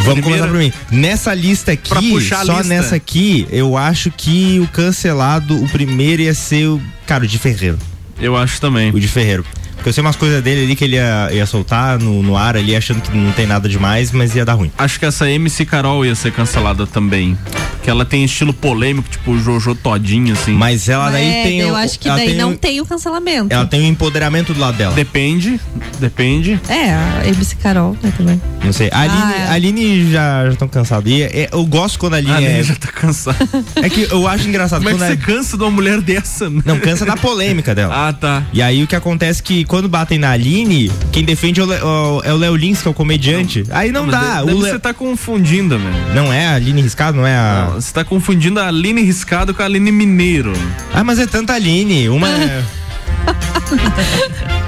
Vamos 0.03 0.21
Primeira- 0.21 0.23
começar 0.23 0.47
por 0.47 0.57
mim. 0.57 0.73
Nessa 0.91 1.33
lista 1.33 1.71
aqui, 1.73 2.21
só 2.27 2.41
lista. 2.43 2.63
nessa 2.63 2.95
aqui, 2.95 3.45
eu 3.51 3.77
acho 3.77 4.09
que 4.09 4.59
o 4.59 4.67
cancelado, 4.67 5.55
o 5.63 5.69
primeiro 5.69 6.23
ia 6.23 6.33
ser 6.33 6.67
o, 6.67 6.81
cara, 7.05 7.23
o 7.23 7.27
de 7.27 7.37
Ferreiro. 7.37 7.77
Eu 8.21 8.37
acho 8.37 8.61
também. 8.61 8.91
O 8.91 8.99
de 8.99 9.07
Ferreiro. 9.07 9.43
Porque 9.81 9.89
eu 9.89 9.93
sei 9.93 10.01
umas 10.03 10.15
coisas 10.15 10.43
dele 10.43 10.63
ali 10.65 10.75
que 10.75 10.83
ele 10.83 10.95
ia, 10.95 11.29
ia 11.33 11.45
soltar 11.47 11.97
no, 11.97 12.21
no 12.21 12.37
ar 12.37 12.55
ali, 12.55 12.75
achando 12.75 13.01
que 13.01 13.09
não 13.17 13.31
tem 13.31 13.47
nada 13.47 13.67
demais, 13.67 14.11
mas 14.11 14.35
ia 14.35 14.45
dar 14.45 14.53
ruim. 14.53 14.71
Acho 14.77 14.99
que 14.99 15.07
essa 15.07 15.27
MC 15.27 15.65
Carol 15.65 16.05
ia 16.05 16.13
ser 16.13 16.31
cancelada 16.31 16.85
também. 16.85 17.35
Que 17.81 17.89
ela 17.89 18.05
tem 18.05 18.23
estilo 18.23 18.53
polêmico, 18.53 19.09
tipo 19.09 19.31
o 19.31 19.39
Jojo 19.39 19.73
Todinho, 19.73 20.33
assim. 20.33 20.53
Mas 20.53 20.87
ela 20.87 21.09
daí 21.09 21.27
É, 21.27 21.43
tem. 21.43 21.59
eu 21.61 21.73
o- 21.73 21.75
acho 21.75 21.97
que 21.99 22.07
daí 22.07 22.27
tem 22.27 22.37
não 22.37 22.51
o- 22.51 22.57
tem 22.57 22.79
o 22.79 22.85
cancelamento. 22.85 23.47
Ela 23.51 23.65
tem 23.65 23.81
o 23.81 23.85
empoderamento 23.87 24.53
do 24.53 24.59
lado 24.59 24.77
dela. 24.77 24.93
Depende, 24.93 25.59
depende. 25.99 26.59
É, 26.69 26.91
a 26.93 27.23
MC 27.27 27.55
Carol, 27.55 27.97
né, 28.03 28.13
também. 28.15 28.39
Não 28.63 28.71
sei. 28.71 28.89
A 28.91 28.99
Aline, 28.99 29.17
Ah, 29.23 29.33
é. 29.35 29.47
a 29.47 29.51
Aline 29.53 30.11
já 30.11 30.47
estão 30.49 30.67
cansados. 30.67 31.11
E 31.11 31.23
é- 31.23 31.49
eu 31.51 31.65
gosto 31.65 31.97
quando 31.97 32.13
a 32.13 32.17
Aline 32.17 32.31
A 32.33 32.37
Aline 32.37 32.59
é. 32.59 32.63
já 32.63 32.75
tá 32.75 32.87
cansada. 32.91 33.37
É 33.77 33.89
que 33.89 34.07
eu 34.11 34.27
acho 34.27 34.47
engraçado. 34.47 34.83
Como 34.83 34.89
é 34.91 34.93
que 34.93 34.99
você 34.99 35.13
é- 35.13 35.17
cansa 35.17 35.57
de 35.57 35.63
uma 35.63 35.71
mulher 35.71 35.99
dessa? 36.01 36.51
Não, 36.51 36.79
cansa 36.79 37.03
da 37.03 37.17
polêmica 37.17 37.73
dela. 37.73 38.09
Ah, 38.09 38.13
tá. 38.13 38.43
E 38.53 38.61
aí 38.61 38.83
o 38.83 38.87
que 38.87 38.95
acontece 38.95 39.41
é 39.41 39.43
que 39.43 39.65
quando 39.71 39.87
batem 39.87 40.17
na 40.19 40.31
Aline, 40.31 40.91
quem 41.13 41.23
defende 41.23 41.61
é 41.61 41.63
o, 41.63 41.65
Le- 41.65 41.81
o- 41.81 42.21
é 42.25 42.33
o 42.33 42.35
Léo 42.35 42.57
Lins, 42.57 42.81
que 42.81 42.89
é 42.89 42.91
o 42.91 42.93
comediante. 42.93 43.63
Aí 43.69 43.89
não, 43.89 44.05
Mas 44.05 44.11
dá. 44.11 44.19
daí- 44.19 44.41
O 44.43 44.45
daí 44.47 44.55
Le- 44.55 44.69
Você 44.71 44.79
tá 44.79 44.93
confundindo, 44.93 45.79
velho. 45.79 46.13
Não 46.13 46.33
é 46.33 46.47
a 46.47 46.55
Aline 46.55 46.81
Riscado, 46.81 47.15
não 47.17 47.25
é 47.25 47.33
a. 47.37 47.67
Não, 47.69 47.75
Você 47.79 47.93
tá 47.93 48.03
confundindo 48.03 48.59
a 48.59 48.67
Aline 48.67 49.01
Riscado 49.01 49.53
com 49.53 49.61
a 49.61 49.65
Aline 49.65 49.89
Mineiro. 49.89 50.51
Ah, 50.93 51.05
mas 51.05 51.19
é 51.19 51.25
tanta 51.25 51.53
Aline. 51.53 52.09
Uma 52.09 52.27
é. 52.27 52.63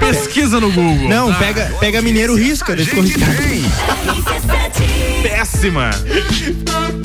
Pesquisa 0.00 0.58
no 0.58 0.72
Google. 0.72 1.06
Não, 1.06 1.30
tá? 1.30 1.38
pega, 1.38 1.64
pega 1.78 2.00
Mineiro 2.00 2.34
Risca, 2.34 2.74
ficou 2.74 3.02
riscado. 3.04 3.32
Péssima. 5.22 5.90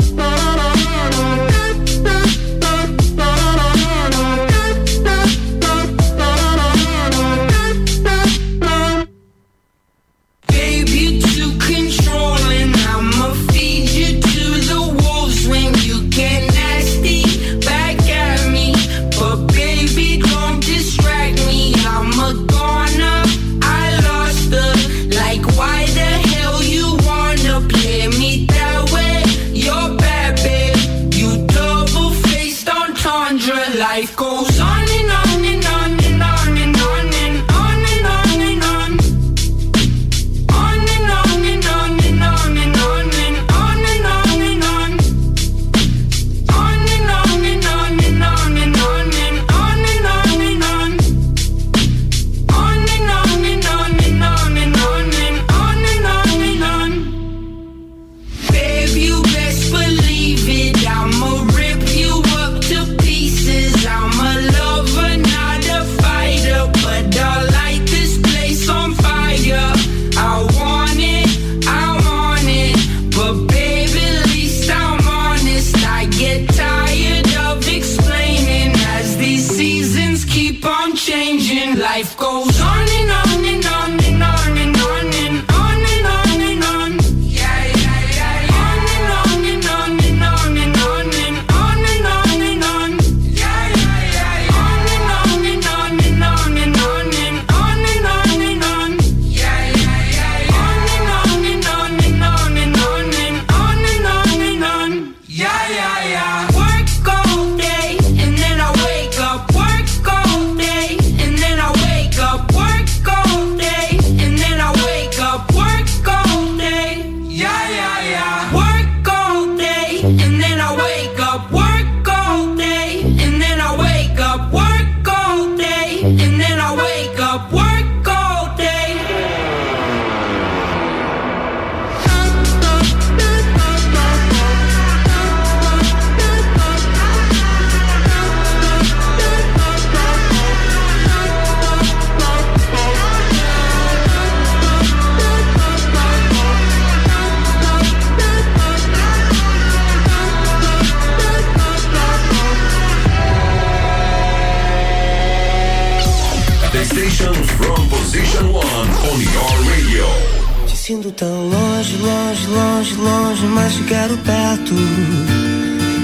mas 163.60 163.76
te 163.76 163.84
quero 163.84 164.18
perto. 164.20 164.74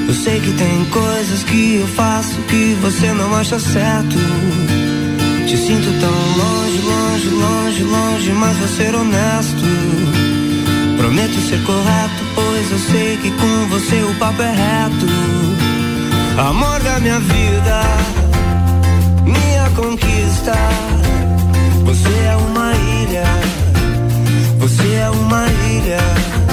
Eu 0.07 0.13
sei 0.13 0.39
que 0.39 0.51
tem 0.51 0.85
coisas 0.85 1.43
que 1.43 1.75
eu 1.81 1.87
faço 1.87 2.35
que 2.49 2.77
você 2.81 3.11
não 3.13 3.33
acha 3.35 3.57
certo. 3.59 4.17
Te 5.47 5.57
sinto 5.57 5.89
tão 6.01 6.17
longe, 6.41 6.79
longe, 6.91 7.29
longe, 7.29 7.83
longe, 7.83 8.31
mas 8.33 8.57
vou 8.57 8.67
ser 8.67 8.93
honesto. 8.95 9.63
Prometo 10.97 11.35
ser 11.49 11.61
correto, 11.63 12.21
pois 12.35 12.71
eu 12.71 12.79
sei 12.91 13.17
que 13.17 13.31
com 13.31 13.69
você 13.69 13.95
o 14.03 14.13
papo 14.15 14.41
é 14.41 14.51
reto. 14.51 15.07
Amor 16.49 16.79
da 16.81 16.99
minha 16.99 17.19
vida, 17.19 17.81
minha 19.23 19.69
conquista. 19.75 20.55
Você 21.85 22.09
é 22.09 22.35
uma 22.35 22.73
ilha, 22.73 23.25
você 24.59 24.87
é 24.95 25.09
uma 25.09 25.45
ilha, 25.75 26.44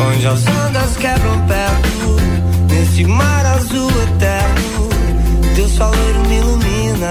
onde 0.00 0.26
as 0.26 0.46
ondas 0.46 0.96
quebram 0.96 1.46
perto, 1.46 2.16
nesse 2.68 3.04
mar 3.04 3.46
azul 3.46 3.90
eterno. 4.02 4.88
Teu 5.54 5.68
sol 5.68 5.92
loiro 5.94 6.20
me 6.28 6.36
ilumina, 6.38 7.10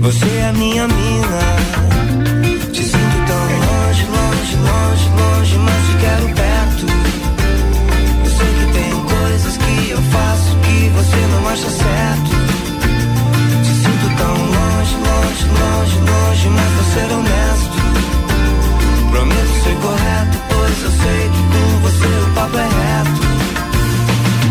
você 0.00 0.26
é 0.26 0.52
minha 0.52 0.86
mina. 0.88 1.56
Te 2.72 2.82
sinto 2.82 3.18
tão 3.26 3.42
longe, 3.66 4.04
longe, 4.16 4.56
longe, 4.68 5.08
longe, 5.20 5.58
mas 5.58 5.86
te 5.86 5.94
quero 6.00 6.26
perto. 6.34 6.86
Eu 8.24 8.30
sei 8.30 8.50
que 8.58 8.66
tem 8.72 8.92
coisas 9.04 9.56
que 9.56 9.90
eu 9.90 10.02
faço 10.02 10.56
que 10.64 10.88
você 10.90 11.20
não 11.32 11.48
acha 11.48 11.70
certo. 11.70 12.30
Te 13.62 13.72
sinto 13.82 14.06
tão 14.16 14.34
longe, 14.56 14.94
longe, 15.08 15.44
longe, 15.60 15.96
longe, 16.10 16.48
mas 16.48 16.70
vou 16.72 16.84
ser 16.92 17.08
honesto. 17.14 17.76
Prometo 19.10 19.54
ser 19.64 19.76
correto, 19.76 20.36
pois 20.50 20.82
eu 20.82 20.90
sei 20.90 21.22
que 21.30 21.35
você 21.86 22.06
o 22.06 22.34
papo 22.34 22.58
é 22.58 22.68
reto. 22.80 23.22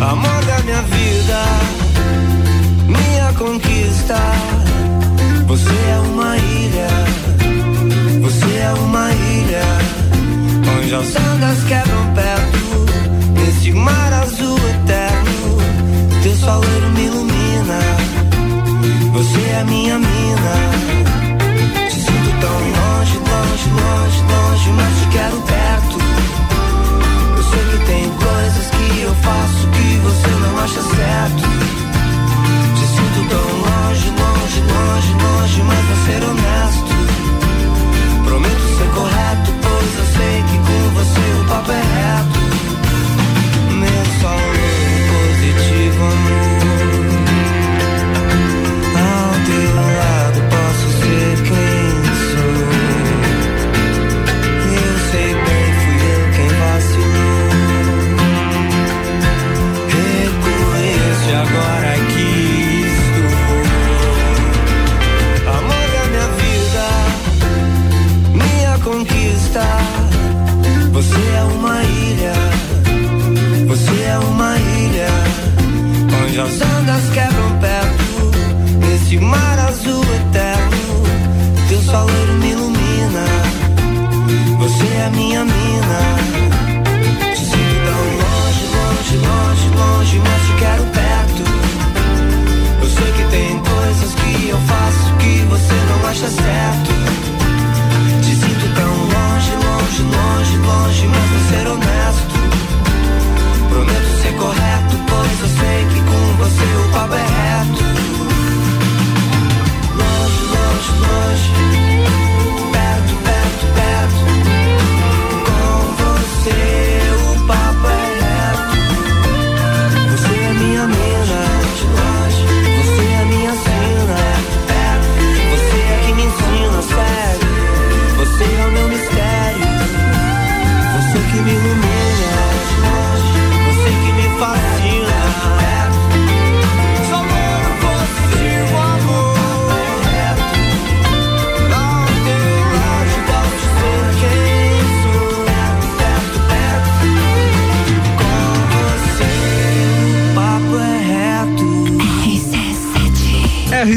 Amor 0.02 0.46
da 0.46 0.60
minha 0.64 0.82
vida, 0.84 1.40
minha 2.88 3.34
conquista. 3.34 4.18
Você 5.48 5.70
é 5.70 5.98
uma 6.12 6.38
ilha, 6.38 6.88
você 8.22 8.58
é 8.58 8.74
uma 8.80 9.12
ilha, 9.12 9.66
onde 10.78 10.96
as 10.96 11.16
ondas 11.16 11.64
quebram 11.68 12.14
perto, 12.14 12.86
nesse 13.34 13.72
mar 13.74 14.14
azul 14.14 14.58
eterno. 14.70 15.58
Teu 16.24 16.36
sol 16.36 16.62
loiro 16.62 16.90
me 16.92 17.06
ilumina, 17.06 17.80
você 19.14 19.42
é 19.60 19.64
minha 19.66 20.00
mina. 20.00 20.56
Te 21.90 21.96
sinto 21.96 22.32
tão 22.42 22.58
longe, 22.78 23.18
longe, 23.32 23.70
longe, 23.70 24.20
longe, 24.32 24.70
mas 24.72 25.00
te 25.00 25.08
quero 25.12 25.42
perto. 25.42 25.85
Faço 29.26 29.68
que 29.70 29.98
você 29.98 30.28
não 30.28 30.58
acha 30.60 30.82
certo. 30.82 31.42
Te 32.76 32.86
sinto 32.96 33.30
tão 33.30 33.48
longe, 33.66 34.10
longe, 34.22 34.60
longe, 34.62 35.14
longe, 35.24 35.64
mas 35.64 35.86
vou 35.86 35.98
ser 36.06 36.24
honesto. 36.24 36.95
Você 71.16 71.30
é 71.32 71.44
uma 71.44 71.82
ilha, 71.82 72.34
você 73.68 74.02
é 74.04 74.20
uma 74.20 74.58
ilha, 74.58 75.08
onde 76.26 76.40
as 76.42 76.62
ondas 76.62 77.10
quebram 77.14 77.58
perto, 77.62 78.32
nesse 78.86 79.18
mar 79.20 79.60
azul 79.60 80.04
eterno. 80.04 81.04
Teu 81.70 81.82
sol 81.84 82.06
loiro 82.06 82.34
me 82.34 82.52
ilumina, 82.52 83.26
você 84.60 84.88
é 84.88 85.10
minha 85.16 85.46
mina. 85.46 86.00
Te 87.34 87.46
sinto 87.46 87.86
tão 87.86 88.04
longe, 88.20 88.66
longe, 88.76 89.16
longe, 89.16 89.70
longe, 89.78 90.20
mas 90.20 90.42
te 90.48 90.54
quero 90.60 90.84
perto. 90.84 91.44
Eu 92.82 92.90
sei 92.90 93.12
que 93.14 93.24
tem 93.32 93.60
coisas 93.60 94.16
que 94.16 94.50
eu 94.50 94.60
faço 94.60 95.16
que 95.20 95.46
você 95.46 95.76
não 95.88 96.10
acha 96.10 96.28
certo. 96.28 97.05
Longe, 100.66 101.08
mas 101.08 101.30
vou 101.30 101.40
ser 101.50 101.68
honesto. 101.68 101.85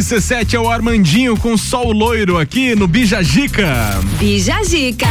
RC7 0.09 0.55
é 0.55 0.59
o 0.59 0.71
Armandinho 0.71 1.37
com 1.37 1.55
sol 1.55 1.93
loiro 1.93 2.39
aqui 2.39 2.75
no 2.75 2.89
Bijagica. 2.89 4.01
Bijagica. 4.19 5.07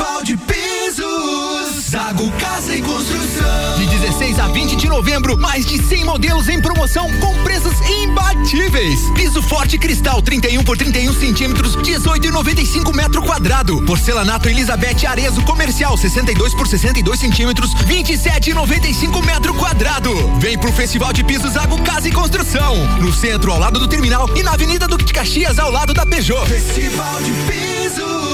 de 0.23 0.37
Pisos, 0.37 1.89
Zago 1.89 2.31
Casa 2.33 2.75
e 2.75 2.81
Construção. 2.81 3.77
De 3.77 3.87
16 3.87 4.39
a 4.39 4.47
20 4.47 4.75
de 4.75 4.87
novembro, 4.87 5.37
mais 5.37 5.65
de 5.65 5.81
100 5.81 6.05
modelos 6.05 6.47
em 6.47 6.61
promoção 6.61 7.09
com 7.19 7.43
preços 7.43 7.73
imbatíveis. 7.89 8.99
Piso 9.15 9.41
forte 9.41 9.77
cristal 9.77 10.21
31 10.21 10.63
por 10.63 10.77
31 10.77 11.13
centímetros, 11.13 11.75
18,95 11.77 12.93
metro 12.95 13.21
quadrado. 13.21 13.81
Porcelanato 13.85 14.47
Elizabeth 14.47 15.05
Arezo 15.07 15.41
comercial 15.41 15.97
62 15.97 16.53
por 16.53 16.67
62 16.67 17.19
centímetros, 17.19 17.73
27,95 17.85 19.25
metro 19.25 19.53
quadrado. 19.55 20.11
Vem 20.39 20.57
pro 20.57 20.71
Festival 20.71 21.11
de 21.11 21.23
Pisos 21.23 21.53
Zago 21.53 21.81
Casa 21.81 22.07
e 22.07 22.11
Construção, 22.11 22.75
no 22.99 23.11
centro 23.11 23.51
ao 23.51 23.59
lado 23.59 23.79
do 23.79 23.87
terminal 23.87 24.29
e 24.35 24.43
na 24.43 24.53
Avenida 24.53 24.87
de 24.87 25.13
Caxias 25.13 25.57
ao 25.59 25.71
lado 25.71 25.93
da 25.93 26.05
Peugeot. 26.05 26.47
Festival 26.47 27.21
de 27.21 27.31
Pisos, 27.51 28.30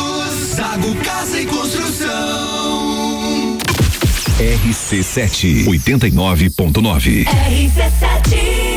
Zago 0.57 0.95
Casa 1.03 1.39
e 1.39 1.45
Construção. 1.45 2.07
RC7 4.39 5.65
89.9. 5.67 7.25
RC7 7.27 8.76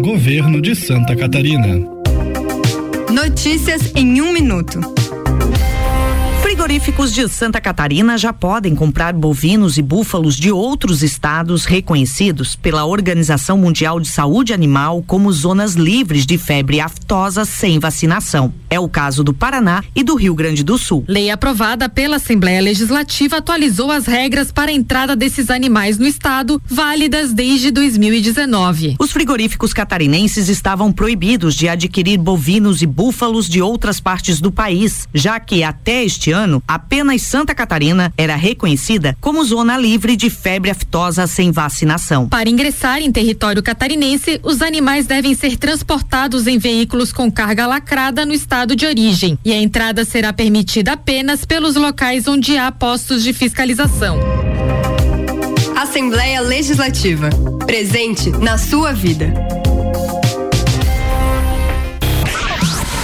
Governo 0.00 0.60
de 0.60 0.76
Santa 0.76 1.16
Catarina. 1.16 1.76
Notícias 3.12 3.92
em 3.96 4.22
um 4.22 4.32
minuto. 4.32 4.78
Frigoríficos 6.68 7.14
de 7.14 7.26
Santa 7.30 7.62
Catarina 7.62 8.18
já 8.18 8.30
podem 8.30 8.74
comprar 8.74 9.14
bovinos 9.14 9.78
e 9.78 9.82
búfalos 9.82 10.36
de 10.36 10.52
outros 10.52 11.02
estados 11.02 11.64
reconhecidos 11.64 12.54
pela 12.56 12.84
Organização 12.84 13.56
Mundial 13.56 13.98
de 13.98 14.06
Saúde 14.06 14.52
Animal 14.52 15.02
como 15.06 15.32
zonas 15.32 15.72
livres 15.72 16.26
de 16.26 16.36
febre 16.36 16.78
aftosa 16.78 17.46
sem 17.46 17.78
vacinação. 17.78 18.52
É 18.68 18.78
o 18.78 18.86
caso 18.86 19.24
do 19.24 19.32
Paraná 19.32 19.82
e 19.96 20.04
do 20.04 20.14
Rio 20.14 20.34
Grande 20.34 20.62
do 20.62 20.76
Sul. 20.76 21.06
Lei 21.08 21.30
aprovada 21.30 21.88
pela 21.88 22.16
Assembleia 22.16 22.60
Legislativa 22.60 23.38
atualizou 23.38 23.90
as 23.90 24.04
regras 24.04 24.52
para 24.52 24.70
a 24.70 24.74
entrada 24.74 25.16
desses 25.16 25.48
animais 25.48 25.96
no 25.96 26.06
estado, 26.06 26.60
válidas 26.66 27.32
desde 27.32 27.70
2019. 27.70 28.96
Os 28.98 29.10
frigoríficos 29.10 29.72
catarinenses 29.72 30.50
estavam 30.50 30.92
proibidos 30.92 31.54
de 31.54 31.66
adquirir 31.66 32.18
bovinos 32.18 32.82
e 32.82 32.86
búfalos 32.86 33.48
de 33.48 33.62
outras 33.62 34.00
partes 34.00 34.38
do 34.38 34.52
país, 34.52 35.08
já 35.14 35.40
que 35.40 35.64
até 35.64 36.04
este 36.04 36.30
ano 36.30 36.57
apenas 36.66 37.22
Santa 37.22 37.54
Catarina 37.54 38.12
era 38.16 38.36
reconhecida 38.36 39.16
como 39.20 39.44
zona 39.44 39.76
livre 39.76 40.16
de 40.16 40.30
febre 40.30 40.70
aftosa 40.70 41.26
sem 41.26 41.50
vacinação. 41.50 42.28
Para 42.28 42.48
ingressar 42.48 43.00
em 43.00 43.12
território 43.12 43.62
catarinense, 43.62 44.40
os 44.42 44.62
animais 44.62 45.06
devem 45.06 45.34
ser 45.34 45.56
transportados 45.56 46.46
em 46.46 46.58
veículos 46.58 47.12
com 47.12 47.30
carga 47.30 47.66
lacrada 47.66 48.24
no 48.24 48.32
estado 48.32 48.74
de 48.74 48.86
origem 48.86 49.38
e 49.44 49.52
a 49.52 49.56
entrada 49.56 50.04
será 50.04 50.32
permitida 50.32 50.92
apenas 50.92 51.44
pelos 51.44 51.76
locais 51.76 52.26
onde 52.26 52.56
há 52.56 52.70
postos 52.72 53.22
de 53.22 53.32
fiscalização. 53.32 54.18
Assembleia 55.76 56.40
Legislativa. 56.40 57.30
Presente 57.66 58.30
na 58.30 58.58
sua 58.58 58.92
vida. 58.92 59.32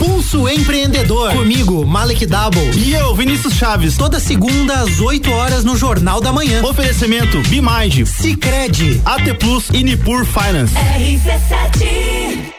Pulso 0.05 0.47
Empreendedor. 0.47 1.33
Comigo, 1.33 1.87
Malek 1.87 2.27
Double. 2.27 2.71
E 2.77 2.93
eu, 2.93 3.15
Vinícius 3.15 3.55
Chaves. 3.55 3.97
Toda 3.97 4.21
segunda 4.21 4.81
às 4.81 5.01
8 5.01 5.31
horas 5.31 5.65
no 5.65 5.79
Jornal 5.79 6.21
da 6.21 6.31
Manhã. 6.31 6.63
Oferecimento 6.63 7.41
Bimage, 7.49 8.05
Cicred, 8.05 9.01
AT 9.03 9.33
Plus 9.39 9.71
e 9.73 9.83
Nipur 9.83 10.27
Finance. 10.27 10.75
RC7 10.75 12.53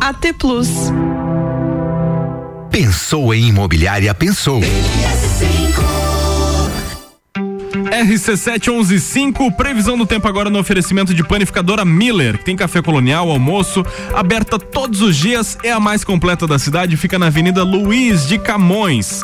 AT 0.00 0.32
Plus. 0.36 0.68
Pensou 2.72 3.32
em 3.32 3.46
imobiliária, 3.46 4.12
pensou. 4.12 4.60
RC7115, 7.92 9.54
previsão 9.54 9.98
do 9.98 10.06
tempo 10.06 10.26
agora 10.26 10.48
no 10.48 10.58
oferecimento 10.58 11.12
de 11.12 11.22
panificadora 11.22 11.84
Miller, 11.84 12.38
que 12.38 12.44
tem 12.44 12.56
café 12.56 12.80
colonial, 12.80 13.30
almoço, 13.30 13.84
aberta 14.14 14.58
todos 14.58 15.02
os 15.02 15.14
dias, 15.14 15.58
é 15.62 15.70
a 15.70 15.78
mais 15.78 16.02
completa 16.02 16.46
da 16.46 16.58
cidade, 16.58 16.96
fica 16.96 17.18
na 17.18 17.26
Avenida 17.26 17.62
Luiz 17.62 18.26
de 18.26 18.38
Camões. 18.38 19.22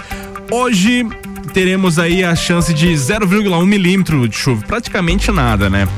Hoje 0.50 1.06
teremos 1.54 1.98
aí 1.98 2.22
a 2.22 2.36
chance 2.36 2.74
de 2.74 2.88
0,1 2.88 3.64
milímetro 3.64 4.28
de 4.28 4.36
chuva, 4.36 4.62
praticamente 4.66 5.32
nada, 5.32 5.70
né? 5.70 5.88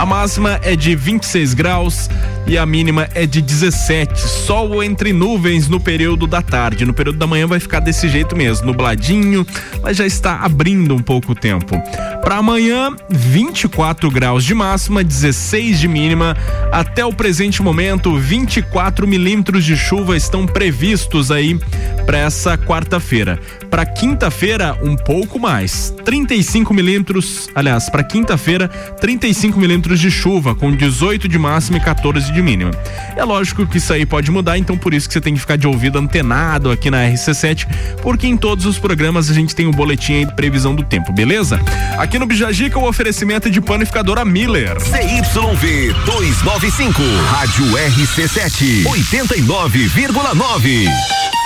A 0.00 0.06
máxima 0.06 0.58
é 0.62 0.74
de 0.74 0.96
26 0.96 1.52
graus 1.52 2.08
e 2.46 2.56
a 2.56 2.64
mínima 2.64 3.06
é 3.14 3.26
de 3.26 3.42
17. 3.42 4.18
Sol 4.18 4.82
entre 4.82 5.12
nuvens 5.12 5.68
no 5.68 5.78
período 5.78 6.26
da 6.26 6.40
tarde. 6.40 6.86
No 6.86 6.94
período 6.94 7.18
da 7.18 7.26
manhã 7.26 7.46
vai 7.46 7.60
ficar 7.60 7.80
desse 7.80 8.08
jeito 8.08 8.34
mesmo, 8.34 8.68
nubladinho, 8.68 9.46
mas 9.82 9.98
já 9.98 10.06
está 10.06 10.36
abrindo 10.40 10.94
um 10.94 11.00
pouco 11.00 11.32
o 11.32 11.34
tempo. 11.34 11.76
Para 12.22 12.36
amanhã, 12.38 12.96
24 13.10 14.10
graus 14.10 14.42
de 14.42 14.54
máxima, 14.54 15.04
16 15.04 15.78
de 15.78 15.86
mínima. 15.86 16.34
Até 16.72 17.04
o 17.04 17.12
presente 17.12 17.62
momento, 17.62 18.16
24 18.16 19.06
milímetros 19.06 19.66
de 19.66 19.76
chuva 19.76 20.16
estão 20.16 20.46
previstos 20.46 21.30
aí 21.30 21.60
para 22.06 22.18
essa 22.18 22.56
quarta-feira. 22.56 23.38
Para 23.68 23.84
quinta-feira, 23.84 24.78
um 24.82 24.96
pouco 24.96 25.38
mais, 25.38 25.94
35 26.04 26.72
milímetros. 26.72 27.48
Aliás, 27.54 27.88
para 27.88 28.02
quinta-feira, 28.02 28.68
35 28.68 29.58
milímetros 29.58 29.89
de 29.98 30.10
chuva, 30.10 30.54
com 30.54 30.70
18 30.70 31.26
de 31.26 31.38
máxima 31.38 31.78
e 31.78 31.80
14 31.80 32.32
de 32.32 32.42
mínima. 32.42 32.70
É 33.16 33.24
lógico 33.24 33.66
que 33.66 33.78
isso 33.78 33.92
aí 33.92 34.06
pode 34.06 34.30
mudar, 34.30 34.58
então 34.58 34.76
por 34.76 34.94
isso 34.94 35.08
que 35.08 35.14
você 35.14 35.20
tem 35.20 35.34
que 35.34 35.40
ficar 35.40 35.56
de 35.56 35.66
ouvido 35.66 35.98
antenado 35.98 36.70
aqui 36.70 36.90
na 36.90 37.08
RC7, 37.08 37.66
porque 38.02 38.26
em 38.26 38.36
todos 38.36 38.66
os 38.66 38.78
programas 38.78 39.30
a 39.30 39.34
gente 39.34 39.54
tem 39.54 39.66
um 39.66 39.72
boletim 39.72 40.12
aí 40.14 40.26
de 40.26 40.34
previsão 40.34 40.74
do 40.74 40.84
tempo, 40.84 41.12
beleza? 41.12 41.60
Aqui 41.98 42.18
no 42.18 42.26
Bijagica, 42.26 42.78
o 42.78 42.86
oferecimento 42.86 43.48
é 43.48 43.50
de 43.50 43.60
panificadora 43.60 44.24
Miller. 44.24 44.78
CYV 44.80 45.94
295, 46.04 47.02
Rádio 47.30 47.64
RC7, 47.64 48.84
89,9. 48.84 51.39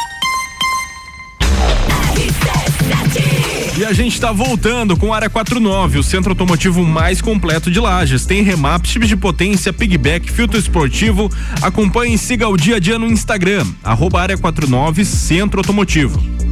E 3.85 3.87
a 3.87 3.93
gente 3.93 4.15
está 4.15 4.33
voltando 4.33 4.97
com 4.97 5.13
a 5.13 5.17
Área 5.17 5.29
49, 5.29 5.99
o 5.99 6.03
centro 6.03 6.31
automotivo 6.31 6.83
mais 6.83 7.21
completo 7.21 7.71
de 7.71 7.79
Lages. 7.79 8.25
Tem 8.25 8.41
remap, 8.43 8.87
chips 8.87 9.07
de 9.07 9.15
potência, 9.15 9.75
pigback, 9.75 10.33
filtro 10.33 10.59
esportivo. 10.59 11.31
Acompanhe 11.61 12.15
e 12.15 12.19
siga 12.19 12.49
o 12.49 12.57
dia 12.57 12.77
a 12.77 12.79
dia 12.79 12.99
no 12.99 13.07
Instagram, 13.07 13.67
arroba 13.85 14.23
Área 14.23 14.39
49 14.39 15.05
Centro 15.05 15.61
Automotivo. 15.61 16.44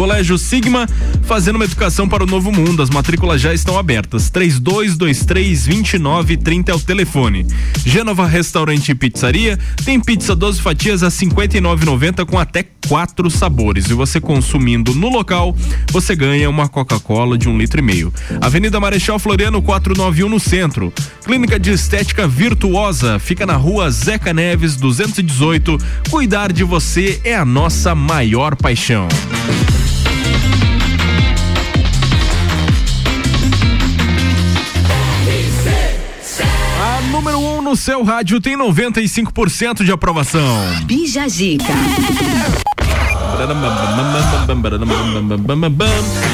Colégio 0.00 0.38
Sigma, 0.38 0.88
fazendo 1.24 1.56
uma 1.56 1.66
educação 1.66 2.08
para 2.08 2.24
o 2.24 2.26
novo 2.26 2.50
mundo. 2.50 2.82
As 2.82 2.88
matrículas 2.88 3.38
já 3.38 3.52
estão 3.52 3.78
abertas. 3.78 4.30
3223-2930 4.30 6.70
é 6.70 6.74
o 6.74 6.80
telefone. 6.80 7.46
Gênova 7.84 8.26
Restaurante 8.26 8.92
e 8.92 8.94
Pizzaria 8.94 9.58
tem 9.84 10.00
pizza 10.00 10.34
12 10.34 10.62
fatias 10.62 11.02
a 11.02 11.08
R$ 11.08 11.12
59,90 11.12 12.24
com 12.24 12.38
até 12.38 12.64
quatro 12.88 13.28
sabores. 13.28 13.90
E 13.90 13.92
você 13.92 14.18
consumindo 14.18 14.94
no 14.94 15.10
local, 15.10 15.54
você 15.92 16.16
ganha 16.16 16.48
uma 16.48 16.66
Coca-Cola 16.66 17.36
de 17.36 17.46
um 17.46 17.58
litro 17.58 17.80
e 17.80 17.82
meio. 17.82 18.10
Avenida 18.40 18.80
Marechal 18.80 19.18
Floriano 19.18 19.60
491 19.60 20.30
no 20.30 20.40
centro. 20.40 20.90
Clínica 21.26 21.60
de 21.60 21.72
Estética 21.72 22.26
Virtuosa 22.26 23.18
fica 23.18 23.44
na 23.44 23.56
rua 23.56 23.90
Zeca 23.90 24.32
Neves 24.32 24.76
218. 24.76 25.76
Cuidar 26.08 26.54
de 26.54 26.64
você 26.64 27.20
é 27.22 27.36
a 27.36 27.44
nossa 27.44 27.94
maior 27.94 28.56
paixão. 28.56 29.06
No 37.70 37.76
seu 37.76 38.02
rádio 38.02 38.40
tem 38.40 38.58
95% 38.58 39.84
de 39.84 39.92
aprovação. 39.92 40.42
Bija 40.86 41.28
Zica. 41.28 41.72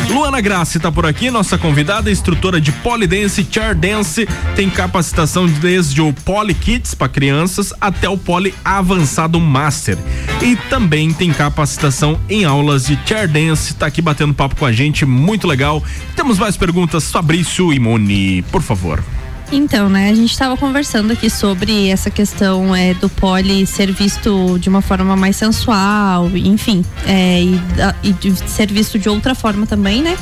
Luana 0.09 0.41
Graça 0.41 0.79
está 0.79 0.91
por 0.91 1.05
aqui, 1.05 1.31
nossa 1.31 1.59
convidada, 1.59 2.11
instrutora 2.11 2.59
de 2.59 2.73
Polydance, 2.73 3.47
Chair 3.51 3.77
Dance, 3.77 4.27
tem 4.55 4.71
capacitação 4.71 5.47
desde 5.47 6.01
o 6.01 6.11
Poly 6.11 6.55
Kids 6.55 6.95
para 6.95 7.07
crianças 7.07 7.75
até 7.83 8.09
o 8.09 8.17
Poly 8.17 8.55
Avançado 8.65 9.39
Master. 9.39 9.99
E 10.41 10.57
também 10.71 11.13
tem 11.13 11.35
capacitação 11.35 12.19
em 12.31 12.47
aulas 12.47 12.87
de 12.87 12.99
Chair 13.05 13.29
Dance, 13.29 13.73
está 13.73 13.85
aqui 13.85 14.01
batendo 14.01 14.33
papo 14.33 14.57
com 14.57 14.65
a 14.65 14.73
gente, 14.73 15.05
muito 15.05 15.47
legal. 15.47 15.85
Temos 16.17 16.39
mais 16.39 16.57
perguntas, 16.57 17.13
Fabrício 17.13 17.75
e 17.75 17.79
Moni, 17.79 18.41
por 18.51 18.63
favor. 18.63 19.05
Então, 19.53 19.89
né, 19.89 20.11
a 20.11 20.15
gente 20.15 20.33
estava 20.33 20.57
conversando 20.57 21.13
aqui 21.13 21.31
sobre 21.31 21.89
essa 21.89 22.11
questão 22.11 22.75
é, 22.75 22.95
do 22.95 23.09
pole 23.09 23.65
ser 23.65 23.93
visto 23.93 24.59
de 24.59 24.69
uma 24.69 24.83
forma 24.83 25.17
mais 25.17 25.37
sensual, 25.37 26.29
enfim, 26.37 26.85
é, 27.07 27.43
e, 27.43 27.61
e, 28.03 28.13
de 28.13 28.37
ser 28.51 28.73
visto 28.73 28.99
de 28.99 29.09
outra 29.09 29.35
forma 29.35 29.65
também, 29.65 30.03
né? 30.03 30.19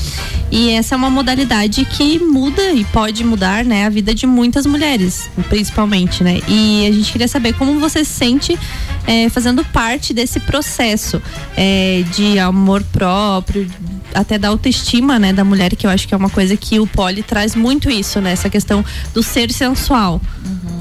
E 0.51 0.71
essa 0.71 0.95
é 0.95 0.97
uma 0.97 1.09
modalidade 1.09 1.85
que 1.87 2.19
muda 2.19 2.73
e 2.73 2.85
pode 2.85 3.25
mudar, 3.25 3.65
né, 3.65 3.87
a 3.87 3.89
vida 3.89 4.15
de 4.15 4.27
muitas 4.27 4.67
mulheres, 4.67 5.31
principalmente, 5.49 6.23
né? 6.23 6.41
E 6.47 6.87
a 6.87 6.93
gente 6.93 7.11
queria 7.11 7.29
saber 7.29 7.55
como 7.55 7.81
você 7.81 8.05
se 8.05 8.13
sente 8.13 8.59
é, 9.07 9.31
fazendo 9.31 9.65
parte 9.65 10.13
desse 10.13 10.39
processo 10.41 11.21
é, 11.57 12.05
de 12.15 12.39
amor 12.39 12.83
próprio, 12.93 13.67
até 14.13 14.39
da 14.39 14.49
autoestima, 14.49 15.19
né, 15.19 15.33
da 15.33 15.45
mulher, 15.45 15.75
que 15.75 15.87
eu 15.87 15.91
acho 15.91 16.07
que 16.07 16.15
é 16.15 16.17
uma 16.17 16.31
coisa 16.31 16.57
que 16.57 16.79
o 16.79 16.87
pole 16.87 17.23
traz 17.23 17.55
muito 17.55 17.91
isso, 17.91 18.21
né? 18.21 18.33
Essa 18.33 18.51
questão 18.51 18.85
do 19.13 19.23
ser 19.23 19.51
sensual. 19.53 20.21
Uhum. 20.45 20.75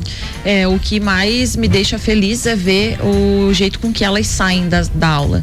É, 0.46 0.68
o 0.68 0.78
que 0.78 1.00
mais 1.00 1.56
me 1.56 1.68
deixa 1.68 1.98
feliz 1.98 2.46
é 2.46 2.56
ver 2.56 3.00
o 3.02 3.54
jeito 3.54 3.80
com 3.80 3.94
que 3.94 4.04
elas 4.04 4.28
saem 4.28 4.68
da, 4.68 4.82
da 4.94 5.08
aula. 5.08 5.42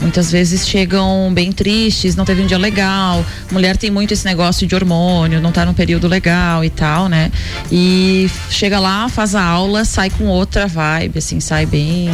Muitas 0.00 0.30
vezes 0.32 0.66
chegam 0.66 1.30
bem 1.32 1.52
tristes, 1.52 2.16
não 2.16 2.24
teve 2.24 2.42
um 2.42 2.46
dia 2.46 2.58
legal. 2.58 3.24
Mulher 3.52 3.76
tem 3.76 3.90
muito 3.90 4.12
esse 4.12 4.24
negócio 4.24 4.66
de 4.66 4.74
hormônio, 4.74 5.40
não 5.40 5.52
tá 5.52 5.64
num 5.64 5.74
período 5.74 6.08
legal 6.08 6.64
e 6.64 6.70
tal, 6.70 7.08
né? 7.08 7.30
E 7.70 8.28
chega 8.50 8.80
lá, 8.80 9.08
faz 9.08 9.34
a 9.34 9.42
aula, 9.42 9.84
sai 9.84 10.10
com 10.10 10.26
outra 10.26 10.66
vibe, 10.66 11.18
assim, 11.18 11.38
sai 11.38 11.64
bem 11.64 12.10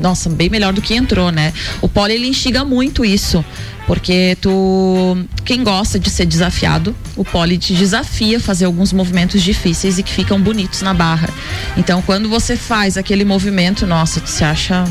nossa, 0.00 0.30
bem 0.30 0.48
melhor 0.48 0.72
do 0.72 0.80
que 0.80 0.94
entrou, 0.94 1.30
né? 1.30 1.52
O 1.82 1.88
pole 1.88 2.14
ele 2.14 2.28
instiga 2.28 2.64
muito 2.64 3.04
isso, 3.04 3.44
porque 3.88 4.36
tu 4.42 5.16
quem 5.46 5.64
gosta 5.64 5.98
de 5.98 6.10
ser 6.10 6.26
desafiado, 6.26 6.94
o 7.16 7.24
pole 7.24 7.56
te 7.56 7.72
desafia 7.72 8.36
a 8.36 8.40
fazer 8.40 8.66
alguns 8.66 8.92
movimentos 8.92 9.42
difíceis 9.42 9.98
e 9.98 10.02
que 10.02 10.12
ficam 10.12 10.38
bonitos 10.38 10.82
na 10.82 10.92
barra. 10.92 11.30
Então, 11.74 12.02
quando 12.02 12.28
você 12.28 12.54
faz 12.54 12.98
aquele 12.98 13.24
movimento, 13.24 13.86
nossa, 13.86 14.20
tu 14.20 14.28
se 14.28 14.44
acha 14.44 14.84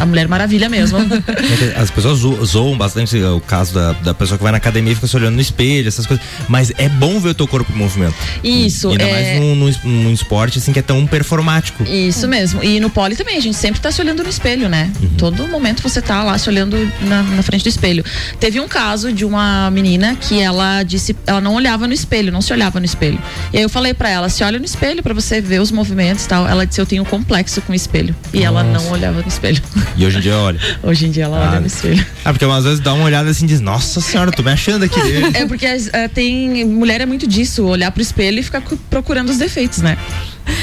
a 0.00 0.06
Mulher 0.06 0.28
Maravilha 0.28 0.68
mesmo. 0.68 0.98
As 1.76 1.90
pessoas 1.90 2.18
zo 2.18 2.44
zoam 2.44 2.76
bastante 2.76 3.16
o 3.22 3.40
caso 3.40 3.74
da, 3.74 3.92
da 3.92 4.14
pessoa 4.14 4.36
que 4.38 4.42
vai 4.42 4.52
na 4.52 4.58
academia 4.58 4.92
e 4.92 4.94
fica 4.94 5.06
se 5.06 5.16
olhando 5.16 5.34
no 5.34 5.40
espelho, 5.40 5.88
essas 5.88 6.06
coisas. 6.06 6.24
Mas 6.48 6.72
é 6.78 6.88
bom 6.88 7.20
ver 7.20 7.30
o 7.30 7.34
teu 7.34 7.46
corpo 7.46 7.72
em 7.72 7.76
movimento. 7.76 8.14
Isso. 8.42 8.90
Ainda 8.90 9.04
é... 9.04 9.12
mais 9.12 9.40
num, 9.40 9.54
num, 9.54 10.02
num, 10.02 10.12
esporte 10.12 10.58
assim 10.58 10.72
que 10.72 10.78
é 10.78 10.82
tão 10.82 11.06
performático. 11.06 11.84
Isso 11.84 12.26
mesmo. 12.28 12.62
E 12.62 12.80
no 12.80 12.90
pole 12.90 13.16
também, 13.16 13.36
a 13.36 13.40
gente 13.40 13.56
sempre 13.56 13.80
tá 13.80 13.90
se 13.90 14.00
olhando 14.00 14.22
no 14.22 14.28
espelho, 14.28 14.68
né? 14.68 14.90
Uhum. 15.00 15.08
Todo 15.16 15.46
momento 15.48 15.82
você 15.82 16.00
tá 16.00 16.22
lá 16.22 16.36
se 16.38 16.48
olhando 16.48 16.76
na, 17.02 17.22
na 17.22 17.42
frente 17.42 17.62
do 17.62 17.68
espelho. 17.68 18.04
Teve 18.40 18.60
um 18.60 18.68
caso 18.68 19.12
de 19.12 19.24
uma 19.24 19.70
menina 19.70 20.16
que 20.16 20.40
ela 20.40 20.82
disse, 20.82 21.14
ela 21.26 21.40
não 21.40 21.54
olhava 21.54 21.86
no 21.86 21.92
espelho, 21.92 22.32
não 22.32 22.42
se 22.42 22.52
olhava 22.52 22.78
no 22.80 22.86
espelho. 22.86 23.18
E 23.52 23.58
aí 23.58 23.62
eu 23.62 23.68
falei 23.68 23.94
para 23.94 24.08
ela, 24.08 24.28
se 24.28 24.42
olha 24.42 24.58
no 24.58 24.64
espelho 24.64 25.02
para 25.02 25.14
você 25.14 25.40
ver 25.40 25.60
os 25.60 25.70
movimentos 25.70 26.24
e 26.24 26.28
tal. 26.28 26.46
Ela 26.48 26.66
disse, 26.66 26.80
eu 26.80 26.86
tenho 26.86 27.02
um 27.02 27.06
complexo 27.06 27.60
com 27.62 27.72
o 27.72 27.74
espelho. 27.74 28.14
E 28.32 28.38
Nossa. 28.38 28.46
ela 28.46 28.64
não 28.64 28.90
olhava 28.90 29.20
no 29.20 29.28
espelho. 29.28 29.62
E 29.96 30.06
hoje 30.06 30.18
em 30.18 30.20
dia 30.20 30.36
olha. 30.36 30.60
Hoje 30.82 31.06
em 31.06 31.10
dia 31.10 31.24
ela 31.24 31.38
ah, 31.38 31.50
olha 31.50 31.60
no 31.60 31.66
espelho. 31.66 32.04
Ah, 32.24 32.32
porque 32.32 32.44
às 32.44 32.64
vezes 32.64 32.80
dá 32.80 32.94
uma 32.94 33.04
olhada 33.04 33.30
assim 33.30 33.44
e 33.44 33.48
diz, 33.48 33.60
nossa 33.60 34.00
senhora, 34.00 34.30
tô 34.30 34.42
me 34.42 34.50
achando 34.50 34.84
aqui. 34.84 35.00
é 35.34 35.46
porque 35.46 35.66
uh, 35.66 36.08
tem. 36.12 36.64
Mulher 36.64 37.00
é 37.00 37.06
muito 37.06 37.26
disso, 37.26 37.64
olhar 37.64 37.90
pro 37.90 38.02
espelho 38.02 38.38
e 38.38 38.42
ficar 38.42 38.62
procurando 38.90 39.30
os 39.30 39.38
defeitos, 39.38 39.78
né? 39.78 39.96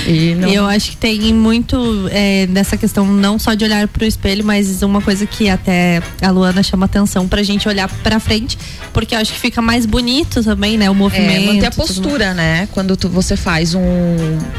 E 0.08 0.36
não... 0.36 0.50
eu 0.50 0.66
acho 0.66 0.92
que 0.92 0.98
tem 0.98 1.34
muito 1.34 2.08
é, 2.12 2.48
nessa 2.48 2.78
questão 2.78 3.06
não 3.06 3.38
só 3.40 3.54
de 3.54 3.64
olhar 3.64 3.88
pro 3.88 4.06
espelho, 4.06 4.44
mas 4.44 4.82
uma 4.82 5.02
coisa 5.02 5.26
que 5.26 5.50
até 5.50 6.02
a 6.22 6.30
Luana 6.32 6.62
chama 6.64 6.86
atenção 6.86 7.28
pra 7.28 7.44
gente 7.44 7.68
olhar 7.68 7.88
pra 8.04 8.20
frente, 8.20 8.58
porque 8.94 9.16
eu 9.16 9.20
acho 9.20 9.34
que 9.34 9.40
fica 9.40 9.62
mais 9.62 9.86
bonito 9.86 10.44
também, 10.44 10.78
né? 10.78 10.90
O 10.90 10.96
movimento. 10.96 11.50
É, 11.50 11.54
manter 11.54 11.66
a 11.68 11.72
postura, 11.72 12.34
né? 12.34 12.68
Quando 12.72 12.96
tu- 12.98 13.10
você 13.10 13.36
faz 13.36 13.74
um, 13.74 13.82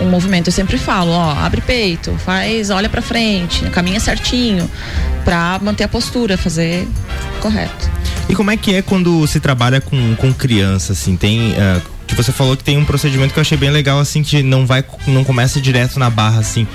um 0.00 0.08
movimento, 0.10 0.48
eu 0.48 0.52
sempre 0.52 0.78
falo, 0.78 1.10
ó, 1.10 1.32
abre 1.32 1.60
peito, 1.60 2.12
faz, 2.24 2.70
olha 2.70 2.88
pra 2.88 3.02
frente, 3.02 3.64
caminha 3.70 4.00
certinho, 4.00 4.70
pra 5.24 5.58
manter 5.62 5.84
a 5.84 5.88
postura, 5.88 6.36
fazer 6.36 6.86
correto. 7.40 7.90
E 8.28 8.34
como 8.34 8.50
é 8.50 8.56
que 8.56 8.74
é 8.74 8.82
quando 8.82 9.26
se 9.26 9.38
trabalha 9.40 9.80
com, 9.80 10.14
com 10.16 10.32
criança, 10.32 10.92
assim? 10.92 11.16
Tem. 11.16 11.54
ah, 11.58 11.80
que 12.06 12.14
você 12.14 12.32
falou 12.32 12.56
que 12.56 12.64
tem 12.64 12.78
um 12.78 12.84
procedimento 12.84 13.32
que 13.32 13.38
eu 13.38 13.42
achei 13.42 13.58
bem 13.58 13.70
legal, 13.70 13.98
assim, 13.98 14.22
que 14.22 14.42
não 14.42 14.66
vai, 14.66 14.84
não 15.06 15.24
começa 15.24 15.60
direto 15.60 15.98
na 15.98 16.08
barra, 16.08 16.40
assim, 16.40 16.66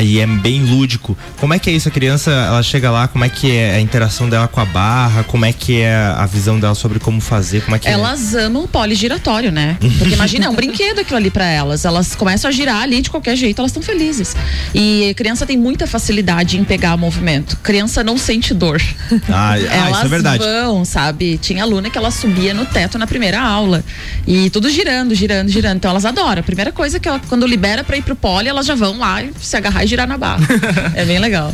e 0.00 0.18
é 0.18 0.26
bem 0.26 0.62
lúdico. 0.64 1.16
Como 1.38 1.52
é 1.52 1.58
que 1.58 1.68
é 1.68 1.72
isso? 1.72 1.88
A 1.88 1.90
criança, 1.90 2.30
ela 2.30 2.62
chega 2.62 2.90
lá, 2.90 3.08
como 3.08 3.24
é 3.24 3.28
que 3.28 3.50
é 3.50 3.74
a 3.74 3.80
interação 3.80 4.28
dela 4.28 4.48
com 4.48 4.60
a 4.60 4.64
barra? 4.64 5.24
Como 5.24 5.44
é 5.44 5.52
que 5.52 5.80
é 5.80 5.94
a 5.94 6.26
visão 6.26 6.58
dela 6.58 6.74
sobre 6.74 6.98
como 6.98 7.20
fazer? 7.20 7.62
Como 7.62 7.76
é 7.76 7.78
que 7.78 7.88
Elas 7.88 8.34
amam 8.34 8.64
o 8.64 8.68
poligiratório, 8.68 9.52
né? 9.52 9.76
Porque 9.98 10.14
imagina, 10.14 10.46
é 10.46 10.48
um 10.48 10.54
brinquedo 10.54 11.00
aquilo 11.00 11.16
ali 11.16 11.30
pra 11.30 11.46
elas. 11.46 11.84
Elas 11.84 12.14
começam 12.14 12.48
a 12.48 12.52
girar 12.52 12.82
ali 12.82 13.02
de 13.02 13.10
qualquer 13.10 13.36
jeito, 13.36 13.60
elas 13.60 13.70
estão 13.70 13.82
felizes. 13.82 14.34
E 14.74 15.12
criança 15.16 15.44
tem 15.46 15.56
muita 15.56 15.86
facilidade 15.86 16.58
em 16.58 16.64
pegar 16.64 16.96
movimento. 16.96 17.56
Criança 17.62 18.02
não 18.02 18.16
sente 18.16 18.54
dor. 18.54 18.80
Ah, 19.28 19.52
ah, 19.52 19.58
elas 19.58 19.96
isso 19.96 20.06
é 20.06 20.08
verdade. 20.08 20.42
vão, 20.42 20.84
sabe? 20.84 21.38
Tinha 21.38 21.62
aluna 21.62 21.90
que 21.90 21.98
ela 21.98 22.10
subia 22.10 22.54
no 22.54 22.64
teto 22.64 22.98
na 22.98 23.06
primeira 23.06 23.40
aula. 23.40 23.84
E 24.26 24.45
tudo 24.50 24.68
girando, 24.70 25.14
girando, 25.14 25.48
girando. 25.48 25.76
Então 25.76 25.90
elas 25.90 26.04
adoram. 26.04 26.40
A 26.40 26.42
primeira 26.42 26.72
coisa 26.72 26.98
que 27.00 27.08
ela, 27.08 27.20
quando 27.28 27.46
libera 27.46 27.82
pra 27.82 27.96
ir 27.96 28.02
pro 28.02 28.16
pole, 28.16 28.48
elas 28.48 28.66
já 28.66 28.74
vão 28.74 28.98
lá 28.98 29.22
e 29.22 29.32
se 29.40 29.56
agarrar 29.56 29.84
e 29.84 29.86
girar 29.86 30.06
na 30.06 30.18
barra. 30.18 30.46
é 30.94 31.04
bem 31.04 31.18
legal. 31.18 31.52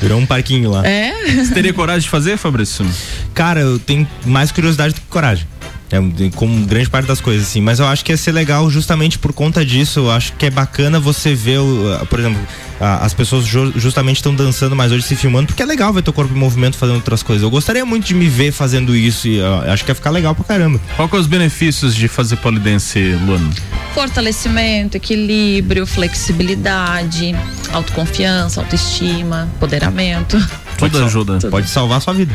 Virou 0.00 0.18
um 0.18 0.26
parquinho 0.26 0.70
lá. 0.70 0.86
É. 0.86 1.12
Você 1.36 1.54
teria 1.54 1.72
coragem 1.72 2.02
de 2.02 2.08
fazer, 2.08 2.36
Fabrício? 2.36 2.86
Cara, 3.34 3.60
eu 3.60 3.78
tenho 3.78 4.06
mais 4.24 4.52
curiosidade 4.52 4.94
do 4.94 5.00
que 5.00 5.06
coragem. 5.08 5.46
É, 5.92 6.30
como 6.34 6.64
grande 6.64 6.88
parte 6.88 7.06
das 7.06 7.20
coisas, 7.20 7.46
assim. 7.46 7.60
Mas 7.60 7.78
eu 7.78 7.86
acho 7.86 8.02
que 8.04 8.10
ia 8.12 8.16
ser 8.16 8.32
legal 8.32 8.68
justamente 8.70 9.18
por 9.18 9.32
conta 9.32 9.64
disso. 9.64 10.00
Eu 10.00 10.10
acho 10.10 10.32
que 10.32 10.46
é 10.46 10.50
bacana 10.50 10.98
você 10.98 11.34
ver, 11.34 11.58
o, 11.58 12.06
por 12.08 12.18
exemplo, 12.18 12.40
as 12.80 13.12
pessoas 13.12 13.44
ju- 13.44 13.72
justamente 13.76 14.16
estão 14.16 14.34
dançando 14.34 14.74
mais 14.74 14.90
hoje, 14.90 15.04
se 15.04 15.14
filmando, 15.14 15.48
porque 15.48 15.62
é 15.62 15.66
legal 15.66 15.92
ver 15.92 16.02
teu 16.02 16.12
corpo 16.12 16.34
em 16.34 16.38
movimento 16.38 16.76
fazendo 16.78 16.96
outras 16.96 17.22
coisas. 17.22 17.42
Eu 17.42 17.50
gostaria 17.50 17.84
muito 17.84 18.06
de 18.06 18.14
me 18.14 18.26
ver 18.28 18.52
fazendo 18.52 18.96
isso 18.96 19.28
e 19.28 19.38
acho 19.68 19.84
que 19.84 19.90
ia 19.90 19.94
ficar 19.94 20.10
legal 20.10 20.34
pra 20.34 20.44
caramba. 20.44 20.80
Qual 20.96 21.08
que 21.08 21.14
é 21.14 21.18
os 21.18 21.26
benefícios 21.26 21.94
de 21.94 22.08
fazer 22.08 22.36
polidense, 22.36 22.98
Luana? 23.26 23.50
Fortalecimento, 23.94 24.96
equilíbrio, 24.96 25.86
flexibilidade, 25.86 27.34
autoconfiança, 27.72 28.60
autoestima, 28.60 29.48
empoderamento. 29.56 30.36
Tudo 30.78 31.04
ajuda. 31.04 31.38
Pode 31.50 31.68
salvar 31.70 31.98
a 31.98 32.00
sua 32.00 32.12
vida. 32.14 32.34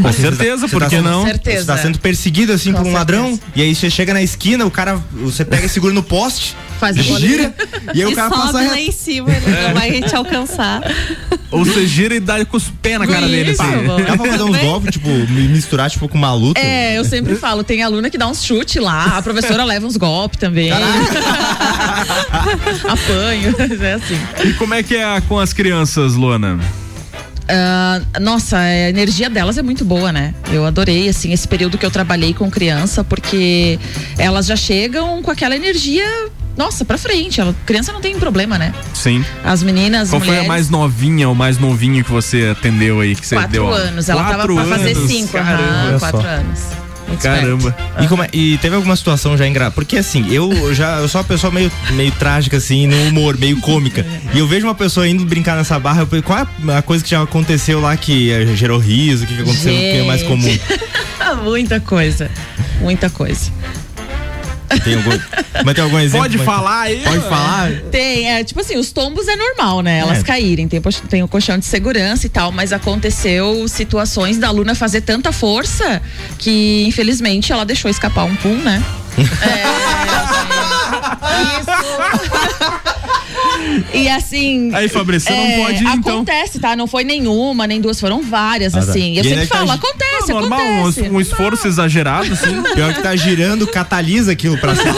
Com 0.00 0.12
certeza, 0.12 0.68
por 0.68 0.88
que 0.88 1.00
não? 1.00 1.20
Com 1.22 1.26
certeza. 1.26 1.60
Você 1.60 1.66
tá 1.66 1.78
sendo 1.78 1.98
perseguido 1.98 2.52
assim 2.52 2.72
Com 2.72 2.82
por 2.82 2.88
um 2.88 2.92
ladrão, 2.92 3.38
e 3.56 3.62
aí 3.62 3.74
você 3.74 3.88
chega 3.88 4.12
na 4.12 4.22
esquina, 4.22 4.64
o 4.66 4.70
cara, 4.70 5.00
você 5.12 5.44
pega 5.44 5.66
e 5.66 5.68
segura 5.68 5.92
no 5.94 6.02
poste, 6.02 6.54
Faz 6.78 6.96
a 6.96 7.02
gira, 7.02 7.52
e 7.92 8.02
aí 8.02 8.06
o 8.06 8.12
e 8.12 8.14
cara 8.14 8.30
passa 8.30 8.52
sobe 8.52 8.64
lá 8.66 8.74
reto. 8.74 8.88
em 8.88 8.92
cima, 8.92 9.28
ele 9.30 9.46
não 9.62 9.74
vai 9.74 10.00
te 10.00 10.14
alcançar. 10.14 10.80
Ou 11.50 11.64
você 11.64 11.86
gira 11.86 12.14
e 12.14 12.20
dá 12.20 12.44
com 12.44 12.56
os 12.56 12.64
pés 12.80 12.98
na 13.00 13.06
cara 13.06 13.26
dele, 13.26 13.50
assim. 13.50 13.84
vamos. 13.84 14.06
Dá 14.06 14.16
pra 14.16 14.26
fazer 14.30 14.42
uns 14.44 14.56
golpes, 14.58 14.90
tipo, 14.92 15.08
mi- 15.08 15.48
misturar 15.48 15.90
tipo 15.90 16.06
com 16.08 16.16
uma 16.16 16.32
luta. 16.34 16.60
É, 16.60 16.96
eu 16.96 17.04
sempre 17.04 17.34
falo, 17.34 17.64
tem 17.64 17.82
aluna 17.82 18.10
que 18.10 18.18
dá 18.18 18.28
uns 18.28 18.44
chutes 18.44 18.80
lá, 18.80 19.16
a 19.18 19.22
professora 19.22 19.64
leva 19.64 19.86
uns 19.86 19.96
golpes 19.96 20.38
também. 20.38 20.70
Apanho, 22.88 23.54
é 23.82 23.92
assim. 23.94 24.18
E 24.48 24.52
como 24.54 24.74
é 24.74 24.82
que 24.82 24.94
é 24.96 25.20
com 25.22 25.38
as 25.38 25.52
crianças, 25.52 26.14
Luana? 26.14 26.58
Ah, 27.48 28.00
nossa, 28.20 28.58
a 28.58 28.88
energia 28.90 29.30
delas 29.30 29.56
é 29.56 29.62
muito 29.62 29.84
boa, 29.84 30.12
né? 30.12 30.34
Eu 30.52 30.66
adorei, 30.66 31.08
assim, 31.08 31.32
esse 31.32 31.48
período 31.48 31.78
que 31.78 31.86
eu 31.86 31.90
trabalhei 31.90 32.34
com 32.34 32.50
criança, 32.50 33.02
porque 33.02 33.78
elas 34.18 34.46
já 34.46 34.56
chegam 34.56 35.22
com 35.22 35.30
aquela 35.30 35.56
energia, 35.56 36.04
nossa, 36.56 36.84
pra 36.84 36.98
frente. 36.98 37.40
A 37.40 37.54
criança 37.64 37.92
não 37.92 38.00
tem 38.00 38.18
problema, 38.18 38.58
né? 38.58 38.74
Sim. 38.92 39.24
As 39.42 39.62
meninas, 39.62 40.10
Qual 40.10 40.20
mulheres. 40.20 40.40
foi 40.40 40.46
a 40.46 40.48
mais 40.48 40.68
novinha 40.68 41.28
ou 41.28 41.34
mais 41.34 41.56
novinho 41.58 42.04
que 42.04 42.10
você 42.10 42.54
atendeu 42.58 43.00
aí? 43.00 43.14
Que 43.14 43.26
você 43.26 43.36
Quatro 43.36 43.52
deu 43.52 43.72
anos. 43.72 44.08
Ela 44.08 44.24
quatro 44.24 44.54
tava 44.56 44.66
pra 44.68 44.78
fazer 44.78 44.96
anos, 44.96 45.10
cinco. 45.10 45.32
Caramba. 45.32 45.86
olha 45.88 45.98
quatro 45.98 46.20
só. 46.20 46.26
anos. 46.26 46.60
Caramba. 47.16 47.74
E, 48.00 48.06
como 48.06 48.22
é- 48.22 48.28
e 48.32 48.58
teve 48.58 48.76
alguma 48.76 48.94
situação 48.96 49.36
já 49.36 49.46
engraçada? 49.46 49.74
Porque 49.74 49.96
assim, 49.96 50.26
eu 50.32 50.74
já 50.74 50.98
eu 50.98 51.08
sou 51.08 51.20
uma 51.20 51.26
pessoa 51.26 51.52
meio, 51.52 51.70
meio 51.92 52.12
trágica, 52.12 52.56
assim, 52.56 52.86
no 52.86 52.96
humor, 53.08 53.36
meio 53.38 53.58
cômica. 53.60 54.04
E 54.34 54.38
eu 54.38 54.46
vejo 54.46 54.66
uma 54.66 54.74
pessoa 54.74 55.08
indo 55.08 55.24
brincar 55.24 55.56
nessa 55.56 55.78
barra, 55.78 56.06
eu 56.10 56.22
qual 56.22 56.38
é 56.40 56.46
a 56.76 56.82
coisa 56.82 57.02
que 57.04 57.10
já 57.10 57.22
aconteceu 57.22 57.80
lá 57.80 57.96
que 57.96 58.30
eh, 58.30 58.46
gerou 58.54 58.78
riso? 58.78 59.24
O 59.24 59.26
que, 59.26 59.34
que 59.34 59.42
aconteceu? 59.42 59.72
O 59.74 59.76
que 59.76 59.96
é 59.98 60.04
mais 60.04 60.22
comum? 60.22 60.58
muita 61.42 61.80
coisa. 61.80 62.30
Muita 62.80 63.10
coisa. 63.10 63.50
Tem 64.84 64.94
algum, 64.96 65.10
mas 65.64 65.74
tem 65.74 65.84
algum 65.84 65.98
exemplo? 65.98 66.20
Pode 66.28 66.38
falar 66.38 66.80
aí? 66.82 67.00
Pode 67.02 67.20
falar? 67.20 67.70
Tem, 67.90 68.30
é, 68.30 68.44
tipo 68.44 68.60
assim, 68.60 68.76
os 68.76 68.92
tombos 68.92 69.26
é 69.28 69.34
normal, 69.36 69.80
né? 69.82 69.98
Elas 70.00 70.18
É. 70.18 70.22
caírem, 70.22 70.68
tem, 70.68 70.80
tem 71.08 71.22
o 71.22 71.28
colchão 71.28 71.56
de 71.58 71.64
segurança 71.64 72.26
e 72.26 72.28
tal, 72.28 72.52
mas 72.52 72.72
aconteceu 72.72 73.66
situações 73.68 74.36
da 74.38 74.48
aluna 74.48 74.74
fazer 74.74 75.00
tanta 75.00 75.32
força 75.32 76.02
que, 76.38 76.84
infelizmente, 76.86 77.52
ela 77.52 77.64
deixou 77.64 77.90
escapar 77.90 78.24
um 78.24 78.36
pum, 78.36 78.56
né? 78.56 78.82
É, 81.30 81.60
isso. 81.60 81.70
E 83.92 84.08
assim. 84.08 84.70
Aí, 84.74 84.88
Fabrício, 84.88 85.28
você 85.28 85.36
não 85.36 85.44
é, 85.46 85.56
pode 85.64 85.84
ir, 85.84 85.86
então. 85.88 86.12
Acontece, 86.14 86.58
tá? 86.58 86.74
Não 86.76 86.86
foi 86.86 87.04
nenhuma, 87.04 87.66
nem 87.66 87.80
duas, 87.80 87.98
foram 88.00 88.22
várias, 88.22 88.74
Ah, 88.74 88.80
tá. 88.82 88.90
assim. 88.90 89.14
Eu 89.16 89.22
E 89.22 89.28
sempre 89.28 89.40
ainda 89.42 89.46
falo, 89.54 89.66
tá- 89.68 89.74
acontece, 89.74 90.07
Não, 90.28 90.40
normal, 90.40 90.60
um, 90.60 90.80
acontece. 90.80 91.10
um 91.10 91.20
esforço 91.20 91.66
exagerado, 91.66 92.32
assim. 92.32 92.62
Pior 92.74 92.94
que 92.94 93.02
tá 93.02 93.14
girando, 93.16 93.66
catalisa 93.66 94.32
aquilo 94.32 94.58
pra 94.58 94.74
cima. 94.74 94.94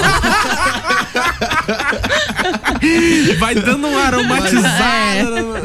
Vai 3.39 3.55
dando 3.55 3.89
uma 3.89 4.03
aromatizada. 4.03 5.63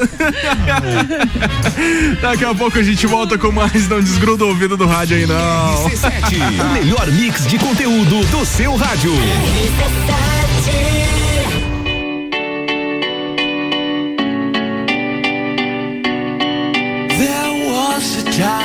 Daqui 2.21 2.45
a 2.45 2.53
pouco 2.53 2.77
a 2.77 2.83
gente 2.83 3.07
volta 3.07 3.37
com 3.37 3.51
mais. 3.51 3.87
Não 3.87 4.01
desgruda 4.01 4.45
o 4.45 4.49
ouvido 4.49 4.75
do 4.77 4.85
rádio 4.85 5.17
aí, 5.17 5.25
não. 5.25 5.89
RC7, 5.89 6.61
o 6.61 6.73
melhor 6.73 7.07
mix 7.11 7.47
de 7.47 7.57
conteúdo 7.57 8.25
do 8.25 8.45
seu 8.45 8.75
rádio. 8.75 9.13
There 17.17 17.69
was 17.71 18.17
a 18.17 18.31
time 18.31 18.64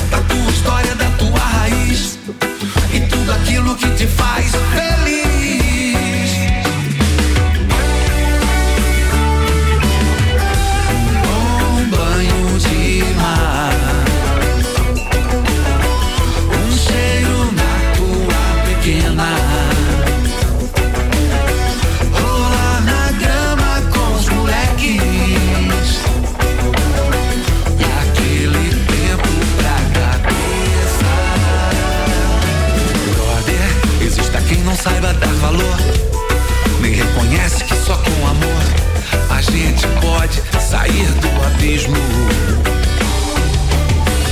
tua 0.31 0.51
história, 0.51 0.95
da 0.95 1.09
tua 1.11 1.39
raiz 1.39 2.17
e 2.93 2.99
tudo 3.01 3.31
aquilo 3.33 3.75
que 3.75 3.89
te 3.91 4.07
faz. 4.07 4.90
Abismo. 41.71 41.95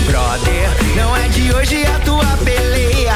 Brother, 0.05 0.69
não 0.95 1.15
é 1.15 1.27
de 1.29 1.53
hoje 1.53 1.85
a 1.85 1.99
tua 1.99 2.25
peleia. 2.43 3.15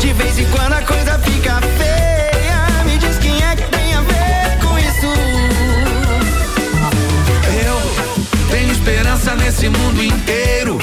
De 0.00 0.12
vez 0.12 0.38
em 0.38 0.46
quando 0.46 0.72
a 0.72 0.82
coisa 0.82 1.18
fica 1.20 1.60
feia. 1.78 2.84
Me 2.84 2.98
diz 2.98 3.18
quem 3.18 3.36
é 3.44 3.54
que 3.54 3.62
tem 3.70 3.94
a 3.94 4.00
ver 4.00 4.58
com 4.66 4.78
isso. 4.78 5.06
Eu 7.64 8.50
tenho 8.50 8.72
esperança 8.72 9.36
nesse 9.36 9.68
mundo 9.68 10.02
inteiro. 10.02 10.78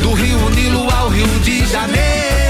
Do 0.00 0.12
Rio 0.12 0.50
Nilo 0.50 0.88
ao 0.94 1.08
Rio 1.08 1.26
de. 1.40 1.66
Janeiro. 1.66 2.49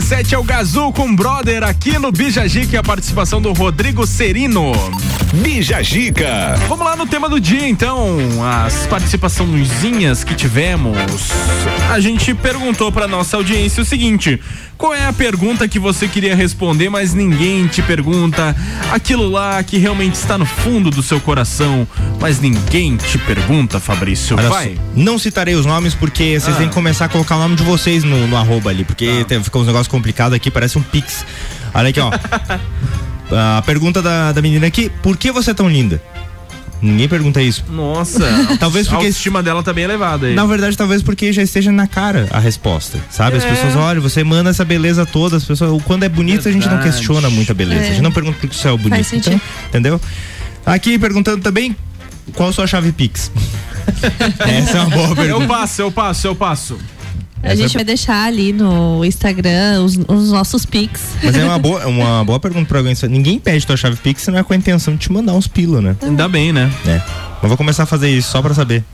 RC7 0.00 0.32
é 0.32 0.38
o 0.38 0.42
Gazul 0.42 0.92
com 0.94 1.14
Brother 1.14 1.62
aqui 1.62 1.98
no 1.98 2.10
Bijagica 2.10 2.74
e 2.74 2.78
a 2.78 2.82
participação 2.82 3.40
do 3.40 3.52
Rodrigo 3.52 4.06
Serino. 4.06 4.72
Bijagica. 5.32 6.56
Vamos 6.68 6.84
lá 6.84 6.96
no 6.96 7.06
tema 7.06 7.28
do 7.28 7.40
dia, 7.40 7.68
então. 7.68 8.18
As 8.44 8.86
participaçõezinhas 8.86 10.24
que 10.24 10.34
tivemos. 10.34 10.96
A 11.90 12.00
gente 12.00 12.34
perguntou 12.34 12.90
pra 12.90 13.06
nossa 13.06 13.36
audiência 13.36 13.82
o 13.82 13.86
seguinte: 13.86 14.40
qual 14.76 14.92
é 14.92 15.06
a 15.06 15.12
pergunta 15.12 15.68
que 15.68 15.78
você 15.78 16.08
queria 16.08 16.34
responder, 16.34 16.88
mas 16.88 17.14
ninguém 17.14 17.66
te 17.68 17.80
pergunta? 17.80 18.56
Aquilo 18.92 19.28
lá 19.28 19.62
que 19.62 19.78
realmente 19.78 20.14
está 20.14 20.36
no 20.36 20.44
fundo 20.46 20.90
do 20.90 21.02
seu 21.02 21.20
coração, 21.20 21.86
mas 22.20 22.40
ninguém 22.40 22.96
te 22.96 23.16
pergunta, 23.18 23.78
Fabrício. 23.78 24.36
Olha 24.36 24.48
Vai. 24.48 24.76
Não 24.96 25.18
citarei 25.18 25.54
os 25.54 25.64
nomes 25.64 25.94
porque 25.94 26.40
vocês 26.40 26.56
Ah. 26.56 26.58
têm 26.58 26.68
que 26.68 26.74
começar 26.74 27.04
a 27.04 27.08
colocar 27.08 27.36
o 27.36 27.38
nome 27.38 27.54
de 27.56 27.62
vocês 27.62 28.02
no, 28.02 28.26
no 28.26 28.36
arroba 28.36 28.70
ali, 28.70 28.84
porque 28.84 29.24
tem- 29.28 29.42
ficou 29.42 29.62
uns 29.62 29.66
negócios 29.66 29.88
complicados 29.88 30.34
aqui, 30.34 30.50
parece 30.50 30.76
um 30.76 30.82
pix. 30.82 31.24
Olha 31.72 31.90
aqui, 31.90 32.00
ó. 32.00 32.10
a 33.32 33.62
pergunta 33.62 34.00
da, 34.02 34.32
da 34.32 34.42
menina 34.42 34.66
aqui, 34.66 34.90
por 35.02 35.16
que 35.16 35.30
você 35.32 35.50
é 35.50 35.54
tão 35.54 35.68
linda? 35.68 36.02
Ninguém 36.82 37.06
pergunta 37.08 37.42
isso. 37.42 37.62
Nossa, 37.68 38.20
Talvez 38.58 38.86
porque- 38.86 39.04
a 39.04 39.06
autoestima 39.08 39.42
dela 39.42 39.62
tá 39.62 39.70
bem 39.72 39.84
elevada 39.84 40.28
aí. 40.28 40.34
Na 40.34 40.46
verdade, 40.46 40.76
talvez 40.78 41.02
porque 41.02 41.30
já 41.30 41.42
esteja 41.42 41.70
na 41.70 41.86
cara 41.86 42.26
a 42.30 42.38
resposta, 42.38 42.98
sabe? 43.10 43.36
As 43.36 43.44
É. 43.44 43.50
pessoas, 43.50 43.76
olha, 43.76 44.00
você 44.00 44.24
manda 44.24 44.48
essa 44.48 44.64
beleza 44.64 45.04
toda, 45.04 45.36
as 45.36 45.44
pessoas, 45.44 45.82
quando 45.82 46.04
é 46.04 46.08
bonito 46.08 46.48
a 46.48 46.52
gente 46.52 46.62
não 46.66 46.76
Verdade. 46.76 46.96
questiona 46.96 47.28
muito 47.28 47.52
a 47.52 47.54
beleza, 47.54 47.82
É. 47.82 47.84
a 47.84 47.90
gente 47.90 48.02
não 48.02 48.10
pergunta 48.12 48.38
por 48.40 48.48
que 48.48 48.56
o 48.56 48.58
céu 48.58 48.74
é 48.74 48.78
bonito, 48.78 48.94
Faz 48.94 49.06
sentido. 49.08 49.34
então, 49.34 49.68
entendeu? 49.68 50.00
Aqui 50.64 50.98
perguntando 50.98 51.42
também, 51.42 51.76
qual 52.34 52.48
a 52.48 52.52
sua 52.52 52.66
chave 52.66 52.92
Pix? 52.92 53.30
Essa 54.40 54.78
é 54.78 54.80
uma 54.80 54.90
boa 54.90 55.14
pergunta. 55.16 55.42
Eu 55.44 55.46
passo, 55.48 55.82
eu 55.82 55.92
passo, 55.92 56.26
eu 56.28 56.34
passo. 56.34 56.78
A 57.42 57.54
gente 57.54 57.74
vai 57.74 57.84
deixar 57.84 58.26
ali 58.26 58.52
no 58.52 59.04
Instagram 59.04 59.82
os, 59.82 59.98
os 60.08 60.30
nossos 60.30 60.66
pics. 60.66 61.02
Mas 61.22 61.34
é 61.36 61.44
uma 61.44 61.58
boa, 61.58 61.86
uma 61.86 62.24
boa 62.24 62.38
pergunta 62.38 62.66
pra 62.66 62.78
alguém. 62.78 62.94
Ninguém 63.08 63.38
pede 63.38 63.66
tua 63.66 63.76
chave 63.76 63.96
Pix 63.96 64.22
se 64.22 64.30
não 64.30 64.38
é 64.38 64.42
com 64.42 64.52
a 64.52 64.56
intenção 64.56 64.94
de 64.94 65.00
te 65.00 65.12
mandar 65.12 65.32
uns 65.34 65.46
pila, 65.46 65.80
né? 65.80 65.96
Ainda 66.02 66.28
bem, 66.28 66.52
né? 66.52 66.70
É. 66.86 67.00
Mas 67.40 67.48
vou 67.48 67.56
começar 67.56 67.84
a 67.84 67.86
fazer 67.86 68.10
isso 68.10 68.30
só 68.30 68.42
pra 68.42 68.54
saber. 68.54 68.84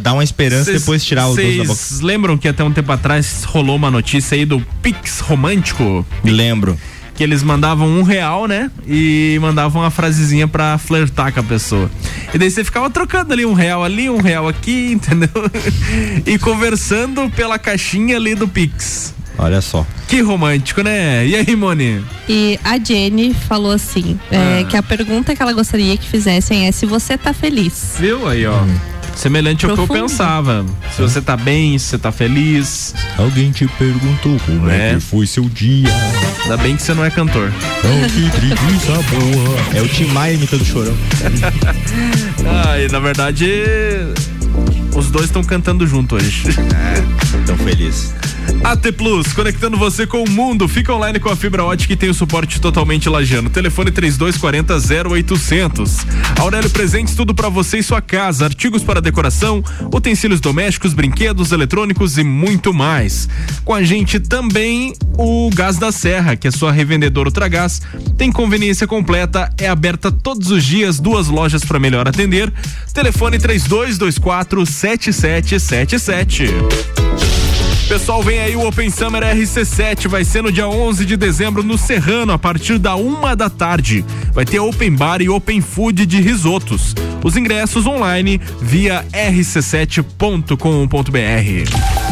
Dar 0.00 0.12
uma 0.12 0.22
esperança 0.22 0.70
e 0.70 0.78
depois 0.78 1.04
tirar 1.04 1.26
o 1.26 1.34
doce 1.34 1.58
da 1.58 1.64
boca. 1.64 1.74
Vocês 1.74 2.00
lembram 2.00 2.38
que 2.38 2.46
até 2.46 2.62
um 2.62 2.72
tempo 2.72 2.92
atrás 2.92 3.42
rolou 3.44 3.74
uma 3.74 3.90
notícia 3.90 4.36
aí 4.36 4.44
do 4.44 4.60
Pix 4.80 5.18
romântico? 5.20 6.06
Me 6.22 6.30
lembro. 6.30 6.78
Que 7.14 7.22
eles 7.22 7.42
mandavam 7.42 7.86
um 7.88 8.02
real, 8.02 8.46
né? 8.46 8.70
E 8.86 9.38
mandavam 9.40 9.82
uma 9.82 9.90
frasezinha 9.90 10.48
pra 10.48 10.78
flertar 10.78 11.32
com 11.32 11.40
a 11.40 11.42
pessoa. 11.42 11.90
E 12.32 12.38
daí 12.38 12.50
você 12.50 12.64
ficava 12.64 12.88
trocando 12.88 13.32
ali 13.32 13.44
um 13.44 13.52
real 13.52 13.84
ali, 13.84 14.08
um 14.08 14.20
real 14.20 14.48
aqui, 14.48 14.92
entendeu? 14.96 15.28
e 16.26 16.38
conversando 16.38 17.28
pela 17.30 17.58
caixinha 17.58 18.16
ali 18.16 18.34
do 18.34 18.48
Pix. 18.48 19.14
Olha 19.38 19.60
só. 19.62 19.86
Que 20.08 20.20
romântico, 20.20 20.82
né? 20.82 21.26
E 21.26 21.34
aí, 21.36 21.56
Moni? 21.56 22.04
E 22.28 22.58
a 22.62 22.78
Jenny 22.78 23.34
falou 23.34 23.72
assim: 23.72 24.18
é, 24.30 24.60
Ah. 24.60 24.64
que 24.64 24.76
a 24.76 24.82
pergunta 24.82 25.34
que 25.34 25.42
ela 25.42 25.52
gostaria 25.54 25.96
que 25.96 26.06
fizessem 26.08 26.66
é 26.66 26.72
se 26.72 26.84
você 26.86 27.16
tá 27.16 27.32
feliz. 27.32 27.94
Viu 27.98 28.28
aí, 28.28 28.46
ó. 28.46 28.58
Semelhante 29.14 29.64
ao 29.66 29.74
que 29.74 29.80
eu 29.80 29.86
Profundo. 29.86 30.08
pensava. 30.08 30.64
Se 30.96 31.00
você 31.02 31.20
tá 31.20 31.36
bem, 31.36 31.78
se 31.78 31.86
você 31.86 31.98
tá 31.98 32.10
feliz. 32.10 32.94
Alguém 33.16 33.52
te 33.52 33.66
perguntou 33.78 34.36
como 34.44 34.68
é, 34.68 34.94
que 34.94 35.00
foi 35.00 35.26
seu 35.26 35.44
dia. 35.48 35.88
Ainda 36.42 36.56
bem 36.56 36.76
que 36.76 36.82
você 36.82 36.92
não 36.94 37.04
é 37.04 37.10
cantor. 37.10 37.52
Oh, 37.84 38.06
que 38.10 38.30
preguiça 38.30 38.92
boa. 39.10 39.58
É 39.74 39.82
o 39.82 39.88
Tim 39.88 40.06
Maia 40.06 40.34
imitando 40.34 40.62
o 40.62 40.64
chorão. 40.64 40.96
Ah, 42.44 42.78
e 42.78 42.88
na 42.90 42.98
verdade, 42.98 43.46
os 44.94 45.10
dois 45.10 45.26
estão 45.26 45.44
cantando 45.44 45.86
junto 45.86 46.16
hoje. 46.16 46.42
Tão 47.46 47.56
feliz. 47.58 48.12
AT 48.64 48.92
Plus, 48.92 49.32
conectando 49.32 49.76
você 49.76 50.06
com 50.06 50.22
o 50.22 50.30
mundo. 50.30 50.68
Fica 50.68 50.94
online 50.94 51.18
com 51.18 51.28
a 51.28 51.36
fibra 51.36 51.64
ótica 51.64 51.92
e 51.92 51.96
tem 51.96 52.08
o 52.08 52.14
suporte 52.14 52.60
totalmente 52.60 53.08
lajano. 53.08 53.50
Telefone 53.50 53.90
3240 53.90 55.10
0800. 55.10 55.98
Aurélio 56.38 56.70
Presentes, 56.70 57.14
tudo 57.14 57.34
pra 57.34 57.48
você 57.48 57.78
e 57.78 57.82
sua 57.82 58.00
casa. 58.00 58.44
Artigos 58.44 58.84
para 58.84 59.00
decoração, 59.00 59.62
utensílios 59.92 60.40
domésticos, 60.40 60.94
brinquedos, 60.94 61.52
eletrônicos 61.52 62.18
e 62.18 62.24
muito 62.24 62.72
mais. 62.72 63.28
Com 63.64 63.74
a 63.74 63.82
gente 63.82 64.20
também 64.20 64.94
o 65.18 65.50
Gás 65.52 65.76
da 65.76 65.90
Serra, 65.90 66.36
que 66.36 66.48
é 66.48 66.50
sua 66.50 66.72
revendedora 66.72 67.28
Ultragás. 67.28 67.82
Tem 68.16 68.30
conveniência 68.30 68.86
completa, 68.86 69.50
é 69.58 69.68
aberta 69.68 70.12
todos 70.12 70.50
os 70.50 70.64
dias, 70.64 71.00
duas 71.00 71.28
lojas 71.28 71.64
para 71.64 71.80
melhor 71.80 72.08
atender. 72.08 72.52
Telefone 72.92 73.38
3224 73.38 74.64
7777. 74.64 77.01
Pessoal, 77.92 78.22
vem 78.22 78.40
aí 78.40 78.56
o 78.56 78.66
Open 78.66 78.88
Summer 78.88 79.22
RC7, 79.22 80.08
vai 80.08 80.24
ser 80.24 80.42
no 80.42 80.50
dia 80.50 80.66
11 80.66 81.04
de 81.04 81.14
dezembro 81.14 81.62
no 81.62 81.76
Serrano, 81.76 82.32
a 82.32 82.38
partir 82.38 82.78
da 82.78 82.96
uma 82.96 83.36
da 83.36 83.50
tarde. 83.50 84.02
Vai 84.32 84.46
ter 84.46 84.60
Open 84.60 84.96
Bar 84.96 85.20
e 85.20 85.28
Open 85.28 85.60
Food 85.60 86.06
de 86.06 86.18
risotos. 86.18 86.94
Os 87.22 87.36
ingressos 87.36 87.86
online 87.86 88.40
via 88.62 89.04
rc7.com.br. 89.12 92.11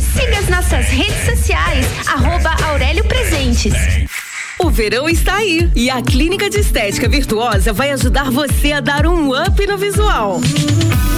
Siga 0.13 0.39
as 0.39 0.49
nossas 0.49 0.87
redes 0.87 1.25
sociais, 1.25 1.85
arroba 2.07 2.55
Aurélio 2.65 3.03
Presentes. 3.05 3.73
O 4.59 4.69
verão 4.69 5.09
está 5.09 5.35
aí 5.35 5.71
e 5.75 5.89
a 5.89 6.01
Clínica 6.01 6.49
de 6.49 6.59
Estética 6.59 7.07
Virtuosa 7.07 7.71
vai 7.71 7.91
ajudar 7.91 8.29
você 8.29 8.73
a 8.73 8.79
dar 8.79 9.07
um 9.07 9.31
up 9.33 9.65
no 9.65 9.77
visual. 9.77 10.41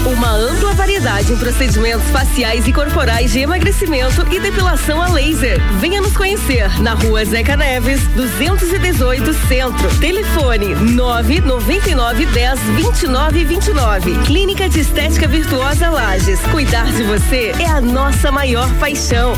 Uma 0.06 0.32
ampla 0.32 0.74
variedade 0.74 1.32
em 1.32 1.38
procedimentos 1.38 2.06
faciais 2.10 2.68
e 2.68 2.74
corporais 2.74 3.32
de 3.32 3.40
emagrecimento 3.40 4.28
e 4.34 4.40
depilação 4.40 5.02
a 5.02 5.08
laser. 5.08 5.62
Venha 5.80 6.02
nos 6.02 6.16
conhecer 6.16 6.82
na 6.82 6.94
rua 6.94 7.24
Zeca 7.24 7.56
Neves, 7.56 8.06
218 8.08 9.34
Centro. 9.48 10.00
Telefone 10.02 10.76
999 10.76 12.26
10 12.26 12.60
29 12.60 13.46
29. 13.46 14.24
Clínica 14.26 14.68
de 14.68 14.82
Estética 14.82 15.26
Virtuosa 15.26 15.90
Lages. 15.90 16.40
Cuidar 16.52 16.92
de 16.92 17.04
você 17.04 17.54
é 17.58 17.68
a 17.68 17.80
nossa 17.80 18.30
maior 18.30 18.70
paixão. 18.80 19.34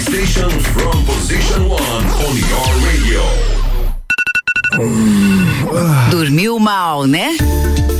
Station 0.00 0.48
from 0.48 1.04
position 1.04 1.68
one 1.68 2.06
on 2.06 2.36
your 2.36 2.86
radio. 2.86 3.61
Dormiu 6.10 6.58
mal, 6.58 7.06
né? 7.06 7.36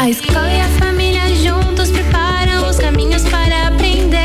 A 0.00 0.08
escola 0.08 0.50
e 0.50 0.58
a 0.58 0.68
família 0.78 1.28
juntos 1.34 1.90
preparam 1.90 2.66
os 2.70 2.78
caminhos 2.78 3.22
para 3.24 3.68
aprender. 3.68 4.18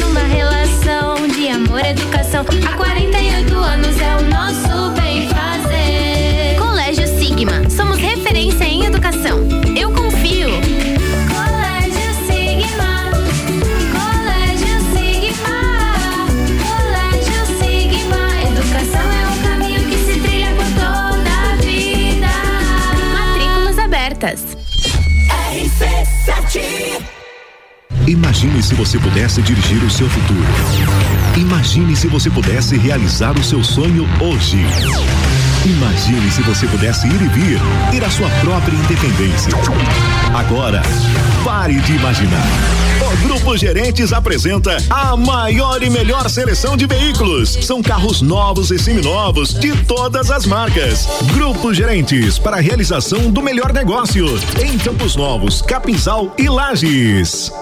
Numa 0.00 0.20
relação 0.20 1.28
de 1.28 1.46
amor 1.48 1.84
e 1.84 1.90
educação, 1.90 2.40
há 2.40 2.76
48 2.78 3.54
anos 3.54 4.00
é 4.00 4.16
o 4.16 4.22
nosso 4.30 4.92
bem 4.98 5.28
fazer. 5.28 6.56
Colégio 6.58 7.06
Sigma, 7.06 7.68
somos 7.68 7.98
referência 7.98 8.64
em 8.64 8.86
educação. 8.86 9.40
Eu 9.76 9.92
confio. 9.92 10.48
Colégio 11.28 12.14
Sigma. 12.24 13.10
Colégio 13.92 14.80
Sigma. 14.96 15.60
Colégio 16.64 17.44
Sigma. 17.58 18.22
Educação 18.48 19.12
é 19.12 19.28
um 19.28 19.42
caminho 19.42 19.86
que 19.86 19.98
se 19.98 20.18
trilha 20.18 20.54
por 20.54 20.64
toda 20.64 21.30
a 21.50 21.56
vida. 21.56 22.32
Matrículas 23.12 23.78
abertas. 23.78 24.51
RC7 26.52 27.02
Imagine 28.06 28.62
se 28.62 28.74
você 28.74 28.98
pudesse 28.98 29.40
dirigir 29.40 29.82
o 29.82 29.90
seu 29.90 30.08
futuro. 30.08 30.44
Imagine 31.36 31.96
se 31.96 32.08
você 32.08 32.28
pudesse 32.28 32.76
realizar 32.76 33.38
o 33.38 33.42
seu 33.42 33.64
sonho 33.64 34.06
hoje. 34.20 34.58
Imagine 35.64 36.30
se 36.30 36.42
você 36.42 36.66
pudesse 36.66 37.06
ir 37.06 37.22
e 37.22 37.28
vir, 37.28 37.60
ter 37.90 38.04
a 38.04 38.10
sua 38.10 38.28
própria 38.40 38.74
independência. 38.74 39.52
Agora, 40.34 40.82
pare 41.44 41.80
de 41.80 41.92
imaginar. 41.94 42.46
O 43.00 43.16
Grupo 43.26 43.41
Gerentes 43.50 44.12
apresenta 44.12 44.78
a 44.88 45.14
maior 45.16 45.82
e 45.82 45.90
melhor 45.90 46.30
seleção 46.30 46.76
de 46.76 46.86
veículos. 46.86 47.58
São 47.60 47.82
carros 47.82 48.22
novos 48.22 48.70
e 48.70 48.78
seminovos 48.78 49.52
de 49.52 49.76
todas 49.84 50.30
as 50.30 50.46
marcas. 50.46 51.06
Grupo 51.34 51.74
Gerentes 51.74 52.38
para 52.38 52.56
a 52.56 52.60
realização 52.60 53.30
do 53.30 53.42
melhor 53.42 53.72
negócio 53.72 54.26
em 54.64 54.78
Campos 54.78 55.16
Novos, 55.16 55.60
Capinzal 55.60 56.32
e 56.38 56.48
Lages. 56.48 57.52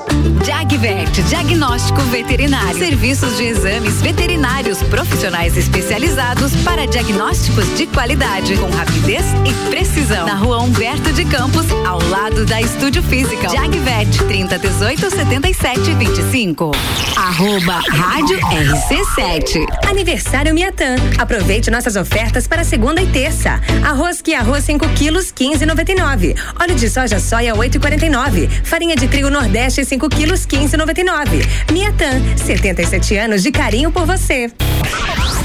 Jagvet, 0.44 1.22
diagnóstico 1.22 2.00
veterinário. 2.02 2.78
Serviços 2.78 3.36
de 3.36 3.44
exames 3.44 4.00
veterinários 4.00 4.82
profissionais 4.84 5.56
especializados 5.56 6.54
para 6.62 6.86
diagnósticos 6.86 7.64
de 7.76 7.86
qualidade, 7.86 8.56
com 8.58 8.70
rapidez 8.70 9.24
e 9.44 9.70
precisão. 9.70 10.26
Na 10.26 10.34
rua 10.34 10.60
Humberto 10.62 11.12
de 11.12 11.24
Campos, 11.24 11.66
ao 11.86 12.00
lado 12.08 12.44
da 12.44 12.60
Estúdio 12.60 13.02
Física. 13.02 13.48
Jagvet, 13.48 14.18
30 14.28 14.58
18 14.58 15.10
77 15.10 15.69
25. 15.78 16.72
Arroba 17.16 17.80
Rádio 17.88 18.38
RC7. 18.40 19.66
Aniversário 19.88 20.52
Miatan. 20.52 20.96
Aproveite 21.16 21.70
nossas 21.70 21.94
ofertas 21.94 22.48
para 22.48 22.64
segunda 22.64 23.00
e 23.00 23.06
terça. 23.06 23.60
Arroz 23.84 24.20
que 24.20 24.34
arroz 24.34 24.64
5 24.64 24.88
quilos 24.90 25.32
15,99. 25.32 26.36
Óleo 26.60 26.74
de 26.74 26.90
soja 26.90 27.20
soia 27.20 27.54
8,49. 27.54 28.48
Farinha 28.64 28.96
de 28.96 29.06
trigo 29.06 29.30
Nordeste 29.30 29.84
5 29.84 30.08
quilos 30.08 30.44
15,99. 30.44 31.46
Miatan, 31.72 32.20
77 32.36 33.16
anos 33.16 33.42
de 33.42 33.52
carinho 33.52 33.92
por 33.92 34.04
você. 34.04 34.50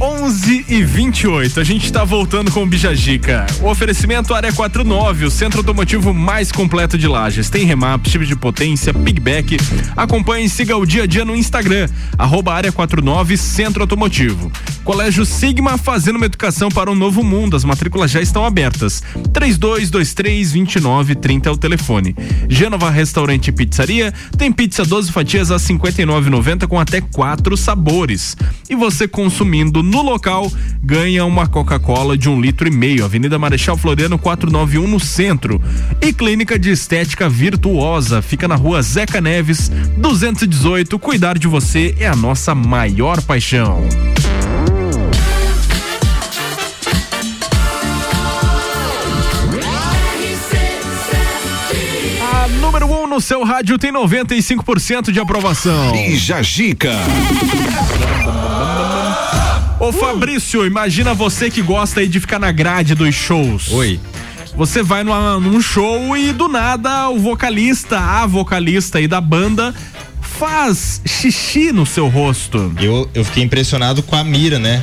11 0.00 0.64
e 0.68 0.82
28. 0.82 1.60
A 1.60 1.64
gente 1.64 1.84
está 1.84 2.04
voltando 2.04 2.50
com 2.50 2.62
o 2.62 2.66
Bijagica. 2.66 3.46
O 3.60 3.68
oferecimento 3.68 4.34
Área 4.34 4.52
49, 4.52 5.26
o 5.26 5.30
centro 5.30 5.58
automotivo 5.58 6.14
mais 6.14 6.52
completo 6.52 6.96
de 6.96 7.08
Lages. 7.08 7.50
Tem 7.50 7.64
remap, 7.64 8.06
chip 8.08 8.26
de 8.26 8.36
potência, 8.36 8.92
pigback. 8.94 9.56
Acompanhe 9.96 10.46
e 10.46 10.48
siga 10.48 10.76
o 10.76 10.86
dia 10.86 11.04
a 11.04 11.06
dia 11.06 11.24
no 11.24 11.34
Instagram, 11.36 11.88
arroba 12.16 12.54
Área 12.54 12.72
49 12.72 13.36
Centro 13.36 13.82
Automotivo. 13.82 14.50
Colégio 14.84 15.26
Sigma 15.26 15.76
fazendo 15.76 16.16
uma 16.16 16.24
educação 16.24 16.70
para 16.70 16.90
um 16.90 16.94
novo 16.94 17.22
mundo. 17.22 17.56
As 17.56 17.64
matrículas 17.64 18.10
já 18.10 18.22
estão 18.22 18.44
abertas. 18.44 19.02
3223 19.34 20.52
2930 20.52 21.48
é 21.48 21.52
o 21.52 21.56
telefone. 21.56 22.16
Gênova 22.48 22.90
Restaurante 22.90 23.48
e 23.48 23.52
Pizzaria 23.52 24.14
tem 24.38 24.50
pizza 24.50 24.84
12 24.84 25.12
fatias 25.12 25.50
a 25.50 25.56
59,90 25.56 26.66
com 26.66 26.80
até 26.80 27.02
quatro 27.02 27.56
sabores. 27.56 28.34
E 28.70 28.74
você 28.74 29.08
consumindo 29.08 29.82
no 29.82 30.02
local 30.02 30.50
ganha 30.82 31.24
uma 31.24 31.46
Coca-Cola 31.46 32.16
de 32.16 32.28
um 32.28 32.40
litro 32.40 32.68
e 32.68 32.70
meio. 32.70 33.04
Avenida 33.04 33.38
Marechal 33.38 33.76
Floriano 33.76 34.18
491 34.18 34.86
no 34.86 35.00
centro. 35.00 35.60
E 36.00 36.12
Clínica 36.12 36.58
de 36.58 36.70
Estética 36.70 37.28
Virtuosa 37.28 38.20
fica 38.20 38.46
na 38.46 38.56
rua 38.56 38.82
Zeca 38.82 39.20
Neves 39.20 39.70
218. 39.96 40.98
Cuidar 40.98 41.38
de 41.38 41.48
você 41.48 41.94
é 41.98 42.06
a 42.06 42.16
nossa 42.16 42.54
maior 42.54 43.22
paixão. 43.22 43.86
Número 52.60 52.86
1 52.86 53.02
um 53.02 53.06
no 53.06 53.20
seu 53.20 53.44
rádio 53.44 53.78
tem 53.78 53.92
95% 53.92 55.10
de 55.10 55.18
aprovação. 55.18 55.92
Bija 55.92 56.42
Gica. 56.42 56.92
Ô 59.80 59.92
Fabrício, 59.92 60.66
imagina 60.66 61.14
você 61.14 61.50
que 61.50 61.62
gosta 61.62 62.00
aí 62.00 62.08
de 62.08 62.18
ficar 62.18 62.38
na 62.38 62.50
grade 62.50 62.94
dos 62.94 63.14
shows. 63.14 63.70
Oi. 63.70 64.00
Você 64.56 64.82
vai 64.82 65.04
numa- 65.04 65.38
num 65.38 65.60
show 65.60 66.16
e 66.16 66.32
do 66.32 66.48
nada 66.48 67.08
o 67.10 67.18
vocalista, 67.18 67.98
a 67.98 68.26
vocalista 68.26 68.98
aí 68.98 69.06
da 69.06 69.20
banda 69.20 69.72
faz 70.38 71.00
xixi 71.06 71.72
no 71.72 71.84
seu 71.84 72.08
rosto. 72.08 72.72
Eu, 72.80 73.08
eu 73.14 73.24
fiquei 73.24 73.42
impressionado 73.42 74.02
com 74.02 74.14
a 74.14 74.22
mira, 74.22 74.58
né? 74.58 74.82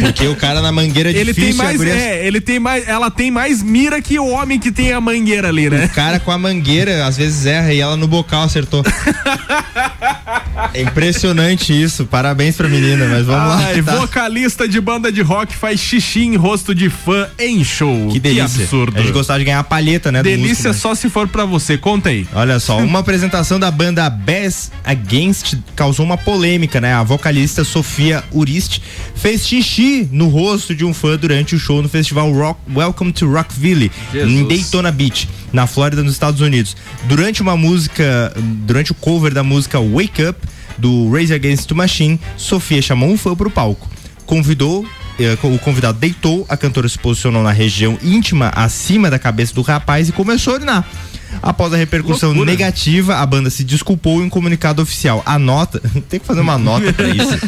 Porque 0.00 0.26
o 0.26 0.36
cara 0.36 0.60
na 0.60 0.70
mangueira 0.70 1.10
é 1.10 1.12
Ele 1.12 1.32
difícil. 1.32 1.50
tem 1.50 1.54
mais, 1.54 1.76
guria- 1.76 1.94
é, 1.94 2.26
ele 2.26 2.40
tem 2.40 2.58
mais, 2.58 2.86
ela 2.86 3.10
tem 3.10 3.30
mais 3.30 3.62
mira 3.62 4.00
que 4.02 4.18
o 4.18 4.26
homem 4.28 4.58
que 4.58 4.70
tem 4.70 4.92
a 4.92 5.00
mangueira 5.00 5.48
ali, 5.48 5.70
né? 5.70 5.86
O 5.86 5.88
cara 5.94 6.20
com 6.20 6.30
a 6.30 6.38
mangueira 6.38 7.06
às 7.06 7.16
vezes 7.16 7.46
erra 7.46 7.72
e 7.72 7.80
ela 7.80 7.96
no 7.96 8.06
bocal 8.06 8.42
acertou. 8.42 8.82
é 10.74 10.82
impressionante 10.82 11.72
isso. 11.72 12.04
Parabéns 12.06 12.56
pra 12.56 12.68
menina, 12.68 13.06
mas 13.08 13.24
vamos 13.26 13.62
Ai, 13.64 13.80
lá. 13.80 13.92
tá? 13.92 13.96
vocalista 14.00 14.68
de 14.68 14.80
banda 14.80 15.10
de 15.10 15.22
rock 15.22 15.54
faz 15.56 15.80
xixi 15.80 16.20
em 16.24 16.36
rosto 16.36 16.74
de 16.74 16.90
fã 16.90 17.28
em 17.38 17.64
show. 17.64 18.08
Que 18.08 18.20
delícia. 18.20 18.44
absurdo. 18.62 18.96
A 18.98 19.00
gente 19.02 19.12
gostava 19.12 19.38
de 19.38 19.44
ganhar 19.46 19.60
a 19.60 19.64
palheta, 19.64 20.12
né? 20.12 20.22
Delícia 20.22 20.68
músico, 20.68 20.74
só 20.88 20.94
se 20.94 21.08
for 21.08 21.26
pra 21.28 21.44
você. 21.44 21.76
Conta 21.78 22.08
aí. 22.10 22.26
Olha 22.34 22.58
só, 22.60 22.78
uma 22.78 22.98
apresentação 23.02 23.58
da 23.58 23.70
banda 23.70 24.08
Against 24.84 25.54
causou 25.76 26.04
uma 26.04 26.16
polêmica, 26.16 26.80
né? 26.80 26.92
A 26.92 27.02
vocalista 27.02 27.64
Sofia 27.64 28.24
Urist 28.32 28.80
fez 29.14 29.46
xixi 29.46 30.08
no 30.10 30.28
rosto 30.28 30.74
de 30.74 30.84
um 30.84 30.92
fã 30.92 31.16
durante 31.16 31.54
o 31.54 31.58
show 31.58 31.82
no 31.82 31.88
festival 31.88 32.32
Rock, 32.32 32.60
Welcome 32.74 33.12
to 33.12 33.30
Rockville, 33.30 33.90
em 34.14 34.46
Daytona 34.46 34.90
Beach, 34.90 35.28
na 35.52 35.66
Flórida, 35.66 36.02
nos 36.02 36.12
Estados 36.12 36.40
Unidos. 36.40 36.76
Durante 37.04 37.42
uma 37.42 37.56
música, 37.56 38.32
durante 38.66 38.92
o 38.92 38.94
cover 38.94 39.32
da 39.32 39.42
música 39.42 39.78
Wake 39.80 40.24
Up, 40.24 40.38
do 40.78 41.10
Rage 41.10 41.34
Against 41.34 41.68
the 41.68 41.74
Machine, 41.74 42.20
Sofia 42.36 42.82
chamou 42.82 43.10
um 43.10 43.16
fã 43.16 43.34
pro 43.34 43.50
palco. 43.50 43.88
Convidou 44.26 44.86
eh, 45.18 45.38
o 45.42 45.58
convidado 45.58 45.98
deitou, 45.98 46.46
a 46.48 46.56
cantora 46.56 46.88
se 46.88 46.98
posicionou 46.98 47.42
na 47.42 47.52
região 47.52 47.98
íntima 48.02 48.50
acima 48.54 49.10
da 49.10 49.18
cabeça 49.18 49.54
do 49.54 49.62
rapaz 49.62 50.08
e 50.08 50.12
começou 50.12 50.54
a 50.54 50.56
urinar. 50.56 50.88
Após 51.40 51.72
a 51.72 51.76
repercussão 51.76 52.30
Loucura. 52.30 52.50
negativa, 52.50 53.16
a 53.16 53.26
banda 53.26 53.48
se 53.50 53.64
desculpou 53.64 54.20
em 54.20 54.24
um 54.24 54.28
comunicado 54.28 54.82
oficial. 54.82 55.22
A 55.24 55.38
nota, 55.38 55.80
tem 56.08 56.20
que 56.20 56.26
fazer 56.26 56.40
uma 56.40 56.58
nota 56.58 56.92
pra 56.92 57.08
isso. 57.08 57.38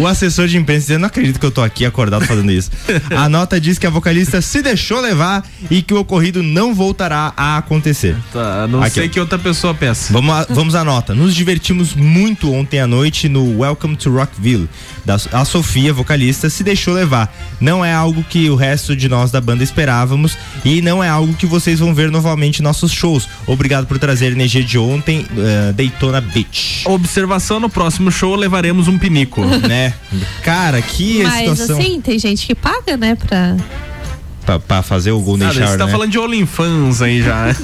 O 0.00 0.06
assessor 0.06 0.46
de 0.48 0.56
imprensa 0.56 0.80
dizendo, 0.82 1.00
não 1.00 1.06
acredito 1.08 1.38
que 1.40 1.46
eu 1.46 1.50
tô 1.50 1.62
aqui 1.62 1.84
acordado 1.84 2.24
fazendo 2.26 2.50
isso. 2.50 2.70
A 3.16 3.28
nota 3.28 3.60
diz 3.60 3.78
que 3.78 3.86
a 3.86 3.90
vocalista 3.90 4.40
se 4.40 4.62
deixou 4.62 5.00
levar 5.00 5.44
e 5.70 5.82
que 5.82 5.94
o 5.94 5.98
ocorrido 6.00 6.42
não 6.42 6.74
voltará 6.74 7.32
a 7.36 7.56
acontecer. 7.58 8.16
Tá, 8.32 8.66
não 8.66 8.82
Aqui, 8.82 8.94
sei 8.94 9.06
ó. 9.06 9.10
que 9.10 9.20
outra 9.20 9.38
pessoa 9.38 9.74
peça. 9.74 10.12
Vamos, 10.12 10.34
a, 10.34 10.46
vamos 10.50 10.74
à 10.74 10.84
nota. 10.84 11.14
Nos 11.14 11.34
divertimos 11.34 11.94
muito 11.94 12.52
ontem 12.52 12.80
à 12.80 12.86
noite 12.86 13.28
no 13.28 13.58
Welcome 13.60 13.96
to 13.96 14.10
Rockville. 14.10 14.68
Da, 15.04 15.16
a 15.32 15.44
Sofia, 15.44 15.92
vocalista, 15.92 16.48
se 16.48 16.62
deixou 16.62 16.94
levar. 16.94 17.34
Não 17.60 17.84
é 17.84 17.92
algo 17.92 18.22
que 18.24 18.48
o 18.50 18.54
resto 18.56 18.94
de 18.96 19.08
nós 19.08 19.30
da 19.30 19.40
banda 19.40 19.62
esperávamos 19.64 20.36
e 20.64 20.80
não 20.82 21.02
é 21.02 21.08
algo 21.08 21.34
que 21.34 21.46
vocês 21.46 21.80
vão 21.80 21.94
ver 21.94 22.10
novamente 22.10 22.60
em 22.60 22.62
nossos 22.62 22.92
shows. 22.92 23.28
Obrigado 23.46 23.86
por 23.86 23.98
trazer 23.98 24.26
a 24.26 24.30
energia 24.30 24.62
de 24.62 24.78
ontem, 24.78 25.26
eh, 25.36 25.72
Daytona 25.72 26.20
Beach. 26.20 26.82
Observação 26.86 27.58
no 27.58 27.68
próximo 27.68 28.10
show 28.10 28.34
levaremos 28.36 28.88
um 28.88 28.98
pinico. 28.98 29.44
né? 29.66 29.94
Cara, 30.42 30.80
que 30.80 31.22
Mas 31.22 31.58
situação. 31.58 31.78
assim, 31.78 32.00
tem 32.00 32.18
gente 32.18 32.46
que 32.46 32.54
paga, 32.54 32.96
né, 32.96 33.14
pra. 33.14 33.56
Pra, 34.44 34.58
pra 34.58 34.82
fazer 34.82 35.12
o 35.12 35.20
Golden 35.20 35.46
Ah, 35.48 35.52
Shower, 35.52 35.68
você 35.68 35.78
tá 35.78 35.86
né? 35.86 35.92
falando 35.92 36.10
de 36.10 36.18
OnlyFans 36.18 37.00
aí 37.00 37.22
já. 37.22 37.54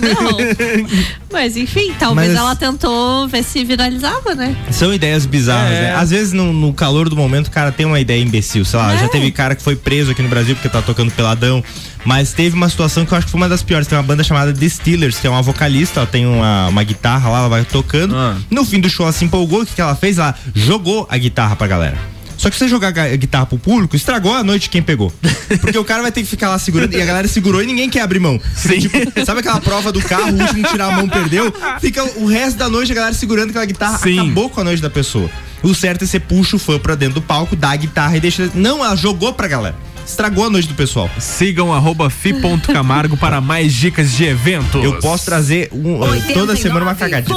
Mas 1.33 1.57
enfim, 1.57 1.93
talvez 1.99 2.29
Mas- 2.29 2.37
ela 2.39 2.55
tentou 2.55 3.27
ver 3.29 3.43
se 3.43 3.65
viralizava, 3.65 4.35
né? 4.35 4.57
São 4.71 4.95
ideias 4.95 5.27
bizarras, 5.27 5.73
É. 5.73 5.81
né? 5.83 5.95
Às 5.97 6.11
vezes, 6.11 6.33
no, 6.33 6.53
no 6.53 6.73
calor 6.73 7.09
do 7.09 7.17
momento, 7.17 7.49
o 7.49 7.51
cara 7.51 7.73
tem 7.73 7.85
uma 7.85 7.99
ideia 8.01 8.23
imbecil. 8.23 8.65
Sei 8.65 8.79
lá, 8.79 8.95
É. 8.95 8.99
já 8.99 9.09
teve 9.09 9.31
cara 9.33 9.55
que 9.57 9.63
foi 9.63 9.75
preso 9.77 10.13
aqui 10.13 10.23
no 10.23 10.29
Brasil 10.29 10.55
porque 10.55 10.69
tá 10.69 10.81
tocando 10.81 11.11
peladão. 11.11 11.63
Mas 12.05 12.33
teve 12.33 12.55
uma 12.57 12.69
situação 12.69 13.05
que 13.05 13.13
eu 13.13 13.19
acho 13.19 13.27
que 13.27 13.33
foi 13.33 13.41
uma 13.41 13.49
das 13.49 13.63
piores. 13.63 13.87
Tem 13.89 13.99
uma 13.99 14.05
banda 14.05 14.23
chamada 14.23 14.53
The 14.53 14.69
Steelers, 14.69 15.19
que 15.19 15.27
é 15.27 15.31
uma 15.31 15.43
vocalista, 15.43 16.01
ela 16.01 16.07
tem 16.07 16.27
uma, 16.27 16.69
uma 16.69 16.83
guitarra 16.85 17.29
lá, 17.29 17.39
ela 17.41 17.49
vai 17.49 17.65
tocando. 17.65 18.15
Ah. 18.17 18.37
No 18.51 18.65
fim 18.65 18.81
do 18.81 18.89
show, 18.89 19.05
ela 19.05 19.13
se 19.13 19.25
empolgou. 19.25 19.63
O 19.63 19.67
que, 19.67 19.75
que 19.75 19.81
ela 19.81 19.97
fez? 19.97 20.17
Ela 20.19 20.35
jogou 20.55 21.07
a 21.11 21.19
guitarra 21.19 21.57
pra 21.57 21.67
galera. 21.67 21.99
Só 22.39 22.48
que 22.48 22.56
você 22.56 22.69
jogar 22.69 22.97
a 22.97 23.16
guitarra 23.16 23.47
pro 23.47 23.59
público, 23.59 23.97
estragou 23.97 24.32
a 24.32 24.44
noite 24.44 24.70
quem 24.70 24.81
pegou. 24.81 25.12
Porque 25.60 25.77
o 25.77 25.85
cara 25.85 26.02
vai 26.02 26.12
ter 26.12 26.23
que 26.23 26.28
ficar 26.28 26.48
lá 26.48 26.59
segurando 26.59 26.94
e 26.94 27.02
a 27.02 27.05
galera 27.05 27.27
segurou 27.27 27.62
e 27.62 27.66
ninguém 27.66 27.90
quer 27.90 28.01
abrir 28.01 28.20
mão. 28.20 28.40
Tipo, 28.62 29.24
sabe 29.27 29.40
aquela 29.40 29.60
prova 29.60 29.90
do 29.90 30.01
carro, 30.01 30.31
o 30.31 30.40
último 30.40 30.62
tirar 30.69 30.93
a 30.93 30.93
mão 30.93 31.09
perdeu? 31.09 31.52
Fica 31.81 32.05
o 32.20 32.27
resto 32.27 32.56
da 32.56 32.69
noite 32.69 32.93
a 32.93 32.94
galera 32.94 33.15
segurando 33.15 33.51
aquela 33.51 33.65
guitarra, 33.65 33.98
Sim. 33.98 34.20
acabou 34.20 34.48
com 34.48 34.60
a 34.60 34.65
noite 34.65 34.81
da 34.81 34.89
pessoa. 34.89 35.28
O 35.62 35.74
certo 35.74 36.05
é 36.05 36.06
você 36.06 36.20
puxa 36.20 36.55
o 36.56 36.59
fã 36.59 36.78
pra 36.78 36.94
dentro 36.94 37.16
do 37.16 37.23
palco, 37.23 37.56
dá 37.56 37.70
a 37.70 37.77
guitarra 37.77 38.16
e 38.16 38.20
deixa. 38.20 38.48
Não, 38.55 38.85
ela 38.85 38.94
jogou 38.94 39.32
pra 39.32 39.48
galera. 39.48 39.74
Estragou 40.06 40.47
a 40.47 40.51
noite 40.51 40.69
do 40.69 40.74
pessoal. 40.74 41.10
Sigam 41.19 41.74
arroba 41.74 42.09
fi.camargo 42.09 43.16
para 43.16 43.43
mais 43.43 43.74
dicas 43.74 44.12
de 44.12 44.24
eventos. 44.24 44.82
Eu 44.82 44.98
posso 45.01 45.27
trazer 45.27 45.69
um, 45.70 46.02
eh, 46.02 46.32
toda 46.32 46.56
semana 46.56 46.86
uma 46.86 46.94
cagadinha. 46.94 47.36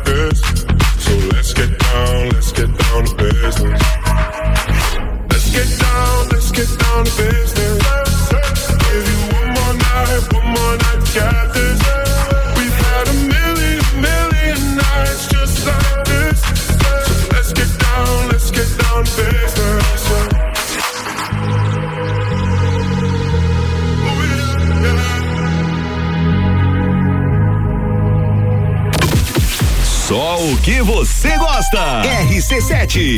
Só 30.11 30.43
o 30.43 30.57
que 30.57 30.81
você 30.81 31.37
gosta. 31.37 32.01
RC7. 32.27 33.17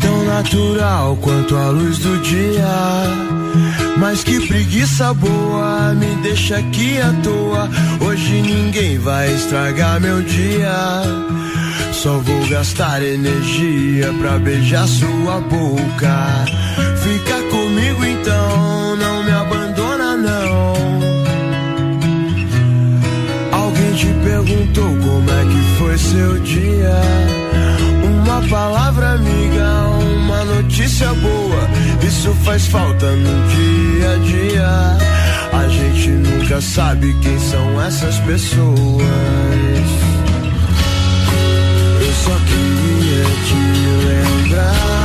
Tão 0.00 0.24
natural 0.24 1.18
quanto 1.20 1.54
a 1.56 1.68
luz 1.68 1.98
do 1.98 2.16
dia. 2.22 2.64
Mas 3.98 4.24
que 4.24 4.46
preguiça 4.46 5.12
boa, 5.12 5.92
me 5.92 6.14
deixa 6.22 6.56
aqui 6.56 6.98
à 6.98 7.12
toa. 7.22 7.68
Hoje 8.00 8.40
ninguém 8.40 8.98
vai 8.98 9.30
estragar 9.34 10.00
meu 10.00 10.22
dia. 10.22 11.02
Só 11.92 12.16
vou 12.16 12.48
gastar 12.48 13.02
energia 13.02 14.10
pra 14.22 14.38
beijar 14.38 14.88
sua 14.88 15.38
boca. 15.42 16.65
Fica 17.06 17.40
comigo 17.52 18.04
então, 18.04 18.96
não 18.96 19.22
me 19.22 19.30
abandona 19.30 20.16
não. 20.16 20.74
Alguém 23.52 23.92
te 23.92 24.06
perguntou 24.24 24.88
como 25.04 25.30
é 25.30 25.44
que 25.44 25.78
foi 25.78 25.98
seu 25.98 26.36
dia? 26.40 27.00
Uma 28.02 28.42
palavra 28.48 29.12
amiga, 29.12 29.84
uma 30.16 30.44
notícia 30.46 31.14
boa. 31.14 31.68
Isso 32.02 32.34
faz 32.44 32.66
falta 32.66 33.12
no 33.12 33.48
dia 33.50 34.12
a 34.12 34.16
dia. 34.16 35.58
A 35.60 35.68
gente 35.68 36.08
nunca 36.08 36.60
sabe 36.60 37.14
quem 37.22 37.38
são 37.38 37.80
essas 37.82 38.18
pessoas. 38.18 38.66
Eu 42.00 42.12
só 42.24 42.36
queria 42.48 43.24
te 43.46 43.54
lembrar. 44.08 44.95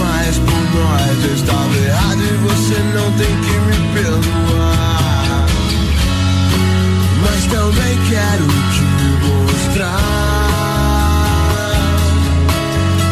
Mais 0.00 0.38
por 0.38 0.62
nós. 0.74 1.24
Eu 1.24 1.34
estava 1.34 1.76
errado 1.76 2.22
e 2.22 2.36
você 2.48 2.76
não 2.94 3.12
tem 3.12 3.34
que 3.44 3.54
me 3.66 3.76
perdoar. 3.94 5.46
Mas 7.22 7.40
também 7.46 7.94
quero 8.08 8.46
te 8.72 8.84
mostrar. 9.26 10.10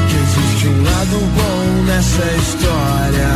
Que 0.08 0.16
existe 0.16 0.64
um 0.68 0.82
lado 0.82 1.16
bom 1.36 1.62
nessa 1.86 2.26
história. 2.42 3.30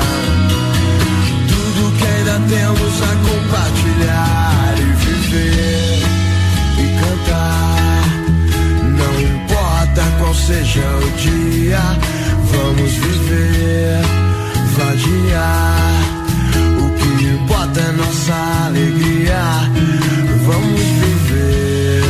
Tudo 1.49 1.81
que 1.99 2.07
ainda 2.07 2.37
temos 2.49 2.95
a 3.03 3.13
compartilhar 3.29 4.75
e 4.79 4.81
viver 5.05 6.03
e 6.79 6.85
cantar. 7.01 8.03
Não 8.99 9.15
importa 9.21 10.01
qual 10.19 10.35
seja 10.35 10.81
o 10.81 11.11
dia, 11.19 11.83
vamos 12.53 12.93
viver, 12.93 14.01
vadiar. 14.77 16.03
O 16.79 16.91
que 16.99 17.25
importa 17.25 17.81
é 17.81 17.93
nossa 17.93 18.35
alegria. 18.67 19.43
Vamos 20.47 20.81
viver 20.81 22.05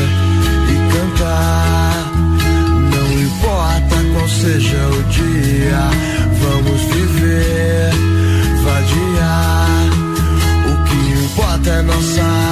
e 0.69 0.77
cantar. 0.93 2.13
Não 2.95 3.23
importa 3.23 3.97
qual 4.13 4.29
seja 4.29 4.89
o 4.89 5.03
dia, 5.05 5.91
vamos 6.41 6.81
viver, 6.95 7.91
vadiar. 8.65 9.91
O 10.71 10.85
que 10.85 11.25
importa 11.25 11.71
é 11.71 11.83
nossa 11.83 12.23
alegria 12.23 12.52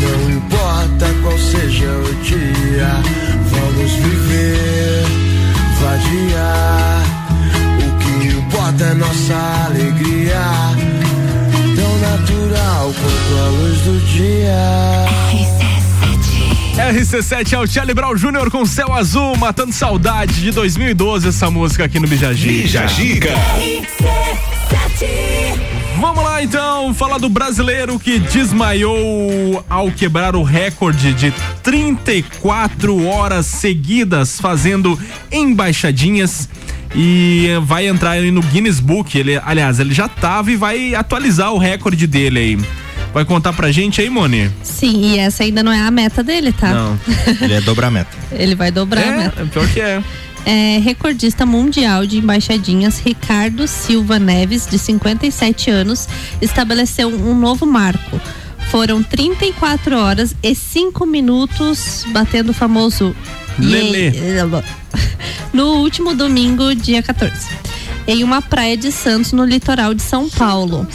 Não 0.00 0.30
importa 0.30 1.06
qual 1.22 1.38
seja 1.38 1.88
o 1.88 2.14
dia, 2.22 2.88
vamos 3.50 3.92
viver, 3.92 5.04
vadiar. 5.80 7.02
O 7.78 7.98
que 7.98 8.28
importa 8.28 8.84
é 8.84 8.94
nossa 8.94 9.66
alegria 9.66 10.40
tão 11.76 11.98
natural 11.98 12.92
quanto 12.94 13.38
a 13.38 13.48
luz 13.48 13.80
do 13.80 14.00
dia. 14.06 15.10
RC7 16.92 17.52
é 17.52 17.58
o 17.58 17.66
Charlie 17.66 17.94
Brown 17.94 18.14
Jr. 18.14 18.50
com 18.50 18.64
Céu 18.64 18.92
Azul, 18.92 19.36
matando 19.36 19.72
saudade 19.72 20.40
de 20.40 20.50
2012 20.50 21.28
essa 21.28 21.50
música 21.50 21.84
aqui 21.84 22.00
no 22.00 22.08
Bijagica. 22.08 22.62
Bijagica. 22.62 23.34
Vamos 26.00 26.24
lá 26.24 26.42
então, 26.42 26.94
falar 26.94 27.18
do 27.18 27.28
brasileiro 27.28 27.98
que 27.98 28.18
desmaiou 28.18 29.62
ao 29.68 29.90
quebrar 29.90 30.34
o 30.34 30.42
recorde 30.42 31.12
de 31.12 31.30
34 31.62 33.04
horas 33.06 33.44
seguidas 33.44 34.40
fazendo 34.40 34.98
embaixadinhas 35.30 36.48
e 36.94 37.48
vai 37.64 37.86
entrar 37.86 38.12
aí 38.12 38.30
no 38.30 38.40
Guinness 38.40 38.80
Book. 38.80 39.16
Ele, 39.16 39.38
aliás, 39.44 39.78
ele 39.78 39.92
já 39.92 40.08
tava 40.08 40.50
e 40.50 40.56
vai 40.56 40.94
atualizar 40.94 41.52
o 41.52 41.58
recorde 41.58 42.06
dele 42.06 42.38
aí. 42.38 42.58
Vai 43.12 43.26
contar 43.26 43.52
pra 43.52 43.70
gente 43.70 44.00
aí, 44.00 44.08
Moni? 44.08 44.50
Sim, 44.62 45.12
e 45.12 45.18
essa 45.18 45.42
ainda 45.42 45.62
não 45.62 45.70
é 45.70 45.80
a 45.80 45.90
meta 45.90 46.22
dele, 46.22 46.50
tá? 46.50 46.72
Não. 46.72 47.00
Ele 47.42 47.52
é 47.52 47.60
dobrar 47.60 47.88
a 47.88 47.90
meta. 47.90 48.16
Ele 48.32 48.54
vai 48.54 48.70
dobrar 48.70 49.06
a 49.06 49.16
meta. 49.18 49.42
É, 49.42 49.44
pior 49.44 49.68
que 49.68 49.80
é. 49.80 50.02
É, 50.44 50.78
recordista 50.78 51.44
mundial 51.44 52.06
de 52.06 52.18
embaixadinhas 52.18 52.98
Ricardo 52.98 53.68
Silva 53.68 54.18
Neves, 54.18 54.66
de 54.66 54.78
57 54.78 55.70
anos, 55.70 56.08
estabeleceu 56.40 57.08
um 57.08 57.34
novo 57.34 57.66
marco. 57.66 58.20
Foram 58.70 59.02
34 59.02 59.98
horas 59.98 60.34
e 60.42 60.54
5 60.54 61.04
minutos 61.04 62.04
batendo 62.12 62.50
o 62.50 62.54
famoso. 62.54 63.14
Yay. 63.60 64.12
no 65.52 65.80
último 65.80 66.14
domingo, 66.14 66.74
dia 66.74 67.02
14, 67.02 67.48
em 68.06 68.24
uma 68.24 68.40
praia 68.40 68.76
de 68.76 68.90
Santos, 68.90 69.32
no 69.32 69.44
litoral 69.44 69.92
de 69.92 70.02
São 70.02 70.28
Paulo. 70.28 70.86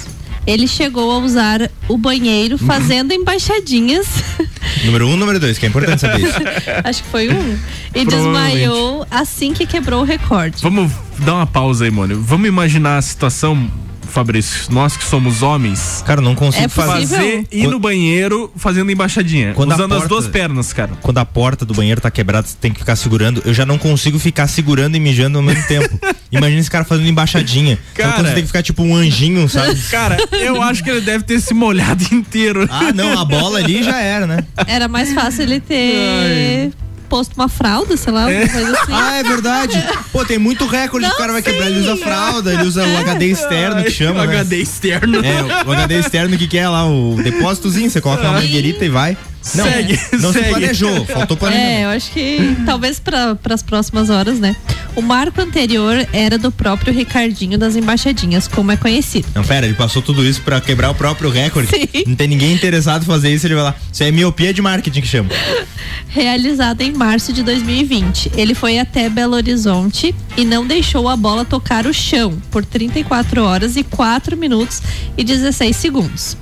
Ele 0.45 0.67
chegou 0.67 1.11
a 1.11 1.17
usar 1.17 1.72
o 1.88 1.97
banheiro 1.97 2.57
fazendo 2.57 3.11
embaixadinhas. 3.11 4.07
Número 4.85 5.07
um, 5.07 5.17
número 5.17 5.39
dois, 5.39 5.57
que 5.57 5.65
é 5.65 5.69
importante 5.69 6.01
saber 6.01 6.22
isso. 6.22 6.39
Acho 6.84 7.03
que 7.03 7.09
foi 7.09 7.30
um. 7.30 7.57
E 7.93 8.05
desmaiou 8.05 9.05
assim 9.09 9.53
que 9.53 9.65
quebrou 9.65 10.01
o 10.01 10.03
recorde. 10.03 10.61
Vamos 10.61 10.91
dar 11.19 11.35
uma 11.35 11.47
pausa 11.47 11.85
aí, 11.85 11.91
Moni. 11.91 12.13
Vamos 12.13 12.47
imaginar 12.47 12.97
a 12.97 13.01
situação, 13.01 13.69
Fabrício. 14.06 14.72
Nós 14.72 14.95
que 14.98 15.03
somos 15.03 15.41
homens. 15.41 16.03
Cara, 16.06 16.22
não 16.22 16.36
consigo 16.36 16.65
É 16.65 16.68
fazer. 16.68 17.07
Fazer 17.07 17.48
ir 17.52 17.68
no 17.68 17.80
banheiro 17.80 18.52
fazendo 18.56 18.91
embaixadinha. 18.91 19.53
Usando 19.56 19.82
as 19.84 19.88
porta- 19.99 20.07
duas 20.07 20.27
pernas, 20.27 20.72
cara. 20.73 20.91
Quando 21.02 21.18
a 21.18 21.26
porta 21.26 21.65
do 21.65 21.73
banheiro 21.73 21.99
tá 22.02 22.10
quebrada, 22.11 22.48
você 22.48 22.56
tem 22.60 22.72
que 22.72 22.80
ficar 22.80 22.95
segurando. 22.95 23.41
Eu 23.45 23.53
já 23.53 23.65
não 23.65 23.77
consigo 23.77 24.18
ficar 24.19 24.48
segurando 24.48 24.95
e 24.95 24.99
mijando 24.99 25.38
ao 25.38 25.44
mesmo 25.44 25.64
tempo. 25.68 25.99
Imagina 26.32 26.60
esse 26.61 26.72
cara 26.72 26.84
fazendo 26.86 27.07
embaixadinha. 27.07 27.76
Sabe 27.76 27.94
Cara- 27.95 28.14
quando 28.14 28.27
você 28.27 28.34
tem 28.34 28.44
que 28.44 28.48
ficar 28.48 28.64
tipo 28.64 28.84
um 28.84 28.95
anjinho, 28.95 29.48
sabe? 29.49 29.80
Cara, 29.90 30.18
eu 30.32 30.61
acho 30.61 30.84
que 30.84 30.90
ele 30.90 31.02
deve 31.02 31.23
ter 31.23 31.40
se 31.40 31.53
molhado 31.53 32.03
inteiro. 32.14 32.68
Ah, 32.69 32.91
não, 32.94 33.19
a 33.19 33.26
bola 33.26 33.60
ali 33.60 33.84
já 33.84 33.99
era, 33.99 34.26
né? 34.27 34.40
Era 34.68 34.88
mais 34.88 35.14
fácil 35.14 35.44
ele 35.44 35.60
ter 35.60 36.72
posto 37.15 37.33
uma 37.37 37.47
fralda, 37.47 37.95
sei 37.95 38.11
lá, 38.11 38.23
alguma 38.23 38.49
coisa 38.49 38.71
assim. 38.77 38.91
Ah, 38.91 39.15
é 39.15 39.23
verdade. 39.23 39.81
Pô, 40.11 40.25
tem 40.25 40.37
muito 40.37 40.65
recorde 40.65 41.07
que 41.07 41.13
o 41.13 41.17
cara 41.17 41.31
vai 41.31 41.41
quebrar. 41.41 41.67
Ele 41.67 41.79
usa 41.79 41.95
fralda, 41.95 42.53
ele 42.53 42.63
usa 42.63 42.85
o 42.85 42.97
HD 42.97 43.27
externo 43.27 43.81
que 43.85 43.89
chama. 43.89 44.23
o 44.23 44.25
né? 44.25 44.33
HD 44.33 44.57
externo. 44.57 45.21
É, 45.25 45.63
o 45.65 45.71
HD 45.71 45.99
externo 45.99 46.37
que 46.37 46.45
que 46.45 46.57
é 46.57 46.67
lá, 46.67 46.85
o 46.85 47.15
depósitozinho, 47.23 47.89
você 47.89 48.01
coloca 48.01 48.23
uma 48.23 48.33
mangueirita 48.33 48.83
e 48.83 48.89
vai. 48.89 49.17
Não, 49.53 49.63
Segue, 49.65 49.99
não 50.19 50.34
se 50.34 50.39
segue. 50.39 50.49
planejou, 50.49 51.05
faltou 51.05 51.35
É, 51.35 51.39
planejamento. 51.39 51.81
eu 51.84 51.89
acho 51.89 52.11
que 52.11 52.57
talvez 52.65 52.99
para 52.99 53.38
as 53.51 53.61
próximas 53.61 54.09
horas, 54.09 54.39
né? 54.39 54.55
O 54.95 55.01
marco 55.01 55.39
anterior 55.41 56.07
era 56.13 56.38
do 56.38 56.51
próprio 56.51 56.93
Ricardinho 56.93 57.57
das 57.57 57.76
Embaixadinhas, 57.76 58.47
como 58.47 58.72
é 58.72 58.77
conhecido. 58.77 59.27
Não, 59.35 59.43
pera, 59.43 59.65
ele 59.65 59.76
passou 59.76 60.01
tudo 60.01 60.26
isso 60.26 60.41
pra 60.41 60.59
quebrar 60.61 60.89
o 60.89 60.95
próprio 60.95 61.30
recorde. 61.30 61.69
Sim. 61.69 62.03
Não 62.07 62.15
tem 62.15 62.27
ninguém 62.27 62.53
interessado 62.53 63.03
em 63.03 63.05
fazer 63.05 63.34
isso, 63.34 63.45
ele 63.45 63.55
vai 63.55 63.65
lá. 63.65 63.76
Isso 63.91 64.03
é 64.03 64.11
miopia 64.11 64.53
de 64.53 64.61
marketing 64.61 65.01
que 65.01 65.07
chama. 65.07 65.30
Realizado 66.07 66.81
em 66.81 66.93
março 66.93 67.34
de 67.34 67.43
2020. 67.43 68.31
Ele 68.35 68.53
foi 68.55 68.80
até 68.80 69.09
Belo 69.09 69.35
Horizonte 69.35 70.15
e 70.38 70.45
não 70.45 70.65
deixou 70.65 71.09
a 71.09 71.15
bola 71.17 71.43
tocar 71.43 71.85
o 71.85 71.93
chão 71.93 72.38
por 72.49 72.63
34 72.63 73.43
horas 73.43 73.76
e 73.76 73.84
4 73.84 74.38
minutos 74.38 74.81
e 75.17 75.23
16 75.23 75.76
segundos. 75.76 76.38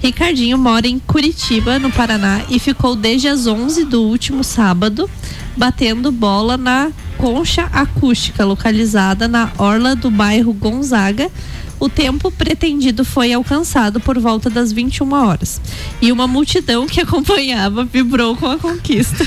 Ricardinho 0.00 0.56
mora 0.56 0.86
em 0.86 0.98
Curitiba, 0.98 1.78
no 1.78 1.90
Paraná, 1.90 2.42
e 2.48 2.58
ficou 2.58 2.94
desde 2.94 3.28
as 3.28 3.46
11 3.46 3.84
do 3.84 4.02
último 4.02 4.44
sábado 4.44 5.08
batendo 5.56 6.12
bola 6.12 6.56
na 6.56 6.92
concha 7.16 7.64
acústica 7.72 8.44
localizada 8.44 9.26
na 9.26 9.50
orla 9.58 9.96
do 9.96 10.08
bairro 10.08 10.52
Gonzaga, 10.52 11.28
O 11.80 11.88
tempo 11.88 12.30
pretendido 12.30 13.04
foi 13.04 13.32
alcançado 13.32 14.00
por 14.00 14.18
volta 14.18 14.50
das 14.50 14.72
21 14.72 15.12
horas. 15.12 15.60
E 16.00 16.10
uma 16.10 16.26
multidão 16.26 16.86
que 16.86 17.00
acompanhava 17.02 17.84
vibrou 17.84 18.36
com 18.36 18.46
a 18.46 18.58
conquista. 18.58 19.24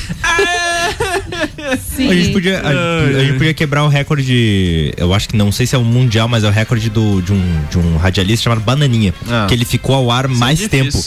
Sim. 1.79 2.09
A 2.09 2.13
gente, 2.13 2.33
podia, 2.33 2.61
a, 2.61 3.17
a 3.17 3.23
gente 3.23 3.37
podia 3.37 3.53
quebrar 3.53 3.83
o 3.83 3.87
recorde. 3.87 4.93
Eu 4.97 5.13
acho 5.13 5.29
que 5.29 5.37
não 5.37 5.51
sei 5.51 5.65
se 5.65 5.75
é 5.75 5.77
o 5.77 5.83
mundial, 5.83 6.27
mas 6.27 6.43
é 6.43 6.47
o 6.47 6.51
recorde 6.51 6.89
do, 6.89 7.21
de, 7.21 7.31
um, 7.31 7.65
de 7.69 7.77
um 7.77 7.97
radialista 7.97 8.43
chamado 8.43 8.61
Bananinha. 8.61 9.13
Ah. 9.29 9.45
Que 9.47 9.53
ele 9.53 9.65
ficou 9.65 9.95
ao 9.95 10.11
ar 10.11 10.27
mais 10.27 10.67
tempo. 10.67 10.97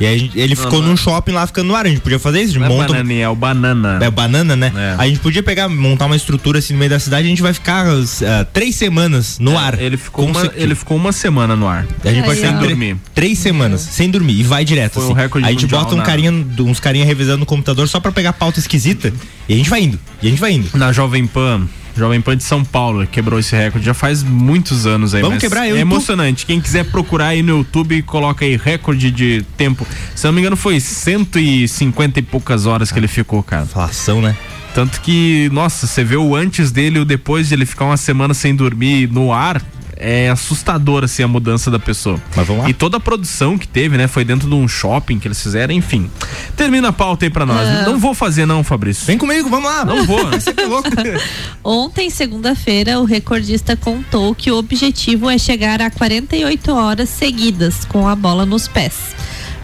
E 0.00 0.06
aí 0.06 0.18
gente- 0.18 0.38
ele 0.38 0.54
Não, 0.56 0.62
ficou 0.64 0.80
não. 0.80 0.88
num 0.88 0.96
shopping 0.96 1.32
lá 1.32 1.46
ficando 1.46 1.68
no 1.68 1.76
ar. 1.76 1.86
A 1.86 1.88
gente 1.88 2.00
podia 2.00 2.18
fazer 2.18 2.40
isso? 2.40 2.50
A 2.50 2.52
gente 2.54 2.60
Não 2.60 2.66
é 2.66 2.68
monta 2.80 2.92
um- 2.92 2.96
bananinha, 2.96 3.24
é 3.24 3.28
o 3.28 3.34
banana. 3.36 3.98
É 4.02 4.10
banana, 4.10 4.56
né? 4.56 4.72
A 4.98 5.06
gente 5.06 5.20
podia 5.20 5.42
pegar, 5.42 5.68
montar 5.68 6.06
uma 6.06 6.16
estrutura 6.16 6.58
assim 6.58 6.72
no 6.72 6.78
meio 6.80 6.90
da 6.90 6.98
cidade 6.98 7.22
e 7.24 7.26
a 7.26 7.30
gente 7.30 7.42
vai 7.42 7.52
ficar 7.52 7.86
ah, 7.86 8.44
três 8.52 8.74
semanas 8.74 9.38
no 9.38 9.56
ar. 9.56 9.80
Ele 9.80 9.96
ficou, 9.96 10.26
uma, 10.26 10.50
ele 10.56 10.74
ficou 10.74 10.96
uma 10.96 11.12
semana 11.12 11.54
no 11.54 11.68
ar. 11.68 11.86
A 12.04 12.08
gente 12.12 12.26
vai 12.26 12.34
sem 12.34 12.44
ficar 12.46 12.58
tre- 12.58 12.68
dormir. 12.68 12.96
Três 13.14 13.38
semanas, 13.38 13.80
sem 13.82 14.10
dormir, 14.10 14.40
e 14.40 14.42
vai 14.42 14.64
direto. 14.64 14.94
Foi 14.94 15.04
um 15.04 15.06
assim. 15.12 15.14
recorde 15.14 15.46
Aí 15.46 15.50
a 15.50 15.52
gente 15.52 15.62
mundial 15.62 15.84
bota 15.84 15.94
um 15.94 16.00
carinha, 16.02 16.32
uns 16.60 16.80
carinha 16.80 17.04
revisando 17.04 17.38
no 17.38 17.46
computador 17.46 17.88
só 17.88 18.00
pra 18.00 18.10
pegar 18.10 18.32
pauta 18.32 18.58
esquisita. 18.58 19.12
E 19.48 19.54
a 19.54 19.56
gente 19.56 19.70
vai 19.70 19.82
indo. 19.82 19.98
E 20.20 20.26
a 20.26 20.30
gente 20.30 20.40
vai 20.40 20.52
indo. 20.52 20.68
Na 20.76 20.90
Jovem 20.92 21.26
Pan. 21.26 21.68
Jovem 21.96 22.20
Pan 22.20 22.36
de 22.36 22.42
São 22.42 22.64
Paulo 22.64 23.06
quebrou 23.06 23.38
esse 23.38 23.54
recorde 23.54 23.86
já 23.86 23.94
faz 23.94 24.22
muitos 24.22 24.86
anos 24.86 25.14
aí. 25.14 25.22
Vamos 25.22 25.38
quebrar, 25.38 25.68
eu 25.68 25.76
É 25.76 25.80
emocionante. 25.80 26.44
Quem 26.44 26.60
quiser 26.60 26.84
procurar 26.84 27.28
aí 27.28 27.42
no 27.42 27.58
YouTube, 27.58 28.02
coloca 28.02 28.44
aí 28.44 28.56
recorde 28.56 29.10
de 29.10 29.44
tempo. 29.56 29.86
Se 30.14 30.26
não 30.26 30.32
me 30.32 30.40
engano, 30.40 30.56
foi 30.56 30.80
150 30.80 32.18
e 32.18 32.22
poucas 32.22 32.66
horas 32.66 32.90
que 32.90 32.98
ele 32.98 33.08
ficou, 33.08 33.42
cara. 33.42 33.62
Inflação, 33.62 34.20
né? 34.20 34.36
Tanto 34.74 35.00
que, 35.00 35.48
nossa, 35.52 35.86
você 35.86 36.02
vê 36.02 36.16
o 36.16 36.34
antes 36.34 36.72
dele 36.72 36.98
e 36.98 37.00
o 37.00 37.04
depois 37.04 37.48
de 37.48 37.54
ele 37.54 37.64
ficar 37.64 37.84
uma 37.84 37.96
semana 37.96 38.34
sem 38.34 38.56
dormir 38.56 39.08
no 39.08 39.32
ar. 39.32 39.62
É 39.96 40.28
assustador, 40.28 41.04
assim, 41.04 41.22
a 41.22 41.28
mudança 41.28 41.70
da 41.70 41.78
pessoa. 41.78 42.20
Mas 42.34 42.46
vamos 42.46 42.64
lá. 42.64 42.70
E 42.70 42.74
toda 42.74 42.96
a 42.96 43.00
produção 43.00 43.56
que 43.56 43.66
teve, 43.68 43.96
né? 43.96 44.08
Foi 44.08 44.24
dentro 44.24 44.48
de 44.48 44.54
um 44.54 44.66
shopping 44.66 45.18
que 45.18 45.28
eles 45.28 45.40
fizeram, 45.42 45.72
enfim. 45.74 46.10
Termina 46.56 46.88
a 46.88 46.92
pauta 46.92 47.24
aí 47.24 47.30
pra 47.30 47.46
nós. 47.46 47.68
Ah. 47.68 47.82
Não 47.86 47.98
vou 47.98 48.14
fazer, 48.14 48.44
não, 48.46 48.64
Fabrício. 48.64 49.06
Vem 49.06 49.16
comigo, 49.18 49.48
vamos 49.48 49.70
lá. 49.70 49.84
Não 49.84 50.04
vou. 50.04 50.24
Você 50.32 50.50
é 50.56 50.66
louco. 50.66 50.88
Ontem, 51.62 52.10
segunda-feira, 52.10 52.98
o 53.00 53.04
recordista 53.04 53.76
contou 53.76 54.34
que 54.34 54.50
o 54.50 54.56
objetivo 54.56 55.30
é 55.30 55.38
chegar 55.38 55.80
a 55.80 55.90
48 55.90 56.72
horas 56.72 57.08
seguidas 57.08 57.84
com 57.84 58.08
a 58.08 58.14
bola 58.16 58.44
nos 58.44 58.66
pés, 58.68 58.94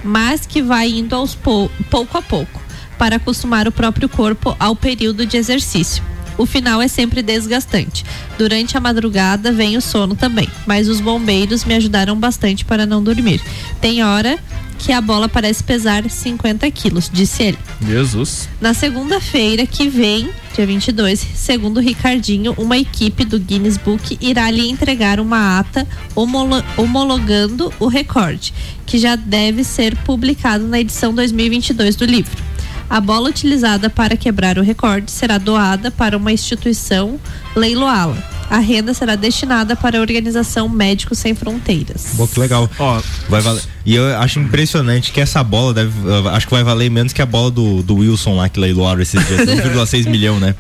mas 0.05 0.47
que 0.47 0.63
vai 0.63 0.89
indo 0.89 1.15
aos 1.15 1.35
pou- 1.35 1.71
pouco 1.91 2.17
a 2.17 2.23
pouco 2.23 2.61
para 2.99 3.17
acostumar 3.17 3.67
o 3.67 3.73
próprio 3.73 4.09
corpo 4.09 4.55
ao 4.61 4.77
período 4.77 5.25
de 5.27 5.37
exercício. 5.37 6.03
O 6.41 6.47
final 6.47 6.81
é 6.81 6.89
sempre 6.89 7.23
desgastante. 7.23 8.03
Durante 8.39 8.75
a 8.77 8.81
madrugada 8.81 9.53
vem 9.53 9.77
o 9.77 9.81
sono 9.83 10.15
também, 10.17 10.49
mas 10.67 10.89
os 10.89 10.99
bombeiros 11.01 11.65
me 11.67 11.75
ajudaram 11.75 12.17
bastante 12.19 12.65
para 12.65 12.87
não 12.87 13.03
dormir. 13.03 13.43
Tem 13.81 14.03
hora 14.03 14.39
que 14.79 14.91
a 14.91 15.01
bola 15.03 15.29
parece 15.29 15.63
pesar 15.63 16.09
50 16.09 16.71
quilos, 16.71 17.11
disse 17.13 17.43
ele. 17.43 17.59
Jesus. 17.87 18.49
Na 18.59 18.73
segunda-feira 18.73 19.67
que 19.67 19.87
vem, 19.91 20.31
dia 20.57 20.65
22, 20.67 21.21
segundo 21.35 21.77
o 21.77 21.81
Ricardinho, 21.81 22.55
uma 22.57 22.79
equipe 22.79 23.27
do 23.27 23.39
Guinness 23.39 23.77
Book 23.77 24.17
irá 24.23 24.51
lhe 24.51 24.67
entregar 24.71 25.21
uma 25.21 25.59
ata 25.59 25.87
homolo- 26.15 26.65
homologando 26.79 27.71
o 27.79 27.87
recorde, 27.89 28.55
que 28.87 28.97
já 28.99 29.15
deve 29.17 29.63
ser 29.65 29.95
publicado 29.99 30.67
na 30.67 30.81
edição 30.81 31.13
2022 31.15 31.95
do 31.97 32.07
livro. 32.07 32.50
A 32.91 33.01
bola 33.01 33.31
utilizada 33.31 33.89
para 33.89 34.17
quebrar 34.17 34.59
o 34.59 34.63
recorde 34.63 35.13
será 35.13 35.39
doada 35.39 35.93
para 35.93 36.17
uma 36.17 36.33
instituição 36.33 37.21
leiloá-la. 37.55 38.17
A 38.51 38.59
renda 38.59 38.93
será 38.93 39.15
destinada 39.15 39.77
para 39.77 39.99
a 39.99 40.01
organização 40.01 40.69
Médicos 40.69 41.21
Sem 41.21 41.33
Fronteiras. 41.33 42.09
Pô, 42.17 42.27
que 42.27 42.41
legal. 42.41 42.69
Ó, 42.81 43.01
vai 43.29 43.41
valer. 43.41 43.63
E 43.87 43.95
eu 43.95 44.19
acho 44.19 44.41
impressionante 44.41 45.13
que 45.13 45.21
essa 45.21 45.41
bola 45.45 45.73
deve. 45.73 45.93
acho 46.33 46.49
que 46.49 46.53
vai 46.53 46.65
valer 46.65 46.91
menos 46.91 47.13
que 47.13 47.23
a 47.23 47.27
bola 47.27 47.49
do, 47.49 47.81
do 47.85 47.95
Wilson 47.95 48.35
lá 48.35 48.49
que 48.49 48.59
leiloaram 48.59 49.01
esses 49.01 49.25
dias. 49.25 49.41
1,6 49.71 50.09
milhão, 50.09 50.41
né? 50.41 50.57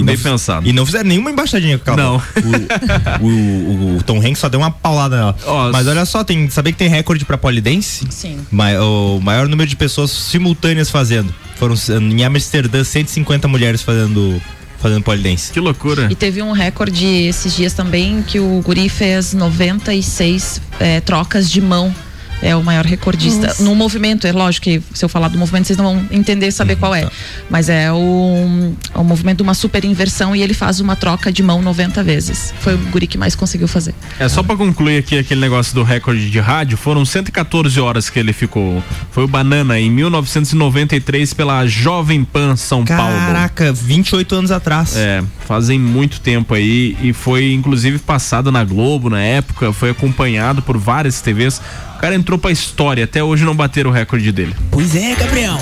E 0.00 0.02
Bem 0.02 0.16
não, 0.16 0.22
pensado. 0.22 0.66
E 0.68 0.72
não 0.72 0.86
fizeram 0.86 1.08
nenhuma 1.08 1.30
embaixadinha 1.30 1.78
com 1.78 1.82
aquela 1.90 1.96
Não. 1.96 2.12
bola. 2.18 3.18
O, 3.20 3.26
o- 3.26 3.96
o 3.98 4.02
Tom 4.02 4.18
Hanks 4.18 4.38
só 4.38 4.48
deu 4.48 4.60
uma 4.60 4.70
paulada 4.70 5.16
nela. 5.16 5.36
Mas 5.72 5.86
olha 5.86 6.04
só, 6.04 6.24
tem, 6.24 6.48
sabia 6.48 6.72
que 6.72 6.78
tem 6.78 6.88
recorde 6.88 7.24
pra 7.24 7.36
polidense? 7.36 8.06
Sim. 8.10 8.38
Ma- 8.50 8.72
o 8.80 9.20
maior 9.20 9.48
número 9.48 9.68
de 9.68 9.76
pessoas 9.76 10.10
simultâneas 10.10 10.90
fazendo. 10.90 11.34
Foram 11.56 11.74
em 12.00 12.24
Amsterdã 12.24 12.82
150 12.82 13.46
mulheres 13.48 13.82
fazendo 13.82 14.40
fazendo 14.80 15.02
polidense. 15.04 15.52
Que 15.52 15.60
loucura. 15.60 16.08
E 16.10 16.14
teve 16.16 16.42
um 16.42 16.50
recorde 16.50 17.06
esses 17.06 17.54
dias 17.54 17.72
também 17.72 18.20
que 18.20 18.40
o 18.40 18.60
Guri 18.64 18.88
fez 18.88 19.32
96 19.32 20.60
eh, 20.80 21.00
trocas 21.00 21.48
de 21.48 21.60
mão. 21.60 21.94
É 22.42 22.56
o 22.56 22.62
maior 22.62 22.84
recordista. 22.84 23.46
Nossa. 23.46 23.62
No 23.62 23.74
movimento, 23.74 24.26
é 24.26 24.32
lógico 24.32 24.64
que 24.64 24.82
se 24.92 25.04
eu 25.04 25.08
falar 25.08 25.28
do 25.28 25.38
movimento, 25.38 25.66
vocês 25.66 25.76
não 25.78 25.84
vão 25.84 26.06
entender 26.10 26.50
saber 26.50 26.76
qual 26.76 26.94
é. 26.94 27.08
Mas 27.48 27.68
é 27.68 27.92
o, 27.92 28.74
é 28.94 28.98
o 28.98 29.04
movimento 29.04 29.38
de 29.38 29.42
uma 29.44 29.54
super 29.54 29.84
inversão 29.84 30.34
e 30.34 30.42
ele 30.42 30.52
faz 30.52 30.80
uma 30.80 30.96
troca 30.96 31.32
de 31.32 31.42
mão 31.42 31.62
90 31.62 32.02
vezes. 32.02 32.52
Foi 32.60 32.74
o 32.74 32.78
Guri 32.78 33.06
que 33.06 33.16
mais 33.16 33.34
conseguiu 33.34 33.68
fazer. 33.68 33.94
É 34.18 34.28
só 34.28 34.42
pra 34.42 34.56
concluir 34.56 34.98
aqui 34.98 35.18
aquele 35.18 35.40
negócio 35.40 35.74
do 35.74 35.82
recorde 35.82 36.30
de 36.30 36.40
rádio, 36.40 36.76
foram 36.76 37.04
114 37.04 37.80
horas 37.80 38.10
que 38.10 38.18
ele 38.18 38.32
ficou. 38.32 38.82
Foi 39.10 39.24
o 39.24 39.28
Banana 39.28 39.78
em 39.78 39.90
1993 39.90 41.32
pela 41.34 41.66
Jovem 41.66 42.24
Pan 42.24 42.56
São 42.56 42.84
Paulo. 42.84 43.16
Caraca, 43.16 43.72
28 43.72 44.34
anos 44.34 44.50
atrás. 44.50 44.96
É, 44.96 45.22
fazem 45.46 45.78
muito 45.78 46.20
tempo 46.20 46.54
aí 46.54 46.96
e 47.00 47.12
foi 47.12 47.52
inclusive 47.52 47.98
passado 47.98 48.50
na 48.50 48.64
Globo 48.64 49.08
na 49.08 49.20
época, 49.20 49.72
foi 49.72 49.90
acompanhado 49.90 50.62
por 50.62 50.76
várias 50.76 51.20
TVs. 51.20 51.60
O 52.02 52.04
cara 52.04 52.16
entrou 52.16 52.36
pra 52.36 52.50
história, 52.50 53.04
até 53.04 53.22
hoje 53.22 53.44
não 53.44 53.54
bateram 53.54 53.88
o 53.90 53.92
recorde 53.92 54.32
dele. 54.32 54.56
Pois 54.72 54.96
é, 54.96 55.14
Gabriel. 55.14 55.56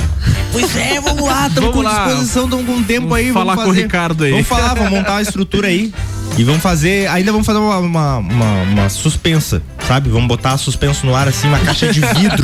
Pois 0.50 0.74
é, 0.74 0.98
vamos 0.98 1.22
lá, 1.22 1.46
estamos 1.48 1.68
Vamos 1.70 1.74
com 1.74 1.82
lá. 1.82 2.06
disposição, 2.06 2.44
estamos 2.44 2.64
com 2.64 2.82
tempo 2.82 3.08
Vamos 3.08 3.16
aí. 3.18 3.30
falar 3.30 3.54
vamos 3.56 3.64
com 3.64 3.70
o. 3.78 3.82
Ricardo 3.82 4.24
aí. 4.24 4.30
Vamos 4.30 4.46
falar, 4.46 4.72
vamos 4.72 4.90
montar 4.90 5.12
uma 5.12 5.20
estrutura 5.22 5.68
aí. 5.68 5.92
E 6.38 6.42
vamos 6.44 6.62
fazer, 6.62 7.08
ainda 7.10 7.30
vamos 7.30 7.46
fazer 7.46 7.58
uma, 7.58 7.76
uma, 7.76 8.16
uma- 8.16 8.62
uma 8.62 8.88
suspensa, 8.88 9.62
sabe? 9.86 10.08
Vamos 10.08 10.28
botar 10.28 10.56
suspenso 10.56 11.04
no 11.04 11.14
ar 11.14 11.28
assim, 11.28 11.46
uma 11.46 11.58
caixa 11.58 11.92
de 11.92 12.00
vidro 12.00 12.42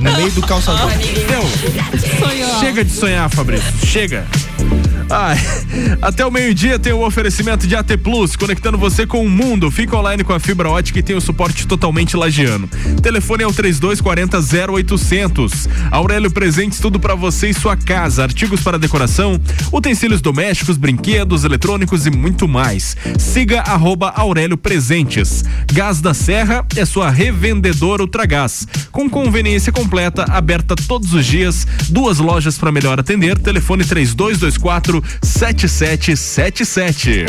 no 0.00 0.12
meio 0.16 0.32
do 0.32 0.40
calçador. 0.44 0.90
Chega 2.58 2.84
de 2.84 2.90
sonhar, 2.90 3.30
Fabrício. 3.30 3.72
Chega. 3.86 4.26
Ai, 5.08 5.38
até 6.02 6.26
o 6.26 6.30
meio-dia 6.32 6.78
tem 6.78 6.92
o 6.92 7.06
oferecimento 7.06 7.66
de 7.66 7.76
AT 7.76 7.96
Plus, 8.02 8.34
conectando 8.34 8.76
você 8.76 9.06
com 9.06 9.24
o 9.24 9.28
mundo. 9.28 9.70
Fica 9.70 9.96
online 9.96 10.24
com 10.24 10.32
a 10.32 10.40
fibra 10.40 10.68
ótica 10.68 10.98
e 10.98 11.02
tem 11.02 11.14
o 11.14 11.20
suporte 11.20 11.66
totalmente 11.66 12.16
lagiano. 12.16 12.68
Telefone 13.00 13.44
é 13.44 13.46
o 13.46 13.52
3240 13.52 14.72
0800. 14.72 15.68
Aurélio 15.92 16.30
Presentes, 16.30 16.80
tudo 16.80 16.98
pra 16.98 17.14
você 17.14 17.50
e 17.50 17.54
sua 17.54 17.76
casa. 17.76 18.24
Artigos 18.24 18.60
para 18.60 18.78
decoração, 18.78 19.40
utensílios 19.72 20.20
domésticos, 20.20 20.76
brinquedos, 20.76 21.44
eletrônicos 21.44 22.04
e 22.06 22.10
muito 22.10 22.48
mais. 22.48 22.96
Siga 23.18 23.60
arroba 23.60 24.12
Aurélio 24.16 24.56
Presentes. 24.56 25.44
Gás 25.72 26.00
da 26.00 26.14
Serra 26.14 26.66
é 26.74 26.84
sua 26.84 27.10
revendedora 27.10 28.02
Ultragás. 28.02 28.66
Com 28.90 29.08
conveniência 29.08 29.72
completa, 29.72 30.24
aberta 30.28 30.74
todos 30.74 31.14
os 31.14 31.24
dias. 31.24 31.66
Duas 31.88 32.18
lojas 32.18 32.58
para 32.58 32.72
melhor 32.72 32.98
atender. 32.98 33.38
Telefone 33.38 33.84
3224 33.84 34.95
7777. 35.22 37.26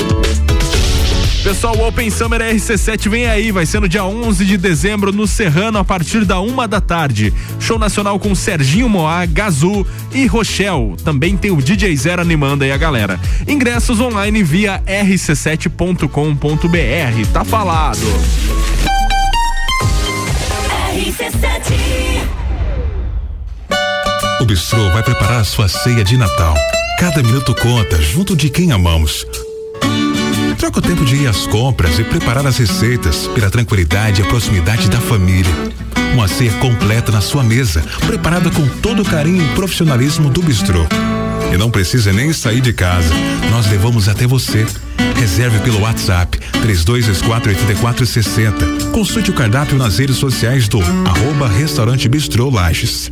Pessoal, 1.44 1.78
o 1.78 1.88
Open 1.88 2.10
Summer 2.10 2.42
RC7 2.42 3.10
vem 3.10 3.26
aí, 3.26 3.54
vai 3.54 3.66
ser 3.66 3.80
no 3.80 3.88
dia 3.88 4.04
11 4.04 4.44
de 4.44 4.58
dezembro 4.58 5.14
no 5.14 5.26
Serrano 5.26 5.78
a 5.78 5.84
partir 5.84 6.26
da 6.26 6.42
uma 6.42 6.68
da 6.68 6.82
tarde. 6.82 7.34
Show 7.58 7.80
nacional 7.80 8.20
com 8.20 8.36
Serginho 8.36 8.90
Moá, 8.90 9.26
Gazu 9.26 9.88
e 10.12 10.26
Rochelle. 10.26 10.98
Também 11.06 11.38
tem 11.38 11.52
o 11.52 11.62
DJ 11.62 11.96
Zero 11.96 12.22
animando 12.22 12.66
aí 12.66 12.72
a 12.72 12.78
galera. 12.78 13.18
Ingressos 13.48 14.02
online 14.02 14.44
via 14.44 14.84
rc7.com.br. 14.86 17.32
Tá 17.32 17.46
falado. 17.46 18.06
O 24.42 24.46
Bistrô 24.46 24.92
vai 24.92 25.02
preparar 25.02 25.46
sua 25.46 25.70
ceia 25.70 26.04
de 26.04 26.18
Natal. 26.18 26.56
Cada 26.98 27.22
minuto 27.22 27.54
conta, 27.54 28.02
junto 28.02 28.36
de 28.36 28.50
quem 28.50 28.72
amamos. 28.72 29.24
Troca 30.58 30.80
o 30.80 30.82
tempo 30.82 31.06
de 31.06 31.16
ir 31.16 31.28
às 31.28 31.46
compras 31.46 32.00
e 32.00 32.04
preparar 32.04 32.48
as 32.48 32.58
receitas 32.58 33.28
pela 33.28 33.52
tranquilidade 33.52 34.20
e 34.20 34.26
a 34.26 34.28
proximidade 34.28 34.90
da 34.90 35.00
família. 35.00 35.54
Uma 36.16 36.28
ceia 36.28 36.52
completa 36.54 37.12
na 37.12 37.22
sua 37.22 37.44
mesa, 37.44 37.84
preparada 38.08 38.50
com 38.50 38.68
todo 38.82 39.04
o 39.04 39.06
carinho 39.06 39.46
e 39.46 39.50
profissionalismo 39.54 40.32
do 40.32 40.42
Bistrô. 40.42 40.88
E 41.54 41.58
não 41.58 41.70
precisa 41.70 42.12
nem 42.12 42.34
sair 42.34 42.62
de 42.62 42.74
casa. 42.74 43.14
Nós 43.52 43.70
levamos 43.70 44.10
até 44.10 44.26
você. 44.26 44.66
Reserve 45.18 45.60
pelo 45.60 45.82
WhatsApp 45.82 46.40
32248460. 46.66 48.90
Consulte 48.92 49.30
o 49.30 49.36
cardápio 49.36 49.78
nas 49.78 50.00
redes 50.00 50.18
sociais 50.18 50.68
do 50.68 50.82
arroba 50.82 51.48
Restaurante 51.48 52.10
Bistrô 52.10 52.50
Lages. 52.50 53.12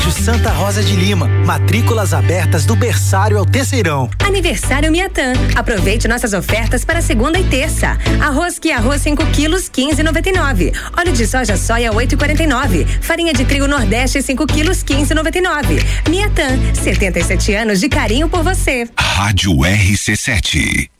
Colégio 0.00 0.24
Santa 0.24 0.50
Rosa 0.50 0.82
de 0.82 0.96
Lima. 0.96 1.28
Matrículas 1.44 2.14
abertas 2.14 2.64
do 2.64 2.74
berçário 2.74 3.36
ao 3.36 3.44
terceirão. 3.44 4.08
Aniversário 4.24 4.90
Miatã. 4.90 5.34
Aproveite 5.54 6.08
nossas 6.08 6.32
ofertas 6.32 6.84
para 6.84 7.02
segunda 7.02 7.38
e 7.38 7.44
terça. 7.44 7.98
Arroz 8.20 8.58
que 8.58 8.72
arroz 8.72 9.02
5 9.02 9.26
quilos 9.26 9.68
15,99. 9.68 10.72
Óleo 10.98 11.12
de 11.12 11.26
soja 11.26 11.56
soia 11.56 11.92
8,49. 11.92 12.86
Farinha 13.02 13.34
de 13.34 13.44
trigo 13.44 13.66
Nordeste 13.66 14.22
5 14.22 14.46
quilos 14.46 14.82
15,99. 14.82 15.82
Miatã. 16.08 16.48
77 16.74 17.54
anos 17.54 17.78
de 17.78 17.88
carinho 17.88 18.28
por 18.28 18.42
você. 18.42 18.88
Rádio 18.98 19.52
RC7. 19.52 20.99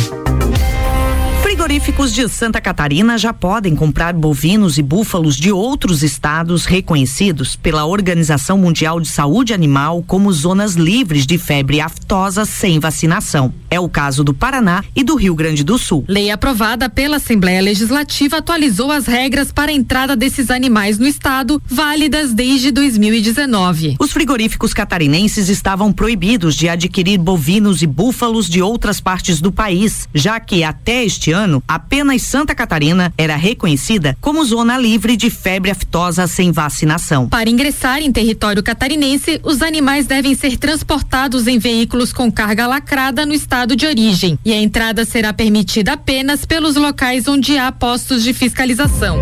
Frigoríficos 1.61 2.11
de 2.11 2.27
Santa 2.27 2.59
Catarina 2.59 3.19
já 3.19 3.31
podem 3.31 3.75
comprar 3.75 4.13
bovinos 4.13 4.79
e 4.79 4.81
búfalos 4.81 5.35
de 5.35 5.51
outros 5.51 6.01
estados 6.01 6.65
reconhecidos 6.65 7.55
pela 7.55 7.85
Organização 7.85 8.57
Mundial 8.57 8.99
de 8.99 9.07
Saúde 9.07 9.53
Animal 9.53 10.03
como 10.07 10.33
zonas 10.33 10.73
livres 10.73 11.23
de 11.23 11.37
febre 11.37 11.79
aftosa 11.79 12.45
sem 12.45 12.79
vacinação. 12.79 13.53
É 13.69 13.79
o 13.79 13.87
caso 13.87 14.23
do 14.23 14.33
Paraná 14.33 14.83
e 14.95 15.03
do 15.03 15.15
Rio 15.15 15.35
Grande 15.35 15.63
do 15.63 15.77
Sul. 15.77 16.03
Lei 16.07 16.31
aprovada 16.31 16.89
pela 16.89 17.17
Assembleia 17.17 17.61
Legislativa 17.61 18.37
atualizou 18.37 18.91
as 18.91 19.05
regras 19.05 19.51
para 19.51 19.71
a 19.71 19.73
entrada 19.73 20.15
desses 20.15 20.49
animais 20.49 20.97
no 20.97 21.05
estado, 21.05 21.61
válidas 21.67 22.33
desde 22.33 22.71
2019. 22.71 23.97
Os 23.99 24.11
frigoríficos 24.11 24.73
catarinenses 24.73 25.47
estavam 25.47 25.93
proibidos 25.93 26.55
de 26.55 26.67
adquirir 26.67 27.19
bovinos 27.19 27.83
e 27.83 27.87
búfalos 27.87 28.49
de 28.49 28.63
outras 28.63 28.99
partes 28.99 29.39
do 29.39 29.51
país, 29.51 30.09
já 30.11 30.39
que 30.39 30.63
até 30.63 31.05
este 31.05 31.31
ano, 31.31 31.50
apenas 31.67 32.21
Santa 32.21 32.53
Catarina 32.53 33.11
era 33.17 33.35
reconhecida 33.35 34.15
como 34.21 34.45
zona 34.45 34.77
livre 34.77 35.17
de 35.17 35.29
febre 35.29 35.71
aftosa 35.71 36.27
sem 36.27 36.51
vacinação. 36.51 37.27
Para 37.27 37.49
ingressar 37.49 37.99
em 37.99 38.11
território 38.11 38.61
catarinense, 38.61 39.39
os 39.43 39.61
animais 39.61 40.05
devem 40.05 40.35
ser 40.35 40.57
transportados 40.57 41.47
em 41.47 41.57
veículos 41.57 42.13
com 42.13 42.31
carga 42.31 42.67
lacrada 42.67 43.25
no 43.25 43.33
estado 43.33 43.75
de 43.75 43.85
origem 43.85 44.37
e 44.45 44.53
a 44.53 44.61
entrada 44.61 45.03
será 45.05 45.33
permitida 45.33 45.93
apenas 45.93 46.45
pelos 46.45 46.75
locais 46.75 47.27
onde 47.27 47.57
há 47.57 47.71
postos 47.71 48.23
de 48.23 48.33
fiscalização. 48.33 49.19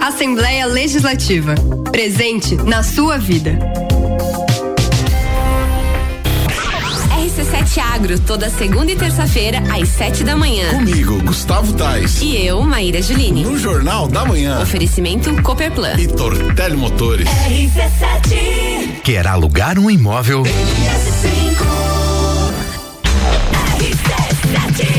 Assembleia 0.00 0.66
Legislativa. 0.66 1.54
Presente 1.90 2.54
na 2.56 2.82
sua 2.82 3.18
vida. 3.18 3.58
RC7 7.76 7.80
Agro, 7.80 8.18
toda 8.20 8.48
segunda 8.48 8.90
e 8.90 8.96
terça-feira, 8.96 9.58
às 9.70 9.88
sete 9.88 10.24
da 10.24 10.34
manhã. 10.34 10.70
Comigo, 10.70 11.22
Gustavo 11.22 11.72
Tais. 11.74 12.20
E 12.22 12.36
eu, 12.46 12.62
Maíra 12.62 13.02
Juline. 13.02 13.42
No 13.44 13.58
Jornal 13.58 14.08
da 14.08 14.24
Manhã. 14.24 14.60
Oferecimento 14.62 15.30
Cooperplan. 15.42 15.94
E 15.98 16.06
Tortelli 16.06 16.76
Motores. 16.76 17.28
RC7. 17.28 19.02
Quer 19.02 19.26
alugar 19.26 19.78
um 19.78 19.90
imóvel? 19.90 20.42
RC7, 23.78 24.95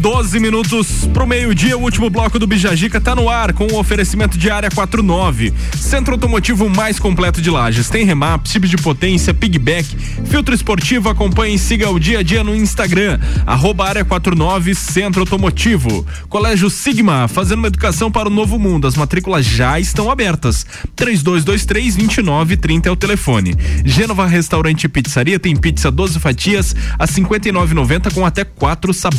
12 0.00 0.40
minutos 0.40 1.06
pro 1.12 1.26
meio-dia. 1.26 1.76
O 1.76 1.82
último 1.82 2.08
bloco 2.08 2.38
do 2.38 2.46
Bijagica 2.46 2.98
tá 2.98 3.14
no 3.14 3.28
ar 3.28 3.52
com 3.52 3.66
o 3.66 3.78
oferecimento 3.78 4.38
de 4.38 4.50
área 4.50 4.70
49. 4.70 5.52
Centro 5.76 6.14
automotivo 6.14 6.70
mais 6.70 6.98
completo 6.98 7.42
de 7.42 7.50
lajes. 7.50 7.90
Tem 7.90 8.02
remap, 8.02 8.46
chip 8.48 8.66
de 8.66 8.78
potência, 8.78 9.34
pigback, 9.34 9.86
filtro 10.24 10.54
esportivo. 10.54 11.10
Acompanhe 11.10 11.56
e 11.56 11.58
siga 11.58 11.90
o 11.90 12.00
dia 12.00 12.20
a 12.20 12.22
dia 12.22 12.42
no 12.42 12.56
Instagram. 12.56 13.20
Arroba 13.46 13.86
área 13.86 14.04
49 14.06 14.74
Centro 14.74 15.20
Automotivo. 15.20 16.06
Colégio 16.30 16.70
Sigma, 16.70 17.28
fazendo 17.28 17.58
uma 17.58 17.68
educação 17.68 18.10
para 18.10 18.28
o 18.28 18.32
novo 18.32 18.58
mundo. 18.58 18.86
As 18.86 18.94
matrículas 18.94 19.44
já 19.44 19.78
estão 19.78 20.10
abertas. 20.10 20.64
3223 20.96 21.94
2930 21.94 22.88
é 22.88 22.92
o 22.92 22.96
telefone. 22.96 23.54
Gênova 23.84 24.26
Restaurante 24.26 24.84
e 24.84 24.88
Pizzaria 24.88 25.38
tem 25.38 25.54
pizza 25.54 25.90
12 25.90 26.18
fatias 26.18 26.74
a 26.98 27.06
59,90 27.06 28.14
com 28.14 28.24
até 28.24 28.44
quatro 28.44 28.94
sabores. 28.94 29.09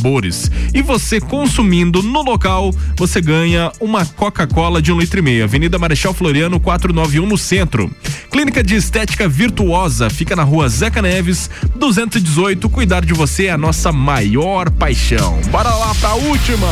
E 0.74 0.82
você 0.82 1.20
consumindo 1.20 2.02
no 2.02 2.22
local, 2.22 2.74
você 2.96 3.22
ganha 3.22 3.72
uma 3.80 4.06
Coca-Cola 4.06 4.82
de 4.82 4.92
um 4.92 5.00
litro 5.00 5.20
e 5.20 5.22
meio. 5.22 5.44
Avenida 5.44 5.78
Marechal 5.80 6.14
Floriano 6.14 6.60
491 6.60 7.26
no 7.26 7.38
centro. 7.38 7.92
Clínica 8.32 8.64
de 8.64 8.76
Estética 8.76 9.28
Virtuosa 9.28 10.10
fica 10.10 10.36
na 10.36 10.44
rua 10.44 10.70
Zeca 10.70 11.02
Neves 11.02 11.50
218. 11.76 12.70
Cuidar 12.70 13.06
de 13.06 13.14
você 13.14 13.46
é 13.46 13.52
a 13.52 13.58
nossa 13.58 13.92
maior 13.92 14.70
paixão. 14.70 15.40
Bora 15.52 15.70
lá 15.70 15.94
pra 15.96 16.14
última. 16.16 16.68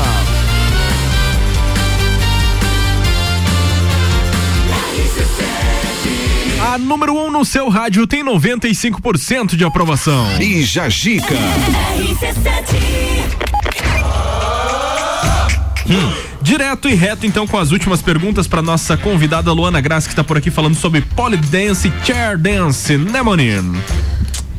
A 6.70 6.78
número 6.78 7.14
1 7.14 7.26
um 7.26 7.32
no 7.32 7.44
seu 7.44 7.68
rádio 7.68 8.06
tem 8.06 8.24
95% 8.24 9.56
de 9.56 9.64
aprovação. 9.66 10.40
E 10.40 10.62
Jajica. 10.62 11.34
Hum. 15.88 16.14
Direto 16.44 16.88
e 16.88 16.94
reto, 16.94 17.26
então, 17.26 17.48
com 17.48 17.58
as 17.58 17.72
últimas 17.72 18.04
perguntas 18.04 18.48
para 18.48 18.62
nossa 18.62 18.96
convidada 18.96 19.52
Luana 19.52 19.82
Graça, 19.82 20.08
que 20.08 20.14
está 20.14 20.24
por 20.24 20.38
aqui 20.38 20.52
falando 20.52 20.76
sobre 20.76 21.02
pole 21.02 21.38
dance 21.38 21.88
e 21.88 22.06
chair 22.06 22.38
dance, 22.38 22.96
né, 23.00 23.24
Monin? 23.24 23.74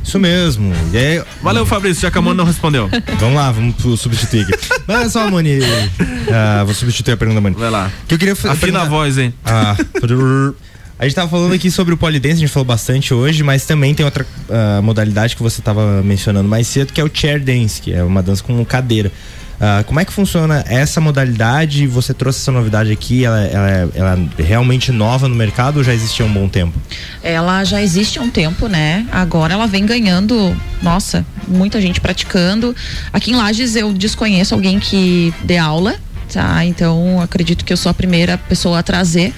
Isso 0.03 0.19
mesmo. 0.19 0.75
E 0.93 0.99
aí, 0.99 1.23
Valeu, 1.41 1.65
Fabrício, 1.65 2.03
já 2.03 2.11
que 2.11 2.19
a 2.19 2.21
Moni 2.21 2.37
não 2.37 2.45
respondeu. 2.45 2.91
Vamos 3.21 3.37
lá, 3.37 3.53
vamos 3.53 3.77
pro 3.77 3.97
substituir 3.97 4.43
aqui. 4.43 4.55
Mas 4.85 4.97
olha 4.97 5.09
só, 5.11 5.31
Mani. 5.31 5.61
ah, 6.35 6.65
vou 6.65 6.75
substituir 6.75 7.13
a 7.13 7.17
pergunta, 7.17 7.41
Mani. 7.41 7.55
Vai 7.55 7.71
lá. 7.71 7.89
Que 8.09 8.15
eu 8.15 8.19
queria 8.19 8.33
Afina 8.33 8.83
a 8.83 8.85
voz, 8.87 9.17
hein? 9.17 9.33
Ah. 9.45 9.77
a 11.01 11.05
gente 11.05 11.15
tava 11.15 11.31
falando 11.31 11.55
aqui 11.55 11.71
sobre 11.71 11.95
o 11.95 11.97
polidense, 11.97 12.35
a 12.35 12.41
gente 12.41 12.53
falou 12.53 12.67
bastante 12.67 13.15
hoje, 13.15 13.43
mas 13.43 13.65
também 13.65 13.95
tem 13.95 14.05
outra 14.05 14.27
ah, 14.51 14.83
modalidade 14.83 15.35
que 15.35 15.43
você 15.43 15.63
tava 15.63 16.03
mencionando 16.03 16.47
mais 16.47 16.67
cedo, 16.67 16.93
que 16.93 17.01
é 17.01 17.05
o 17.05 17.11
chair 17.13 17.43
dance, 17.43 17.81
que 17.81 17.91
é 17.91 18.05
uma 18.05 18.23
dança 18.23 18.45
com 18.45 18.63
cadeira. 18.67 19.11
Ah, 19.59 19.83
como 19.87 19.99
é 19.99 20.05
que 20.05 20.13
funciona 20.13 20.63
essa 20.69 21.01
modalidade? 21.01 21.87
Você 21.87 22.13
trouxe 22.13 22.41
essa 22.41 22.53
novidade 22.53 22.93
aqui, 22.93 23.25
ela, 23.25 23.41
ela 23.41 23.91
ela 23.95 24.29
é 24.39 24.43
realmente 24.43 24.93
nova 24.93 25.27
no 25.27 25.35
mercado 25.35 25.79
ou 25.79 25.85
já 25.85 25.95
existia 25.95 26.27
há 26.27 26.29
um 26.29 26.33
bom 26.35 26.47
tempo? 26.47 26.79
Ela 27.23 27.65
já 27.65 27.81
existe 27.81 28.19
há 28.19 28.23
um 28.23 28.31
tempo, 28.31 28.69
né? 28.69 29.07
Agora 29.11 29.55
ela 29.55 29.67
vem 29.67 29.87
ganhando, 29.87 30.55
nossa, 30.83 31.25
muita 31.49 31.81
gente 31.81 31.99
praticando. 31.99 32.77
Aqui 33.11 33.31
em 33.31 33.37
Lages 33.37 33.75
eu 33.75 33.91
desconheço 33.95 34.55
alguém 34.55 34.79
que 34.79 35.33
dê 35.45 35.57
aula. 35.57 35.97
Tá, 36.33 36.65
então 36.65 37.21
acredito 37.21 37.65
que 37.65 37.73
eu 37.73 37.77
sou 37.77 37.91
a 37.91 37.95
primeira 37.95 38.39
pessoa 38.39 38.79
a 38.79 38.83
trazer. 38.85 39.35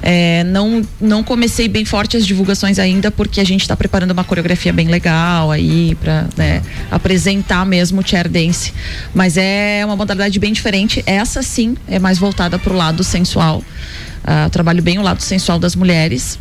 É, 0.00 0.44
não, 0.44 0.80
não 1.00 1.24
comecei 1.24 1.66
bem 1.66 1.84
forte 1.84 2.16
as 2.16 2.24
divulgações 2.24 2.78
ainda, 2.78 3.10
porque 3.10 3.40
a 3.40 3.44
gente 3.44 3.62
está 3.62 3.76
preparando 3.76 4.12
uma 4.12 4.22
coreografia 4.22 4.72
bem 4.72 4.86
legal 4.86 5.50
aí 5.50 5.96
para 5.96 6.26
apresentar 6.88 7.66
mesmo 7.66 8.00
o 8.00 8.06
chair 8.06 8.28
dance. 8.28 8.72
Mas 9.12 9.36
é 9.36 9.82
uma 9.84 9.96
modalidade 9.96 10.38
bem 10.38 10.52
diferente. 10.52 11.02
Essa 11.04 11.42
sim 11.42 11.76
é 11.88 11.98
mais 11.98 12.16
voltada 12.16 12.60
para 12.60 12.72
o 12.72 12.76
lado 12.76 13.02
sensual. 13.02 13.64
Eu 14.44 14.50
trabalho 14.50 14.82
bem 14.82 14.98
o 14.98 15.02
lado 15.02 15.22
sensual 15.22 15.58
das 15.58 15.74
mulheres. 15.74 16.38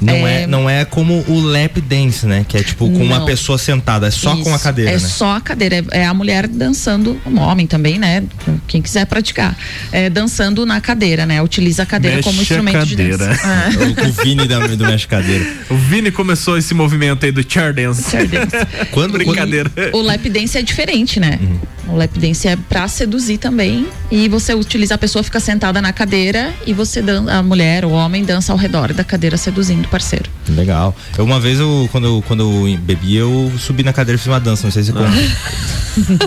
Não 0.00 0.26
é, 0.26 0.46
não 0.46 0.68
é 0.70 0.84
como 0.84 1.24
o 1.28 1.40
lap 1.40 1.80
dance, 1.80 2.26
né? 2.26 2.44
Que 2.48 2.56
é 2.58 2.62
tipo 2.62 2.90
com 2.90 3.04
uma 3.04 3.18
Não. 3.18 3.26
pessoa 3.26 3.58
sentada, 3.58 4.06
é 4.06 4.10
só 4.10 4.36
com 4.36 4.50
a 4.52 4.54
Isso, 4.56 4.64
cadeira, 4.64 4.90
É 4.90 4.94
né? 4.94 4.98
só 5.00 5.36
a 5.36 5.40
cadeira. 5.40 5.84
É 5.90 6.06
é 6.06 6.08
a 6.08 6.14
mulher 6.14 6.46
dançando, 6.46 7.20
um 7.26 7.40
homem 7.40 7.66
também, 7.66 7.98
né? 7.98 8.22
Quem 8.68 8.80
quiser 8.80 9.06
praticar. 9.06 9.56
É, 9.90 10.08
dançando 10.08 10.64
na 10.64 10.80
cadeira, 10.80 11.26
né? 11.26 11.42
Utiliza 11.42 11.82
a 11.82 11.86
cadeira 11.86 12.22
como 12.22 12.38
Mexe 12.38 12.52
a 12.54 12.56
instrumento 12.56 12.86
de 12.86 12.96
cadeira. 12.96 13.16
dança. 13.18 13.46
É. 14.06 14.08
O 14.08 14.12
Vini 14.12 14.46
da, 14.46 14.58
do 14.66 14.84
Mexe 14.86 15.06
Cadeira. 15.08 15.44
O 15.70 15.76
Vini 15.76 16.10
começou 16.10 16.56
esse 16.56 16.72
movimento 16.74 17.24
aí 17.26 17.32
do 17.32 17.44
chair 17.50 17.72
dance. 17.74 18.08
Chair 18.10 18.28
dance. 18.28 18.54
Quando, 18.92 19.12
Brincadeira. 19.14 19.70
O 19.92 20.00
lap 20.00 20.28
dance 20.28 20.56
é 20.56 20.62
diferente, 20.62 21.18
né? 21.18 21.38
Uhum. 21.40 21.94
O 21.94 21.96
lap 21.96 22.18
dance 22.18 22.46
é 22.46 22.56
pra 22.56 22.86
seduzir 22.88 23.38
também. 23.38 23.86
E 24.10 24.28
você 24.28 24.54
utiliza 24.54 24.94
a 24.94 24.98
pessoa 24.98 25.22
fica 25.22 25.40
sentada 25.40 25.80
na 25.82 25.92
cadeira 25.92 26.52
e 26.66 26.72
você 26.72 27.00
dan 27.02 27.26
a 27.30 27.42
mulher, 27.42 27.84
o 27.84 27.90
homem 27.90 28.24
dança 28.24 28.52
ao 28.52 28.58
redor 28.58 28.92
da 28.92 29.02
cadeira 29.04 29.36
seduzindo 29.36 29.85
parceiro. 29.86 30.30
Legal. 30.48 30.94
Eu, 31.16 31.24
uma 31.24 31.40
vez, 31.40 31.58
eu, 31.58 31.88
quando, 31.90 32.06
eu, 32.06 32.24
quando 32.26 32.40
eu 32.40 32.78
bebi, 32.78 33.16
eu 33.16 33.52
subi 33.58 33.82
na 33.82 33.92
cadeira 33.92 34.16
e 34.16 34.18
fiz 34.18 34.26
uma 34.26 34.40
dança, 34.40 34.64
não 34.64 34.70
sei 34.70 34.82
se 34.82 34.92
conta. 34.92 35.10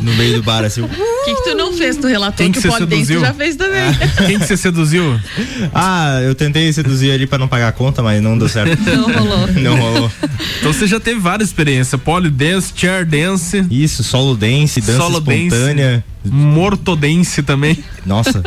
no 0.01 0.13
meio 0.15 0.35
do 0.35 0.43
bar, 0.43 0.63
assim. 0.63 0.81
O 1.19 1.25
que, 1.25 1.35
que 1.35 1.43
tu 1.43 1.55
não 1.55 1.73
fez? 1.73 1.97
Tu 1.97 2.07
relatou 2.07 2.37
Quem 2.37 2.51
que, 2.51 2.61
que 2.61 2.67
o 2.67 3.19
já 3.19 3.33
fez 3.33 3.55
também. 3.55 3.83
Quem 4.25 4.39
que 4.39 4.47
você 4.47 4.57
seduziu? 4.57 5.19
Ah, 5.75 6.21
eu 6.23 6.33
tentei 6.33 6.71
seduzir 6.71 7.11
ali 7.11 7.27
pra 7.27 7.37
não 7.37 7.47
pagar 7.47 7.67
a 7.67 7.71
conta, 7.71 8.01
mas 8.01 8.21
não 8.21 8.37
deu 8.37 8.47
certo. 8.47 8.81
Não 8.81 9.11
rolou. 9.11 9.47
Não 9.53 9.77
rolou. 9.77 10.11
Então 10.59 10.73
você 10.73 10.87
já 10.87 10.99
teve 10.99 11.19
várias 11.19 11.49
experiências: 11.49 12.01
pole 12.01 12.29
dance, 12.29 12.71
chair 12.75 13.05
dance. 13.05 13.65
Isso, 13.69 14.03
solo 14.03 14.35
dance, 14.35 14.79
dança 14.81 14.97
Solo 14.97 15.19
dance. 15.19 16.03
Mortodense 16.25 17.41
também. 17.41 17.81
Nossa, 18.05 18.41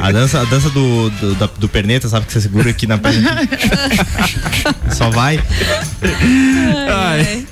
a 0.00 0.12
dança, 0.12 0.40
a 0.40 0.44
dança 0.44 0.70
do, 0.70 1.10
do, 1.10 1.34
da- 1.34 1.48
do 1.58 1.68
perneta, 1.68 2.08
sabe 2.08 2.26
que 2.26 2.32
você 2.32 2.40
segura 2.40 2.70
aqui 2.70 2.86
na 2.86 2.98
perna. 2.98 3.36
Só 4.92 5.10
vai. 5.10 5.40
Ai. 6.88 7.46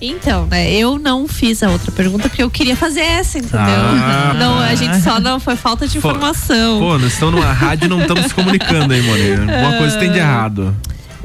Então, 0.00 0.46
né, 0.46 0.70
eu 0.72 0.98
não 0.98 1.26
fiz 1.28 1.62
a 1.62 1.70
outra 1.70 1.90
pergunta 1.92 2.28
porque 2.28 2.42
eu 2.42 2.50
queria 2.50 2.76
fazer 2.76 3.00
essa, 3.00 3.38
entendeu? 3.38 3.58
Ah. 3.60 4.34
não, 4.38 4.58
a 4.58 4.74
gente 4.74 5.00
só 5.02 5.18
não 5.20 5.38
foi 5.40 5.56
falta 5.56 5.86
de 5.86 5.98
Pô, 5.98 6.08
informação. 6.10 6.78
Pô, 6.80 6.98
nós 6.98 7.12
estamos 7.12 7.34
numa 7.34 7.52
rádio 7.52 7.86
e 7.86 7.88
não 7.88 8.00
estamos 8.00 8.24
se 8.26 8.34
comunicando 8.34 8.92
aí, 8.92 9.02
Moni. 9.02 9.30
Alguma 9.32 9.78
coisa 9.78 9.98
tem 9.98 10.10
de 10.12 10.18
errado. 10.18 10.74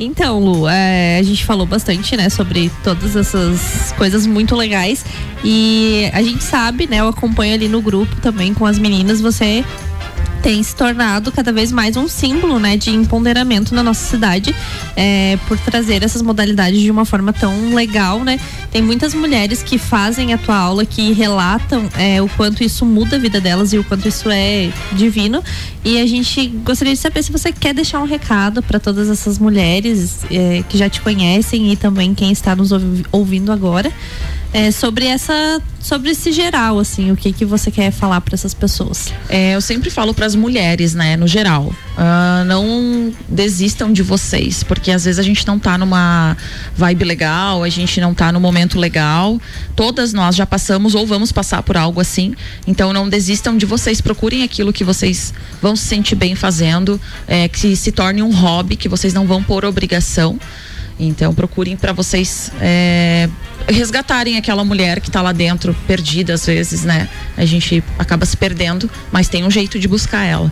Então, 0.03 0.39
Lu, 0.39 0.67
é, 0.67 1.19
a 1.19 1.23
gente 1.23 1.45
falou 1.45 1.63
bastante, 1.63 2.17
né, 2.17 2.27
sobre 2.27 2.71
todas 2.83 3.15
essas 3.15 3.93
coisas 3.95 4.25
muito 4.25 4.55
legais. 4.55 5.05
E 5.43 6.09
a 6.11 6.23
gente 6.23 6.43
sabe, 6.43 6.87
né, 6.87 7.01
eu 7.01 7.07
acompanho 7.07 7.53
ali 7.53 7.67
no 7.67 7.81
grupo 7.83 8.15
também 8.19 8.51
com 8.51 8.65
as 8.65 8.79
meninas, 8.79 9.21
você 9.21 9.63
tem 10.41 10.61
se 10.63 10.75
tornado 10.75 11.31
cada 11.31 11.51
vez 11.53 11.71
mais 11.71 11.95
um 11.95 12.07
símbolo, 12.07 12.59
né, 12.59 12.75
de 12.75 12.89
empoderamento 12.89 13.75
na 13.75 13.83
nossa 13.83 14.03
cidade, 14.09 14.55
é, 14.95 15.37
por 15.47 15.57
trazer 15.59 16.03
essas 16.03 16.21
modalidades 16.21 16.81
de 16.81 16.89
uma 16.89 17.05
forma 17.05 17.31
tão 17.31 17.73
legal, 17.73 18.23
né? 18.23 18.39
Tem 18.71 18.81
muitas 18.81 19.13
mulheres 19.13 19.61
que 19.61 19.77
fazem 19.77 20.33
a 20.33 20.37
tua 20.37 20.55
aula 20.55 20.85
que 20.85 21.11
relatam 21.13 21.87
é, 21.97 22.21
o 22.21 22.27
quanto 22.29 22.63
isso 22.63 22.85
muda 22.85 23.17
a 23.17 23.19
vida 23.19 23.39
delas 23.39 23.71
e 23.73 23.77
o 23.77 23.83
quanto 23.83 24.07
isso 24.07 24.29
é 24.31 24.71
divino. 24.93 25.43
E 25.85 25.99
a 26.01 26.07
gente 26.07 26.47
gostaria 26.47 26.93
de 26.93 26.99
saber 26.99 27.23
se 27.23 27.31
você 27.31 27.51
quer 27.51 27.73
deixar 27.73 27.99
um 27.99 28.05
recado 28.05 28.63
para 28.63 28.79
todas 28.79 29.09
essas 29.09 29.37
mulheres 29.37 30.19
é, 30.31 30.63
que 30.67 30.77
já 30.77 30.89
te 30.89 31.01
conhecem 31.01 31.71
e 31.71 31.75
também 31.75 32.13
quem 32.15 32.31
está 32.31 32.55
nos 32.55 32.71
ouvi- 32.71 33.05
ouvindo 33.11 33.51
agora. 33.51 33.91
É, 34.53 34.71
sobre 34.71 35.05
essa 35.05 35.61
sobre 35.79 36.11
esse 36.11 36.31
geral 36.31 36.79
assim 36.79 37.11
o 37.11 37.15
que 37.15 37.31
que 37.31 37.45
você 37.45 37.71
quer 37.71 37.91
falar 37.91 38.21
para 38.21 38.35
essas 38.35 38.53
pessoas 38.53 39.11
É, 39.29 39.55
eu 39.55 39.61
sempre 39.61 39.89
falo 39.89 40.13
para 40.13 40.25
as 40.25 40.35
mulheres, 40.35 40.93
né, 40.93 41.15
no 41.15 41.27
geral, 41.27 41.73
ah, 41.97 42.43
não 42.45 43.13
desistam 43.27 43.91
de 43.91 44.01
vocês, 44.01 44.63
porque 44.63 44.91
às 44.91 45.05
vezes 45.05 45.19
a 45.19 45.23
gente 45.23 45.45
não 45.45 45.59
tá 45.59 45.77
numa 45.77 46.35
vibe 46.75 47.05
legal, 47.05 47.63
a 47.63 47.69
gente 47.69 47.99
não 48.01 48.13
tá 48.13 48.31
no 48.31 48.39
momento 48.39 48.79
legal. 48.79 49.39
Todas 49.75 50.13
nós 50.13 50.35
já 50.35 50.45
passamos 50.45 50.95
ou 50.95 51.05
vamos 51.05 51.31
passar 51.31 51.61
por 51.63 51.77
algo 51.77 52.01
assim. 52.01 52.33
Então 52.65 52.91
não 52.93 53.07
desistam 53.07 53.57
de 53.57 53.65
vocês, 53.65 54.01
procurem 54.01 54.43
aquilo 54.43 54.73
que 54.73 54.83
vocês 54.83 55.33
vão 55.61 55.75
se 55.75 55.85
sentir 55.85 56.15
bem 56.15 56.35
fazendo, 56.35 56.99
é, 57.27 57.47
que 57.47 57.75
se 57.75 57.91
torne 57.91 58.21
um 58.21 58.33
hobby, 58.33 58.75
que 58.75 58.89
vocês 58.89 59.13
não 59.13 59.27
vão 59.27 59.43
por 59.43 59.63
obrigação. 59.65 60.39
Então 60.99 61.33
procurem 61.33 61.75
para 61.75 61.93
vocês 61.93 62.51
é, 62.59 63.29
resgatarem 63.67 64.37
aquela 64.37 64.63
mulher 64.63 64.99
que 64.99 65.09
tá 65.09 65.21
lá 65.21 65.31
dentro, 65.31 65.75
perdida 65.87 66.33
às 66.33 66.45
vezes, 66.45 66.83
né? 66.83 67.09
A 67.35 67.45
gente 67.45 67.83
acaba 67.97 68.25
se 68.25 68.37
perdendo, 68.37 68.89
mas 69.11 69.27
tem 69.27 69.43
um 69.43 69.51
jeito 69.51 69.79
de 69.79 69.87
buscar 69.87 70.25
ela. 70.25 70.51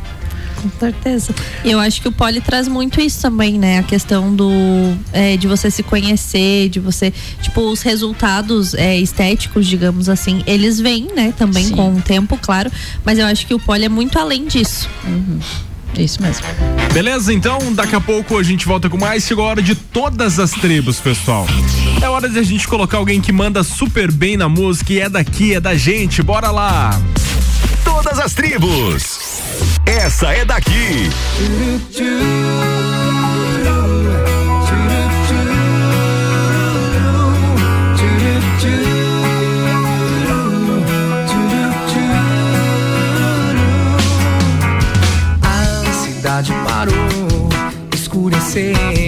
Com 0.62 0.70
certeza. 0.78 1.34
E 1.64 1.72
eu 1.72 1.80
acho 1.80 2.02
que 2.02 2.08
o 2.08 2.12
poli 2.12 2.42
traz 2.42 2.68
muito 2.68 3.00
isso 3.00 3.22
também, 3.22 3.58
né? 3.58 3.80
A 3.80 3.84
questão 3.84 4.36
do 4.36 4.50
é, 5.14 5.38
de 5.38 5.48
você 5.48 5.72
se 5.72 5.82
conhecer, 5.82 6.68
de 6.70 6.80
você, 6.80 7.14
tipo, 7.42 7.62
os 7.62 7.82
resultados 7.82 8.74
é, 8.74 8.98
estéticos, 8.98 9.66
digamos 9.66 10.10
assim, 10.10 10.44
eles 10.46 10.80
vêm, 10.80 11.08
né? 11.16 11.34
Também 11.38 11.66
Sim. 11.66 11.76
com 11.76 11.96
o 11.96 12.02
tempo, 12.02 12.38
claro. 12.42 12.70
Mas 13.06 13.18
eu 13.18 13.26
acho 13.26 13.48
que 13.48 13.54
o 13.54 13.60
poli 13.60 13.86
é 13.86 13.90
muito 13.90 14.20
além 14.20 14.48
disso. 14.48 14.90
Isso 15.98 16.22
mesmo. 16.22 16.46
Beleza? 16.94 17.34
Então, 17.34 17.74
daqui 17.74 17.96
a 17.96 18.02
pouco 18.02 18.38
a 18.38 18.44
gente 18.44 18.66
volta 18.66 18.90
com 18.90 18.98
mais. 18.98 19.24
Chegou 19.24 19.46
a 19.46 19.50
hora 19.50 19.62
de 19.62 19.76
todas 19.76 20.40
as 20.40 20.52
tribos, 20.52 21.00
pessoal. 21.00 21.46
É 22.02 22.10
hora 22.10 22.30
de 22.30 22.40
a 22.40 22.44
gente 22.44 22.68
colocar 22.68 22.98
alguém 22.98 23.20
que 23.22 23.32
manda 23.32 23.64
super 23.64 24.12
bem 24.12 24.38
na 24.38 24.48
música 24.50 24.94
e 24.94 25.00
é 25.00 25.10
daqui, 25.10 25.54
é 25.54 25.60
da 25.60 25.76
gente. 25.76 26.22
Bora 26.22 26.52
lá! 26.52 27.00
Todas 27.84 28.20
as 28.20 28.34
tribos. 28.34 29.20
Essa 29.86 30.32
é 30.32 30.46
daqui. 30.46 31.10
say 48.50 48.99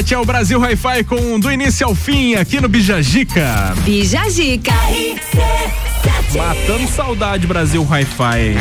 RC7 0.00 0.12
é 0.12 0.18
o 0.18 0.24
Brasil 0.24 0.58
Hi-Fi 0.58 1.04
com 1.04 1.38
do 1.38 1.52
início 1.52 1.86
ao 1.86 1.94
fim 1.94 2.34
aqui 2.34 2.60
no 2.60 2.68
Bijagica. 2.68 3.74
Bijagica. 3.84 4.72
Matando 6.34 6.88
saudade, 6.88 7.46
Brasil 7.46 7.82
Hi-Fi. 7.82 8.56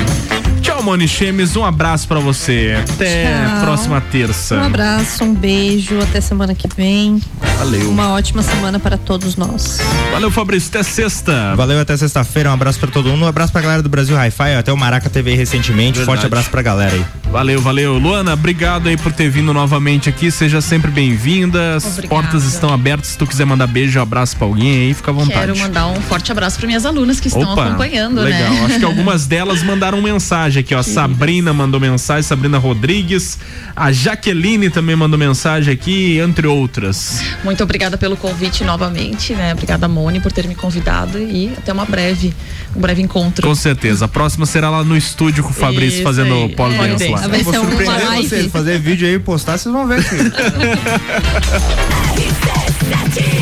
Tchau, 0.61 0.83
Moni 0.83 1.07
Chemes. 1.07 1.55
Um 1.55 1.63
abraço 1.63 2.07
pra 2.07 2.19
você. 2.19 2.77
Até 2.93 3.23
Tchau. 3.23 3.61
próxima 3.61 4.01
terça. 4.01 4.55
Um 4.55 4.63
abraço, 4.63 5.23
um 5.23 5.33
beijo, 5.33 5.97
até 5.99 6.19
semana 6.19 6.53
que 6.53 6.67
vem. 6.75 7.21
Valeu. 7.57 7.89
Uma 7.89 8.09
ótima 8.09 8.43
semana 8.43 8.77
para 8.77 8.97
todos 8.97 9.37
nós. 9.37 9.79
Valeu, 10.11 10.29
Fabrício. 10.29 10.69
Até 10.69 10.83
sexta. 10.83 11.55
Valeu, 11.55 11.79
até 11.79 11.95
sexta-feira. 11.95 12.49
Um 12.49 12.53
abraço 12.53 12.79
pra 12.79 12.89
todo 12.91 13.09
mundo. 13.09 13.23
Um 13.23 13.27
abraço 13.27 13.53
pra 13.53 13.61
galera 13.61 13.81
do 13.81 13.89
Brasil 13.89 14.17
Hi-Fi. 14.17 14.55
Até 14.55 14.73
o 14.73 14.77
Maraca 14.77 15.09
TV 15.09 15.35
recentemente. 15.35 15.99
Verdade. 15.99 16.05
Forte 16.05 16.25
abraço 16.25 16.49
pra 16.49 16.61
galera 16.61 16.93
aí. 16.95 17.05
Valeu, 17.31 17.61
valeu. 17.61 17.97
Luana, 17.99 18.33
obrigado 18.33 18.87
aí 18.89 18.97
por 18.97 19.13
ter 19.13 19.29
vindo 19.29 19.53
novamente 19.53 20.09
aqui. 20.09 20.31
Seja 20.31 20.61
sempre 20.61 20.89
bem-vinda. 20.89 21.75
As 21.75 21.99
portas 22.07 22.43
estão 22.43 22.73
abertas. 22.73 23.09
Se 23.09 23.17
tu 23.19 23.27
quiser 23.27 23.45
mandar 23.45 23.67
beijo, 23.67 23.99
abraço 23.99 24.35
pra 24.35 24.47
alguém 24.47 24.87
aí, 24.87 24.93
fica 24.95 25.11
à 25.11 25.13
vontade. 25.13 25.39
Quero 25.39 25.57
mandar 25.57 25.87
um 25.87 26.01
forte 26.01 26.31
abraço 26.31 26.57
para 26.57 26.65
minhas 26.65 26.87
alunas 26.87 27.19
que 27.19 27.27
estão 27.27 27.53
Opa, 27.53 27.67
acompanhando, 27.67 28.21
legal. 28.21 28.51
né? 28.51 28.65
Acho 28.65 28.79
que 28.79 28.85
algumas 28.85 29.27
delas 29.27 29.61
mandaram 29.61 30.01
mensagem 30.01 30.61
aqui, 30.61 30.73
ó. 30.73 30.79
A 30.79 30.83
Sabrina 30.83 31.53
mandou 31.53 31.79
mensagem, 31.79 32.23
Sabrina 32.23 32.57
Rodrigues. 32.57 33.37
A 33.75 33.91
Jaqueline 33.91 34.71
também 34.71 34.95
mandou 34.95 35.17
mensagem 35.17 35.71
aqui, 35.71 36.17
entre 36.17 36.47
outras. 36.47 37.21
Muito 37.43 37.61
obrigada 37.63 37.95
pelo 37.95 38.17
convite 38.17 38.63
novamente, 38.63 39.33
né? 39.35 39.53
Obrigada, 39.53 39.87
Mone, 39.87 40.19
por 40.19 40.31
ter 40.31 40.47
me 40.47 40.55
convidado 40.55 41.19
e 41.19 41.53
até 41.55 41.71
uma 41.71 41.85
breve, 41.85 42.33
um 42.75 42.81
breve 42.81 43.01
encontro. 43.01 43.45
Com 43.47 43.55
certeza. 43.55 44.05
A 44.05 44.07
próxima 44.07 44.45
será 44.45 44.69
lá 44.69 44.83
no 44.83 44.95
estúdio 44.95 45.43
com 45.43 45.49
o 45.49 45.53
Fabrício 45.53 45.95
Isso 45.97 46.03
fazendo 46.03 46.33
aí. 46.33 46.45
o 46.45 46.55
pole 46.55 46.75
Pole 46.75 46.89
dance 46.89 47.07
lá. 47.07 47.27
Vai 47.27 47.43
Vou 47.43 47.53
ser 47.53 47.59
uma 47.59 47.69
surpreender 47.69 48.05
live. 48.07 48.27
vocês. 48.29 48.51
Fazer 48.51 48.79
vídeo 48.79 49.07
aí 49.07 49.15
e 49.15 49.19
postar, 49.19 49.57
vocês 49.57 49.73
vão 49.73 49.87
ver. 49.87 49.99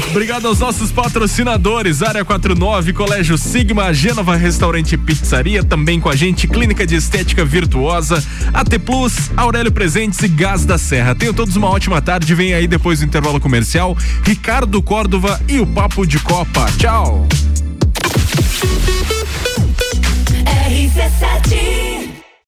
Obrigado 0.09 0.47
aos 0.47 0.59
nossos 0.59 0.91
patrocinadores, 0.91 2.01
Área 2.01 2.25
49, 2.25 2.93
Colégio 2.93 3.37
Sigma, 3.37 3.93
Gênova 3.93 4.35
Restaurante 4.35 4.93
e 4.93 4.97
Pizzaria, 4.97 5.63
também 5.63 5.99
com 5.99 6.09
a 6.09 6.15
gente, 6.15 6.47
Clínica 6.47 6.87
de 6.87 6.95
Estética 6.95 7.45
Virtuosa, 7.45 8.23
AT 8.53 8.79
Plus, 8.79 9.29
Aurélio 9.37 9.71
Presentes 9.71 10.19
e 10.23 10.27
Gás 10.27 10.65
da 10.65 10.77
Serra. 10.77 11.13
Tenham 11.13 11.33
todos 11.33 11.55
uma 11.55 11.69
ótima 11.69 12.01
tarde, 12.01 12.33
vem 12.33 12.53
aí 12.53 12.67
depois 12.67 12.99
do 12.99 13.05
intervalo 13.05 13.39
comercial, 13.39 13.95
Ricardo 14.23 14.81
Córdova 14.81 15.39
e 15.47 15.59
o 15.59 15.67
Papo 15.67 16.05
de 16.05 16.17
Copa. 16.19 16.65
Tchau! 16.77 17.27
RC7 21.09 22.06